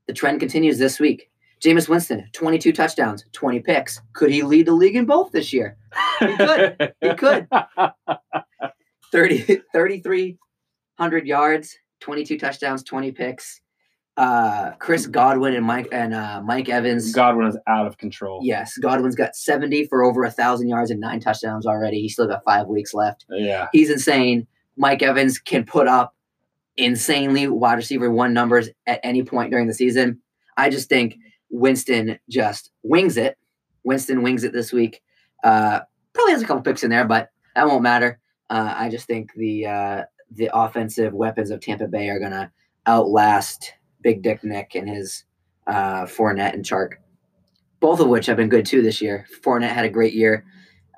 The 0.08 0.14
trend 0.14 0.40
continues 0.40 0.78
this 0.78 1.00
week. 1.00 1.30
Jameis 1.62 1.90
Winston, 1.90 2.30
22 2.34 2.72
touchdowns, 2.72 3.26
20 3.34 3.60
picks. 3.62 4.00
Could 4.14 4.30
he 4.30 4.44
lead 4.44 4.68
the 4.68 4.74
league 4.74 4.96
in 4.96 5.06
both 5.06 5.32
this 5.32 5.52
year? 5.52 5.76
He 6.20 6.38
could. 6.38 6.94
He 7.02 7.14
could. 7.16 7.48
30, 9.12 9.38
3,300 9.74 11.28
yards, 11.28 11.78
22 12.02 12.38
touchdowns, 12.38 12.84
20 12.84 13.12
picks. 13.12 13.62
Uh, 14.18 14.72
Chris 14.80 15.06
Godwin 15.06 15.54
and 15.54 15.64
Mike 15.64 15.88
and 15.92 16.14
uh, 16.14 16.42
Mike 16.44 16.70
Evans. 16.70 17.14
Godwin 17.14 17.46
is 17.48 17.58
out 17.68 17.86
of 17.86 18.00
control. 18.00 18.40
Yes, 18.44 18.76
Godwin's 18.80 19.16
got 19.16 19.36
70 19.36 19.86
for 19.86 20.04
over 20.04 20.24
a 20.24 20.32
thousand 20.32 20.70
yards 20.70 20.90
and 20.90 21.00
nine 21.00 21.20
touchdowns 21.20 21.68
already. 21.68 22.02
He's 22.02 22.14
still 22.14 22.28
got 22.28 22.44
five 22.44 22.66
weeks 22.66 22.96
left. 22.96 23.26
Yeah. 23.30 23.68
He's 23.72 23.92
insane. 23.92 24.48
Mike 24.76 25.04
Evans 25.04 25.38
can 25.38 25.66
put 25.66 25.88
up 25.88 26.16
insanely 26.78 27.48
wide 27.48 27.76
receiver 27.76 28.10
one 28.10 28.34
numbers 28.34 28.70
at 28.88 29.00
any 29.04 29.24
point 29.24 29.52
during 29.52 29.68
the 29.68 29.74
season. 29.74 30.20
I 30.58 30.70
just 30.72 30.90
think 30.90 31.18
Winston 31.50 32.18
just 32.30 32.72
wings 32.84 33.18
it. 33.18 33.38
Winston 33.84 34.24
wings 34.24 34.44
it 34.44 34.54
this 34.54 34.74
week. 34.74 35.02
Uh, 35.44 35.82
probably 36.14 36.34
has 36.34 36.42
a 36.42 36.46
couple 36.46 36.64
picks 36.64 36.84
in 36.84 36.90
there, 36.90 37.06
but 37.06 37.30
that 37.56 37.68
won't 37.68 37.84
matter. 37.84 38.20
Uh, 38.50 38.74
I 38.76 38.90
just 38.90 39.06
think 39.06 39.34
the 39.36 39.66
uh, 39.68 40.04
the 40.32 40.50
offensive 40.54 41.14
weapons 41.14 41.52
of 41.52 41.62
Tampa 41.62 41.88
Bay 41.88 42.10
are 42.10 42.20
gonna 42.20 42.52
outlast 42.86 43.74
Big 44.02 44.22
Dick 44.22 44.44
Nick 44.44 44.76
and 44.76 44.90
his 44.90 45.24
uh, 45.68 46.06
Fournette 46.06 46.54
and 46.54 46.64
Chark, 46.64 46.94
both 47.80 48.00
of 48.00 48.08
which 48.08 48.26
have 48.26 48.38
been 48.38 48.50
good 48.50 48.66
too 48.66 48.82
this 48.82 49.02
year. 49.02 49.26
Fournette 49.44 49.70
had 49.70 49.86
a 49.86 49.90
great 49.90 50.14
year, 50.14 50.46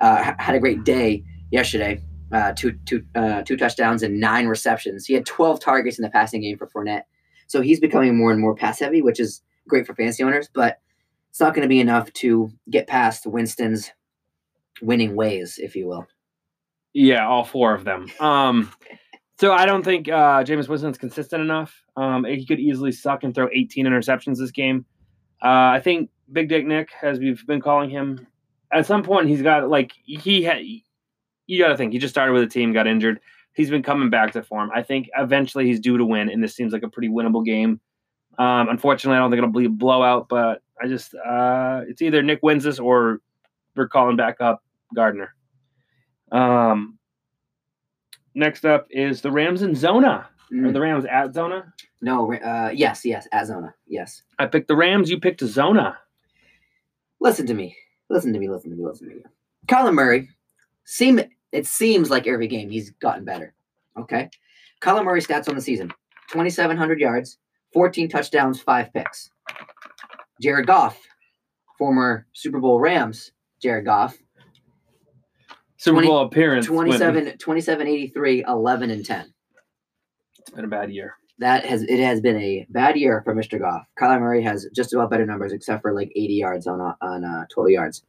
uh, 0.02 0.34
had 0.38 0.56
a 0.56 0.60
great 0.60 0.84
day 0.84 1.24
yesterday. 1.52 2.04
Uh, 2.32 2.54
two 2.54 2.74
two 2.86 3.04
uh, 3.16 3.41
two 3.41 3.58
touchdowns 3.58 4.04
and 4.04 4.20
nine 4.20 4.45
receptions. 4.45 5.08
He 5.08 5.16
had 5.16 5.26
12 5.26 5.60
targets 5.60 5.97
in 5.97 6.04
the 6.04 6.12
passing 6.12 6.41
game 6.41 6.58
for 6.60 6.68
Fournette, 6.68 7.04
so 7.47 7.62
he's 7.62 7.80
becoming 7.80 8.16
more 8.16 8.32
and 8.32 8.39
more 8.39 8.54
pass 8.54 8.80
heavy, 8.80 9.02
which 9.02 9.20
is 9.20 9.41
great 9.68 9.88
for 9.88 9.95
fantasy 9.95 10.22
owners. 10.22 10.47
But 10.54 10.80
it's 11.30 11.39
not 11.39 11.56
going 11.56 11.64
to 11.64 11.70
be 11.70 11.80
enough 11.80 12.12
to 12.14 12.52
get 12.70 12.86
past 12.86 13.26
Winston's 13.26 13.91
winning 14.82 15.16
ways, 15.16 15.60
if 15.62 15.76
you 15.76 15.88
will. 15.88 16.08
Yeah, 16.93 17.28
all 17.28 17.43
four 17.43 17.74
of 17.74 17.84
them. 17.84 18.08
Um, 18.20 18.72
so 19.39 19.52
I 19.52 19.66
don't 19.66 19.84
think 19.84 20.08
uh, 20.08 20.43
Jameis 20.43 20.68
Winston's 20.68 20.97
consistent 20.97 21.41
enough. 21.41 21.84
Um, 22.00 22.24
he 22.24 22.45
could 22.45 22.62
easily 22.62 22.93
suck 22.93 23.24
and 23.24 23.36
throw 23.36 23.50
18 23.52 23.86
interceptions 23.86 24.38
this 24.38 24.52
game. 24.52 24.86
Uh, 25.43 25.76
I 25.76 25.82
think 25.84 26.10
Big 26.32 26.47
Dick 26.47 26.66
Nick, 26.66 26.89
as 27.02 27.20
we've 27.20 27.45
been 27.45 27.60
calling 27.60 27.89
him, 27.89 28.26
at 28.72 28.86
some 28.86 29.04
point 29.04 29.28
he's 29.28 29.41
got 29.41 29.70
like 29.70 29.91
he 30.06 30.43
had. 30.43 30.62
You 31.47 31.60
got 31.60 31.70
to 31.70 31.78
think 31.78 31.91
he 31.91 32.00
just 32.00 32.14
started 32.14 32.32
with 32.32 32.43
a 32.43 32.47
team, 32.47 32.72
got 32.72 32.88
injured. 32.88 33.20
He's 33.54 33.70
been 33.70 33.84
coming 33.84 34.10
back 34.10 34.32
to 34.34 34.43
form. 34.43 34.70
I 34.74 34.82
think 34.82 35.10
eventually 35.18 35.66
he's 35.66 35.80
due 35.80 35.97
to 35.97 36.06
win, 36.06 36.30
and 36.30 36.41
this 36.41 36.56
seems 36.56 36.72
like 36.72 36.84
a 36.84 36.89
pretty 36.89 37.10
winnable 37.10 37.43
game. 37.43 37.82
Um, 38.38 38.70
unfortunately, 38.70 39.18
I 39.18 39.20
don't 39.20 39.32
think 39.32 39.39
it'll 39.39 39.52
be 39.52 39.66
a 39.66 39.70
blowout, 39.70 40.30
but 40.30 40.62
I 40.82 40.88
just 40.88 41.14
uh, 41.16 41.82
it's 41.89 42.02
either 42.02 42.24
Nick 42.24 42.39
wins 42.43 42.64
this 42.64 42.80
or 42.80 43.20
we're 43.76 43.89
calling 43.89 44.16
back 44.16 44.39
up 44.39 44.64
Gardner. 44.95 45.36
Um, 46.32 46.97
next 48.36 48.64
up 48.66 48.88
is 48.89 49.22
the 49.22 49.32
Rams 49.32 49.64
in 49.64 49.76
Zona. 49.76 50.30
Or 50.52 50.72
the 50.72 50.82
Rams 50.82 51.06
at 51.06 51.34
Zona. 51.34 51.74
No, 52.02 52.34
uh, 52.34 52.72
yes, 52.74 53.04
yes, 53.04 53.28
Arizona, 53.34 53.74
yes. 53.88 54.22
I 54.38 54.45
picked 54.45 54.68
the 54.68 54.76
Rams. 54.76 55.10
You 55.10 55.20
picked 55.20 55.41
Zona. 55.41 55.97
Listen 57.20 57.45
to 57.47 57.54
me. 57.54 57.76
Listen 58.10 58.32
to 58.34 58.39
me. 58.39 58.50
Listen 58.50 58.72
to 58.72 58.78
me. 58.78 58.86
Listen 58.86 59.10
to 59.10 59.16
me. 59.16 59.22
Kyler 59.68 59.93
Murray 59.93 60.30
seem 60.86 61.20
It 61.52 61.68
seems 61.68 62.10
like 62.10 62.28
every 62.28 62.47
game 62.47 62.70
he's 62.70 62.91
gotten 62.91 63.26
better. 63.26 63.54
Okay. 63.97 64.30
Kyler 64.82 65.04
Murray 65.04 65.22
stats 65.22 65.50
on 65.50 65.56
the 65.56 65.62
season 65.62 65.91
2,700 66.30 67.00
yards, 67.00 67.38
14 67.74 68.08
touchdowns, 68.08 68.62
five 68.62 68.93
picks. 68.93 69.30
Jared 70.41 70.68
Goff, 70.68 70.97
former 71.78 72.26
Super 72.34 72.60
Bowl 72.60 72.80
Rams, 72.80 73.32
Jared 73.62 73.86
Goff, 73.86 74.18
Super 75.78 75.95
20 75.95 76.08
Bowl 76.08 76.20
appearance. 76.26 76.66
27, 76.66 77.38
27 77.38 77.88
83, 77.88 78.43
11 78.47 78.89
and 78.89 79.06
10. 79.06 79.34
It's 80.39 80.50
been 80.52 80.66
a 80.66 80.68
bad 80.68 80.91
year. 80.91 81.16
That 81.40 81.66
has 81.66 81.84
it 81.84 82.00
has 82.00 82.20
been 82.20 82.38
a 82.38 82.66
bad 82.70 82.98
year 82.98 83.22
for 83.24 83.34
Mr. 83.34 83.58
Goff. 83.60 83.84
Kyler 84.00 84.20
Murray 84.20 84.44
has 84.44 84.68
just 84.76 84.94
about 84.94 85.10
better 85.10 85.26
numbers 85.26 85.54
except 85.54 85.82
for 85.82 85.94
like 85.94 86.12
80 86.16 86.34
yards 86.34 86.68
on 86.68 86.82
uh, 86.82 86.94
on 87.02 87.24
uh, 87.24 87.46
total 87.54 87.70
yards. 87.70 88.04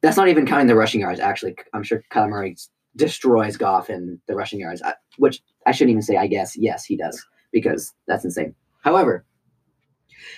That's 0.00 0.16
not 0.16 0.28
even 0.28 0.46
counting 0.46 0.68
the 0.68 0.76
rushing 0.76 1.00
yards. 1.00 1.18
Actually, 1.18 1.56
I'm 1.74 1.82
sure 1.82 2.04
Kyler 2.12 2.28
Murray 2.30 2.56
destroys 2.94 3.56
Goff 3.56 3.90
in 3.90 4.20
the 4.28 4.36
rushing 4.36 4.60
yards, 4.60 4.80
I- 4.82 4.94
which 5.16 5.42
I 5.66 5.72
shouldn't 5.72 5.90
even 5.90 6.02
say. 6.02 6.16
I 6.16 6.28
guess 6.28 6.56
yes, 6.56 6.84
he 6.84 6.96
does 6.96 7.24
because 7.52 7.94
that's 8.06 8.24
insane. 8.24 8.54
However, 8.82 9.24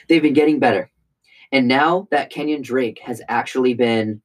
they've 0.08 0.22
been 0.22 0.32
getting 0.32 0.58
better, 0.60 0.90
and 1.52 1.68
now 1.68 2.08
that 2.10 2.32
Kenyan 2.32 2.62
Drake 2.62 3.00
has 3.04 3.20
actually 3.28 3.74
been 3.74 4.22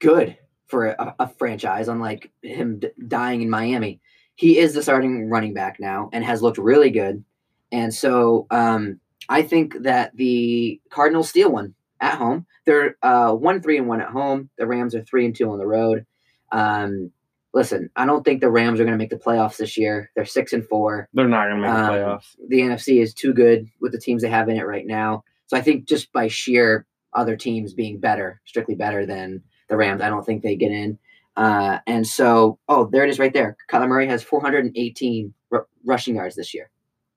good 0.00 0.36
for 0.66 0.88
a, 0.88 1.14
a 1.20 1.28
franchise, 1.38 1.88
unlike 1.88 2.30
him 2.42 2.80
d- 2.80 2.88
dying 3.08 3.40
in 3.40 3.48
Miami 3.50 4.00
he 4.34 4.58
is 4.58 4.74
the 4.74 4.82
starting 4.82 5.28
running 5.28 5.54
back 5.54 5.78
now 5.78 6.10
and 6.12 6.24
has 6.24 6.42
looked 6.42 6.58
really 6.58 6.90
good. 6.90 7.24
And 7.70 7.94
so 7.94 8.46
um, 8.50 9.00
I 9.28 9.42
think 9.42 9.82
that 9.82 10.16
the 10.16 10.80
Cardinals 10.90 11.28
steal 11.28 11.50
one 11.52 11.74
at 12.00 12.14
home. 12.14 12.46
They're 12.66 12.96
uh, 13.02 13.32
one 13.32 13.62
three 13.62 13.78
and 13.78 13.88
one 13.88 14.00
at 14.00 14.10
home. 14.10 14.50
The 14.58 14.66
Rams 14.66 14.94
are 14.94 15.02
three 15.02 15.24
and 15.24 15.34
two 15.34 15.50
on 15.50 15.58
the 15.58 15.66
road. 15.66 16.06
Um, 16.50 17.10
listen, 17.54 17.90
I 17.96 18.06
don't 18.06 18.24
think 18.24 18.40
the 18.40 18.50
Rams 18.50 18.80
are 18.80 18.84
going 18.84 18.92
to 18.96 18.98
make 18.98 19.10
the 19.10 19.16
playoffs 19.16 19.56
this 19.56 19.76
year. 19.76 20.10
They're 20.14 20.24
six 20.24 20.52
and 20.52 20.66
four. 20.66 21.08
They're 21.14 21.28
not 21.28 21.48
going 21.48 21.62
to 21.62 21.68
make 21.68 21.72
the 21.72 21.82
Um, 21.82 21.90
playoffs. 21.90 22.36
The 22.48 22.60
NFC 22.60 23.00
is 23.02 23.14
too 23.14 23.32
good 23.32 23.68
with 23.80 23.92
the 23.92 24.00
teams 24.00 24.22
they 24.22 24.28
have 24.28 24.48
in 24.48 24.56
it 24.56 24.66
right 24.66 24.86
now. 24.86 25.24
So 25.46 25.56
I 25.56 25.60
think 25.60 25.86
just 25.86 26.12
by 26.12 26.28
sheer 26.28 26.86
other 27.14 27.36
teams 27.36 27.74
being 27.74 27.98
better, 28.00 28.40
strictly 28.44 28.74
better 28.74 29.04
than 29.06 29.42
the 29.68 29.76
Rams, 29.76 30.02
I 30.02 30.08
don't 30.08 30.24
think 30.24 30.42
they 30.42 30.56
get 30.56 30.72
in. 30.72 30.98
Uh, 31.36 31.78
and 31.86 32.06
so, 32.06 32.58
oh, 32.68 32.88
there 32.92 33.04
it 33.04 33.10
is 33.10 33.18
right 33.18 33.32
there. 33.32 33.56
Kyler 33.70 33.88
Murray 33.88 34.06
has 34.06 34.22
418 34.22 35.32
r- 35.52 35.66
rushing 35.84 36.16
yards 36.16 36.36
this 36.36 36.52
year. 36.52 36.70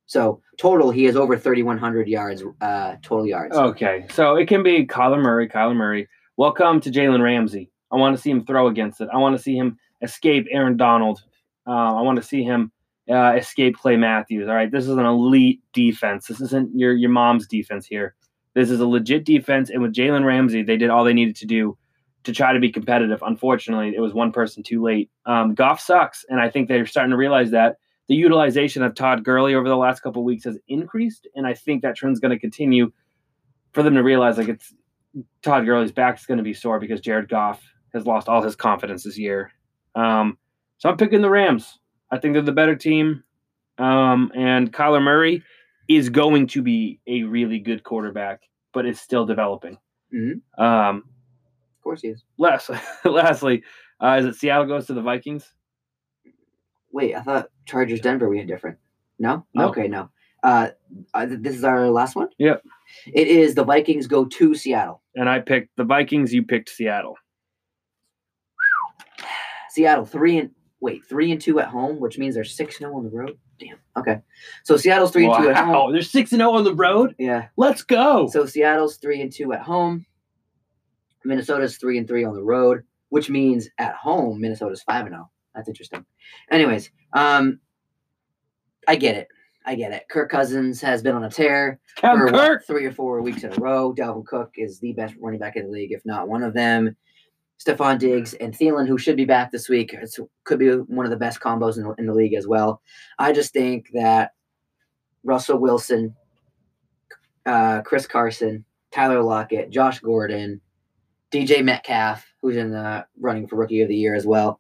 So 0.06 0.42
total, 0.58 0.92
he 0.92 1.06
has 1.06 1.16
over 1.16 1.38
3,100 1.38 2.08
yards, 2.08 2.44
uh, 2.62 2.96
total 3.02 3.26
yards. 3.26 3.56
Okay, 3.56 4.06
so 4.12 4.36
it 4.36 4.48
can 4.48 4.64
be 4.64 4.86
Kyler 4.86 5.22
Murray, 5.22 5.50
Kyler 5.50 5.76
Murray. 5.76 6.08
Welcome 6.38 6.80
to 6.82 6.92
Jalen 6.92 7.22
Ramsey. 7.24 7.72
I 7.92 7.98
want 7.98 8.16
to 8.16 8.22
see 8.22 8.30
him 8.30 8.46
throw 8.46 8.68
against 8.68 9.02
it. 9.02 9.10
I 9.12 9.18
want 9.18 9.36
to 9.36 9.42
see 9.42 9.58
him 9.58 9.78
escape 10.02 10.46
Aaron 10.52 10.78
Donald. 10.78 11.24
Uh, 11.68 11.96
I 11.96 12.02
want 12.02 12.18
to 12.18 12.24
see 12.24 12.44
him 12.44 12.72
uh, 13.10 13.34
escape 13.34 13.78
Clay 13.78 13.98
Matthews. 13.98 14.48
All 14.48 14.56
right, 14.56 14.72
this 14.72 14.84
is 14.84 14.92
an 14.92 15.06
elite 15.06 15.62
defense. 15.74 16.28
This 16.28 16.40
isn't 16.40 16.78
your 16.78 16.94
your 16.94 17.10
mom's 17.10 17.48
defense 17.48 17.86
here. 17.86 18.16
This 18.54 18.70
is 18.70 18.80
a 18.80 18.88
legit 18.88 19.26
defense, 19.26 19.70
and 19.70 19.82
with 19.82 19.94
Jalen 19.94 20.24
Ramsey, 20.24 20.64
they 20.64 20.78
did 20.78 20.90
all 20.90 21.04
they 21.04 21.14
needed 21.14 21.36
to 21.38 21.46
do 21.46 21.78
to 22.26 22.34
try 22.34 22.54
to 22.54 22.60
be 22.60 22.72
competitive. 22.72 23.24
Unfortunately, 23.26 23.94
it 23.96 24.00
was 24.02 24.14
one 24.14 24.32
person 24.32 24.64
too 24.64 24.82
late. 24.84 25.10
Um, 25.26 25.54
Goff 25.56 25.80
sucks, 25.80 26.26
and 26.30 26.40
I 26.40 26.50
think 26.50 26.68
they're 26.68 26.86
starting 26.86 27.12
to 27.12 27.18
realize 27.18 27.52
that 27.52 27.78
the 28.08 28.16
utilization 28.16 28.84
of 28.84 28.94
Todd 28.94 29.24
Gurley 29.24 29.56
over 29.56 29.68
the 29.68 29.78
last 29.78 30.02
couple 30.02 30.22
of 30.22 30.26
weeks 30.26 30.44
has 30.44 30.58
increased, 30.68 31.28
and 31.36 31.48
I 31.48 31.54
think 31.54 31.82
that 31.82 31.96
trend's 31.96 32.20
going 32.20 32.32
to 32.32 32.40
continue 32.40 32.92
for 33.74 33.84
them 33.84 33.96
to 33.96 34.04
realize 34.04 34.38
like 34.38 34.50
it's 34.50 34.74
Todd 35.42 35.66
Gurley's 35.66 35.92
back 35.92 36.20
is 36.20 36.26
going 36.26 36.38
to 36.38 36.44
be 36.44 36.54
sore 36.54 36.80
because 36.80 37.02
Jared 37.02 37.30
Goff 37.30 37.62
has 37.94 38.06
lost 38.06 38.28
all 38.28 38.42
his 38.42 38.56
confidence 38.56 39.04
this 39.04 39.18
year. 39.18 39.52
Um, 39.96 40.38
so 40.78 40.90
I'm 40.90 40.98
picking 40.98 41.22
the 41.22 41.30
Rams. 41.30 41.80
I 42.12 42.18
think 42.20 42.34
they're 42.34 42.42
the 42.42 42.52
better 42.52 42.76
team, 42.76 43.24
um, 43.78 44.32
and 44.36 44.72
Kyler 44.72 45.02
Murray 45.02 45.44
is 45.88 46.10
going 46.10 46.48
to 46.48 46.62
be 46.62 47.00
a 47.08 47.24
really 47.24 47.60
good 47.60 47.84
quarterback, 47.84 48.42
but 48.74 48.86
is 48.86 49.00
still 49.00 49.26
developing. 49.26 49.78
Mhm. 50.14 50.42
Um, 50.58 51.04
course 51.86 52.02
he 52.02 52.10
is. 52.10 52.26
last, 52.38 52.70
lastly, 53.06 53.64
uh, 54.02 54.18
is 54.20 54.26
it 54.26 54.36
Seattle 54.36 54.66
goes 54.66 54.88
to 54.88 54.94
the 54.94 55.02
Vikings? 55.02 55.54
Wait, 56.92 57.16
I 57.16 57.22
thought 57.22 57.50
Chargers 57.66 58.02
Denver 58.02 58.28
we 58.28 58.40
had 58.40 58.48
different. 58.48 58.78
No? 59.20 59.46
Okay, 59.58 59.88
no. 59.88 60.10
Uh, 60.44 60.70
uh, 61.14 61.26
this 61.30 61.56
is 61.56 61.64
our 61.64 61.90
last 61.90 62.16
one? 62.16 62.30
Yep. 62.38 62.64
It 63.14 63.28
is 63.28 63.56
the 63.56 63.64
Vikings 63.64 64.08
go 64.08 64.26
to 64.26 64.54
Seattle. 64.54 65.02
And 65.16 65.30
I 65.30 65.40
picked 65.40 65.76
the 65.78 65.84
Vikings. 65.84 66.34
You 66.34 66.44
picked 66.44 66.70
Seattle. 66.70 67.16
Seattle 69.70 70.06
three 70.06 70.38
and 70.38 70.52
wait 70.82 71.04
three 71.06 71.32
and 71.32 71.42
two 71.42 71.60
at 71.60 71.68
home, 71.68 72.00
which 72.00 72.18
means 72.18 72.36
they're 72.36 72.44
six 72.44 72.76
and 72.76 72.86
zero 72.88 72.98
on 72.98 73.04
the 73.04 73.10
road. 73.10 73.38
Damn. 73.60 73.78
Okay, 73.98 74.20
so 74.64 74.78
Seattle's 74.78 75.12
three 75.12 75.26
and 75.26 75.36
two 75.36 75.50
at 75.50 75.58
home. 75.58 75.70
Wow, 75.70 75.92
they're 75.92 76.02
six 76.02 76.32
and 76.32 76.40
zero 76.40 76.52
on 76.52 76.64
the 76.64 76.76
road. 76.76 77.16
Yeah. 77.18 77.48
Let's 77.58 77.82
go. 77.82 78.28
So 78.28 78.46
Seattle's 78.46 78.98
three 78.98 79.22
and 79.22 79.32
two 79.32 79.54
at 79.54 79.62
home. 79.62 80.06
Minnesota's 81.26 81.78
three 81.78 81.98
and 81.98 82.08
three 82.08 82.24
on 82.24 82.34
the 82.34 82.44
road, 82.44 82.84
which 83.10 83.30
means 83.30 83.70
at 83.78 83.96
home 83.96 84.40
Minnesota's 84.40 84.84
five 84.84 85.06
and 85.06 85.14
zero. 85.14 85.30
That's 85.54 85.68
interesting. 85.68 86.06
Anyways, 86.52 86.92
um, 87.14 87.60
I 88.88 88.96
get 88.96 89.16
it. 89.16 89.28
I 89.66 89.76
get 89.76 89.92
it. 89.92 90.04
Kirk 90.12 90.30
Cousins 90.30 90.80
has 90.82 91.02
been 91.02 91.16
on 91.16 91.24
a 91.24 91.30
tear 91.30 91.80
for 92.00 92.28
what, 92.28 92.66
three 92.68 92.86
or 92.86 92.92
four 92.92 93.22
weeks 93.22 93.44
in 93.44 93.52
a 93.52 93.56
row. 93.56 93.96
Dalvin 93.98 94.26
Cook 94.26 94.52
is 94.58 94.80
the 94.80 94.94
best 94.94 95.16
running 95.20 95.40
back 95.40 95.56
in 95.56 95.66
the 95.66 95.72
league, 95.72 95.92
if 95.92 96.06
not 96.06 96.28
one 96.28 96.44
of 96.44 96.54
them. 96.54 96.96
Stefon 97.58 97.98
Diggs 97.98 98.34
and 98.36 98.54
Thielen, 98.54 98.88
who 98.88 98.98
should 98.98 99.16
be 99.16 99.26
back 99.26 99.50
this 99.50 99.70
week, 99.70 99.94
it's, 99.94 100.20
could 100.44 100.60
be 100.60 100.70
one 100.70 101.06
of 101.06 101.10
the 101.10 101.18
best 101.18 101.40
combos 101.40 101.78
in 101.78 101.84
the, 101.84 101.94
in 101.98 102.06
the 102.06 102.14
league 102.14 102.34
as 102.34 102.46
well. 102.46 102.82
I 103.18 103.32
just 103.32 103.54
think 103.54 103.88
that 103.94 104.32
Russell 105.24 105.58
Wilson, 105.58 106.16
uh, 107.46 107.82
Chris 107.82 108.06
Carson, 108.06 108.66
Tyler 108.92 109.24
Lockett, 109.24 109.72
Josh 109.72 110.00
Gordon, 110.00 110.62
DJ 111.32 111.64
Metcalf, 111.64 112.26
who's 112.42 112.56
in 112.56 112.72
the 112.72 113.06
running 113.20 113.48
for 113.48 113.56
Rookie 113.56 113.82
of 113.82 113.90
the 113.90 113.96
Year 113.96 114.16
as 114.16 114.26
well. 114.26 114.60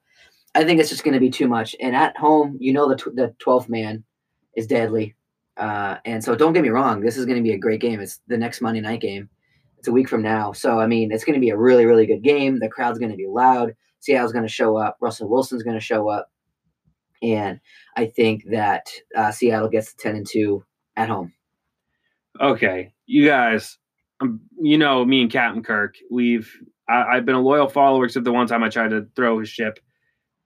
I 0.53 0.63
think 0.63 0.79
it's 0.79 0.89
just 0.89 1.03
going 1.03 1.13
to 1.13 1.19
be 1.19 1.29
too 1.29 1.47
much. 1.47 1.75
And 1.81 1.95
at 1.95 2.17
home, 2.17 2.57
you 2.59 2.73
know 2.73 2.87
the 2.87 2.95
tw- 2.95 3.15
the 3.15 3.35
twelfth 3.39 3.69
man 3.69 4.03
is 4.55 4.67
deadly. 4.67 5.15
Uh, 5.57 5.97
and 6.05 6.23
so 6.23 6.35
don't 6.35 6.53
get 6.53 6.63
me 6.63 6.69
wrong, 6.69 6.99
this 7.01 7.17
is 7.17 7.25
going 7.25 7.37
to 7.37 7.43
be 7.43 7.53
a 7.53 7.57
great 7.57 7.81
game. 7.81 7.99
It's 7.99 8.19
the 8.27 8.37
next 8.37 8.61
Monday 8.61 8.81
night 8.81 9.01
game. 9.01 9.29
It's 9.77 9.87
a 9.87 9.91
week 9.91 10.09
from 10.09 10.21
now. 10.21 10.51
So, 10.51 10.79
I 10.79 10.87
mean, 10.87 11.11
it's 11.11 11.23
going 11.23 11.35
to 11.35 11.39
be 11.39 11.49
a 11.49 11.57
really, 11.57 11.85
really 11.85 12.05
good 12.05 12.23
game. 12.23 12.59
The 12.59 12.69
crowd's 12.69 12.99
going 12.99 13.11
to 13.11 13.17
be 13.17 13.27
loud. 13.27 13.73
Seattle's 13.99 14.33
going 14.33 14.45
to 14.45 14.51
show 14.51 14.77
up. 14.77 14.97
Russell 14.99 15.29
Wilson's 15.29 15.63
going 15.63 15.77
to 15.77 15.83
show 15.83 16.09
up. 16.09 16.29
And 17.21 17.59
I 17.95 18.07
think 18.07 18.43
that 18.51 18.87
uh, 19.15 19.31
Seattle 19.31 19.69
gets 19.69 19.93
the 19.93 20.01
10 20.01 20.15
and 20.15 20.27
2 20.29 20.63
at 20.95 21.09
home. 21.09 21.33
Okay, 22.39 22.93
you 23.05 23.25
guys, 23.25 23.77
um, 24.21 24.39
you 24.61 24.77
know 24.77 25.03
me 25.05 25.21
and 25.21 25.31
Captain 25.31 25.63
Kirk. 25.63 25.95
We've 26.09 26.51
I, 26.87 27.03
I've 27.03 27.25
been 27.25 27.35
a 27.35 27.41
loyal 27.41 27.67
follower 27.67 28.05
except 28.05 28.25
the 28.25 28.31
one 28.31 28.47
time 28.47 28.63
I 28.63 28.69
tried 28.69 28.91
to 28.91 29.07
throw 29.15 29.39
his 29.39 29.49
ship, 29.49 29.79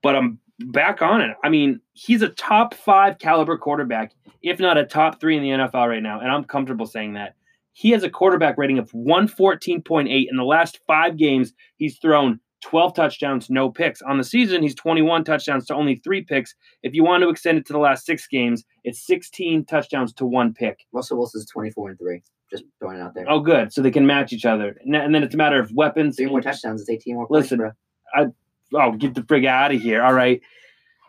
but 0.01 0.15
I'm 0.15 0.39
back 0.59 1.01
on 1.01 1.22
it. 1.22 1.36
I 1.43 1.49
mean, 1.49 1.80
he's 1.93 2.22
a 2.22 2.30
top 2.30 2.74
five 2.74 3.20
caliber 3.20 3.57
quarterback, 3.57 4.13
if 4.41 4.59
not 4.59 4.78
a 4.78 4.86
top 4.86 5.20
three 5.20 5.38
in 5.38 5.43
the 5.43 5.49
NFL 5.49 5.89
right 5.89 6.03
now, 6.03 6.20
and 6.20 6.32
I'm 6.32 6.43
comfortable 6.43 6.86
saying 6.86 7.13
that. 7.13 7.36
He 7.74 7.91
has 7.91 8.03
a 8.03 8.09
quarterback 8.09 8.57
rating 8.57 8.78
of 8.78 8.91
114.8. 8.91 10.26
In 10.30 10.36
the 10.36 10.43
last 10.43 10.82
five 10.86 11.15
games, 11.15 11.53
he's 11.78 11.97
thrown 11.99 12.39
12 12.61 12.93
touchdowns, 12.93 13.49
no 13.49 13.70
picks. 13.70 14.01
On 14.01 14.17
the 14.17 14.24
season, 14.24 14.61
he's 14.61 14.76
21 14.76 15.24
touchdowns 15.24 15.65
to 15.67 15.76
only 15.76 15.95
three 15.95 16.22
picks. 16.22 16.55
If 16.84 16.93
you 16.93 17.05
want 17.05 17.24
to 17.24 17.30
extend 17.30 17.57
it 17.57 17.65
to 17.67 17.74
the 17.74 17.80
last 17.80 18.05
six 18.05 18.28
games, 18.28 18.65
it's 18.84 19.05
16 19.05 19.65
touchdowns 19.65 20.11
to 20.13 20.26
one 20.26 20.53
pick. 20.53 20.80
Russell 20.91 21.20
Wilson's 21.20 21.49
24 21.49 21.91
and 21.91 21.99
3. 21.99 22.22
Just 22.52 22.64
throwing 22.80 22.97
it 22.97 23.02
out 23.02 23.14
there. 23.14 23.26
Oh, 23.30 23.39
good. 23.39 23.72
So 23.72 23.82
they 23.82 23.91
can 23.91 24.08
match 24.08 24.34
each 24.34 24.45
other, 24.45 24.78
and 24.84 24.95
and 24.95 25.14
then 25.14 25.24
it's 25.24 25.36
a 25.36 25.38
matter 25.38 25.60
of 25.60 25.72
weapons. 25.72 26.16
Three 26.16 26.26
more 26.26 26.41
touchdowns. 26.41 26.82
It's 26.82 26.89
18 26.89 27.16
more 27.16 27.28
points, 27.28 27.52
Listen, 27.52 27.58
bro. 27.60 28.34
Oh, 28.74 28.91
get 28.93 29.16
the 29.16 29.22
frig 29.22 29.45
out 29.45 29.74
of 29.74 29.82
here! 29.82 30.04
All 30.04 30.14
right. 30.14 30.41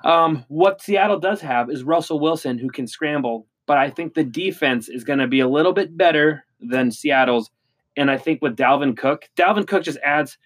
Um, 0.05 0.45
what 0.49 0.81
Seattle 0.81 1.19
does 1.19 1.41
have 1.41 1.71
is 1.71 1.83
Russell 1.83 2.21
Wilson, 2.21 2.59
who 2.59 2.71
can 2.71 2.87
scramble, 2.87 3.47
but 3.67 3.79
I 3.79 3.91
think 3.91 4.15
the 4.15 4.25
defense 4.25 4.89
is 4.89 5.05
going 5.05 5.19
to 5.19 5.27
be 5.27 5.41
a 5.41 5.49
little 5.49 5.73
bit 5.73 5.97
better 5.97 6.45
than 6.61 6.91
Seattle's. 6.91 7.51
And 7.97 8.11
I 8.11 8.17
think 8.17 8.41
with 8.41 8.57
Dalvin 8.57 8.97
Cook, 8.97 9.29
Dalvin 9.37 9.67
Cook 9.67 9.83
just 9.83 9.99
adds. 10.05 10.39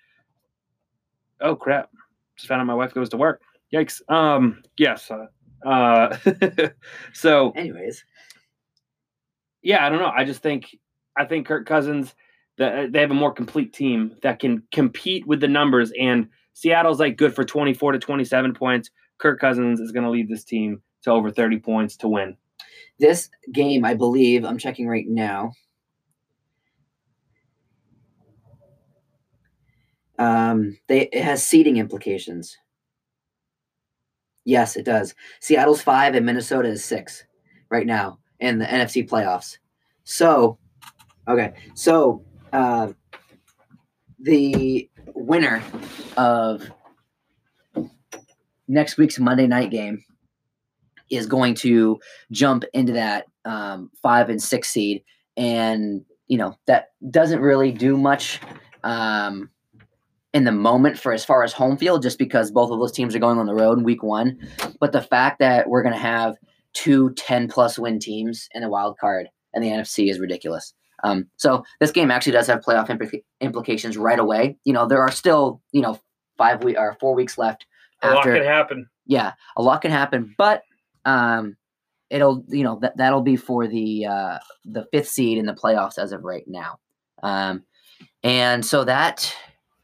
Oh 1.41 1.57
crap! 1.57 1.91
Just 2.37 2.49
found 2.49 2.61
out 2.61 2.67
my 2.67 2.75
wife 2.75 2.95
goes 2.95 3.09
to 3.11 3.17
work. 3.17 3.43
Yikes. 3.73 4.01
Um. 4.09 4.63
Yes. 4.77 5.11
Uh, 5.11 5.27
uh, 5.69 6.17
so 7.13 7.53
Anyways, 7.53 8.05
yeah, 9.63 9.85
I 9.85 9.89
don't 9.89 9.99
know. 9.99 10.13
I 10.15 10.25
just 10.25 10.43
think 10.43 10.77
I 11.17 11.25
think 11.25 11.47
Kirk 11.47 11.67
Cousins 11.67 12.15
that 12.59 12.93
they 12.93 13.01
have 13.01 13.11
a 13.11 13.15
more 13.15 13.33
complete 13.33 13.73
team 13.73 14.17
that 14.23 14.39
can 14.39 14.63
compete 14.73 15.27
with 15.27 15.41
the 15.41 15.49
numbers. 15.49 15.93
And 15.99 16.29
Seattle's 16.53 17.01
like 17.01 17.17
good 17.17 17.35
for 17.35 17.45
twenty 17.45 17.75
four 17.75 17.93
to 17.93 17.99
twenty 17.99 18.25
seven 18.25 18.55
points. 18.55 18.91
Kirk 19.19 19.41
Cousins 19.41 19.81
is 19.81 19.93
going 19.93 20.05
to 20.05 20.11
lead 20.11 20.29
this 20.29 20.45
team 20.45 20.83
to 21.03 21.11
over 21.11 21.31
thirty 21.31 21.59
points 21.59 21.97
to 21.99 22.09
win. 22.09 22.37
this 22.99 23.29
game, 23.53 23.85
I 23.85 23.95
believe, 23.95 24.45
I'm 24.45 24.59
checking 24.59 24.87
right 24.89 25.07
now. 25.09 25.53
Um, 30.19 30.79
they 30.87 31.09
it 31.13 31.25
has 31.25 31.45
seeding 31.45 31.77
implications. 31.77 32.57
Yes, 34.45 34.77
it 34.77 34.85
does. 34.85 35.15
Seattle's 35.41 35.83
five 35.83 36.15
and 36.15 36.27
Minnesota 36.27 36.69
is 36.69 36.85
six 36.85 37.25
right 37.71 37.87
now 37.87 38.19
in 38.41 38.59
the 38.59 38.67
NFC 38.67 39.09
playoffs. 39.09 39.59
So, 40.05 40.59
okay, 41.29 41.55
so 41.75 42.25
uh, 42.53 42.93
the 44.21 44.89
winner 45.15 45.63
of 46.17 46.71
next 48.69 48.97
week's 48.97 49.19
Monday 49.19 49.47
night 49.47 49.71
game 49.71 50.05
is 51.11 51.27
going 51.27 51.55
to 51.55 51.99
jump 52.31 52.65
into 52.73 52.95
that 52.95 53.27
um, 53.45 53.91
five 54.03 54.31
and 54.31 54.43
six 54.43 54.69
seed, 54.71 55.03
and 55.37 56.05
you 56.29 56.39
know 56.39 56.57
that 56.67 56.93
doesn't 57.11 57.41
really 57.41 57.73
do 57.73 57.97
much 57.97 58.41
um, 58.83 59.51
in 60.33 60.45
the 60.45 60.53
moment 60.53 60.99
for 60.99 61.13
as 61.13 61.25
far 61.25 61.45
as 61.45 61.53
home 61.53 61.77
field, 61.77 62.03
just 62.03 62.19
because 62.19 62.51
both 62.51 62.71
of 62.71 62.79
those 62.79 62.93
teams 62.93 63.15
are 63.15 63.21
going 63.21 63.39
on 63.39 63.47
the 63.47 63.55
road 63.55 63.79
in 63.79 63.85
week 63.85 64.03
one. 64.03 64.39
But 64.81 64.93
the 64.93 65.03
fact 65.03 65.39
that 65.39 65.69
we're 65.69 65.83
going 65.83 65.95
to 65.95 66.01
have 66.01 66.37
two 66.73 67.15
10 67.15 67.49
plus 67.49 67.79
win 67.79 67.99
teams 67.99 68.49
in 68.53 68.63
the 68.63 68.69
wild 68.69 68.99
card 68.99 69.29
and 69.55 69.63
the 69.63 69.69
NFC 69.69 70.11
is 70.11 70.19
ridiculous. 70.19 70.75
Um, 71.03 71.27
so 71.37 71.65
this 71.81 71.91
game 71.91 72.11
actually 72.11 72.33
does 72.33 72.47
have 72.47 72.61
playoff 72.61 72.89
implica- 72.89 73.23
implications 73.41 73.97
right 73.97 74.19
away. 74.19 74.57
You 74.65 74.73
know, 74.73 74.87
there 74.87 75.03
are 75.03 75.11
still 75.11 75.61
you 75.73 75.83
know 75.83 76.01
five 76.37 76.65
week 76.65 76.77
or 76.79 76.97
four 77.01 77.15
weeks 77.15 77.39
left. 77.39 77.67
A 78.03 78.11
lot 78.11 78.25
can 78.25 78.43
happen. 78.43 78.89
Yeah, 79.07 79.33
a 79.57 79.63
lot 79.63 79.83
can 79.83 79.91
happen, 79.91 80.35
but 80.39 80.63
um, 81.05 81.57
it'll 82.11 82.45
you 82.49 82.65
know 82.65 82.79
that 82.81 82.97
that'll 82.97 83.23
be 83.23 83.37
for 83.37 83.67
the 83.67 84.07
uh, 84.07 84.39
the 84.65 84.87
fifth 84.93 85.09
seed 85.09 85.39
in 85.39 85.47
the 85.47 85.55
playoffs 85.55 85.99
as 85.99 86.13
of 86.13 86.25
right 86.25 86.45
now. 86.47 86.79
Um, 87.23 87.65
and 88.23 88.65
so 88.65 88.85
that 88.85 89.35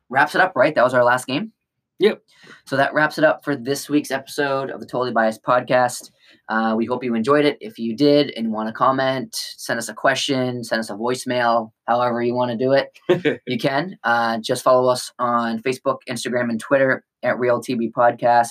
wraps 0.09 0.35
it 0.35 0.41
up. 0.41 0.53
Right, 0.55 0.75
that 0.75 0.85
was 0.85 0.95
our 0.95 1.05
last 1.05 1.27
game. 1.27 1.53
Yep. 1.99 2.23
So 2.65 2.77
that 2.77 2.95
wraps 2.95 3.19
it 3.19 3.25
up 3.25 3.45
for 3.45 3.55
this 3.55 3.91
week's 3.91 4.11
episode 4.11 4.71
of 4.71 4.81
the 4.81 4.87
Totally 4.87 5.13
Biased 5.13 5.43
podcast. 5.43 6.11
Uh, 6.51 6.75
we 6.77 6.85
hope 6.85 7.05
you 7.05 7.15
enjoyed 7.15 7.45
it. 7.45 7.57
If 7.61 7.79
you 7.79 7.95
did 7.95 8.33
and 8.37 8.53
want 8.53 8.69
to 8.69 8.73
comment, 8.73 9.37
send 9.57 9.79
us 9.79 9.89
a 9.89 9.95
question, 9.95 10.65
send 10.65 10.81
us 10.81 10.91
a 10.91 10.95
voicemail, 10.95 11.71
however 11.87 12.21
you 12.21 12.35
want 12.35 12.51
to 12.51 12.57
do 12.57 12.73
it, 12.73 13.41
you 13.47 13.57
can. 13.57 13.97
Uh, 14.03 14.39
just 14.39 14.65
follow 14.65 14.91
us 14.91 15.13
on 15.21 15.63
Facebook, 15.63 15.99
Instagram, 16.09 16.51
and 16.51 16.59
Twitter 16.59 17.05
at 17.23 17.37
RealTB 17.37 17.93
Podcast. 17.93 18.49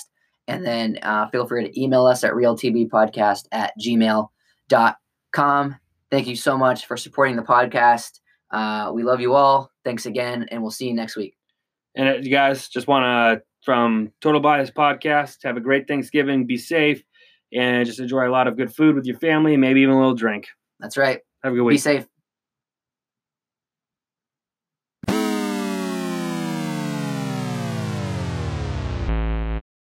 And 0.48 0.64
then 0.64 0.98
uh, 1.02 1.28
feel 1.28 1.46
free 1.46 1.68
to 1.68 1.80
email 1.80 2.06
us 2.06 2.24
at 2.24 2.32
realtbpodcast 2.32 3.44
at 3.52 3.74
gmail.com. 3.78 5.76
Thank 6.10 6.26
you 6.26 6.36
so 6.36 6.56
much 6.56 6.86
for 6.86 6.96
supporting 6.96 7.36
the 7.36 7.42
podcast. 7.42 8.20
Uh, 8.50 8.92
we 8.94 9.02
love 9.02 9.20
you 9.20 9.34
all. 9.34 9.70
Thanks 9.84 10.06
again, 10.06 10.46
and 10.50 10.62
we'll 10.62 10.70
see 10.70 10.88
you 10.88 10.94
next 10.94 11.16
week. 11.16 11.36
And 11.94 12.08
uh, 12.08 12.14
you 12.14 12.30
guys 12.30 12.68
just 12.68 12.86
want 12.88 13.04
to, 13.04 13.42
from 13.62 14.10
Total 14.22 14.40
Bias 14.40 14.70
Podcast, 14.70 15.44
have 15.44 15.58
a 15.58 15.60
great 15.60 15.86
Thanksgiving, 15.86 16.46
be 16.46 16.56
safe, 16.56 17.04
and 17.52 17.86
just 17.86 18.00
enjoy 18.00 18.28
a 18.28 18.30
lot 18.30 18.46
of 18.46 18.56
good 18.56 18.74
food 18.74 18.94
with 18.94 19.04
your 19.04 19.18
family, 19.18 19.56
maybe 19.56 19.80
even 19.80 19.94
a 19.94 19.98
little 19.98 20.14
drink. 20.14 20.48
That's 20.78 20.96
right. 20.96 21.20
Have 21.42 21.52
a 21.52 21.56
good 21.56 21.62
week. 21.64 21.74
Be 21.74 21.78
safe. 21.78 22.06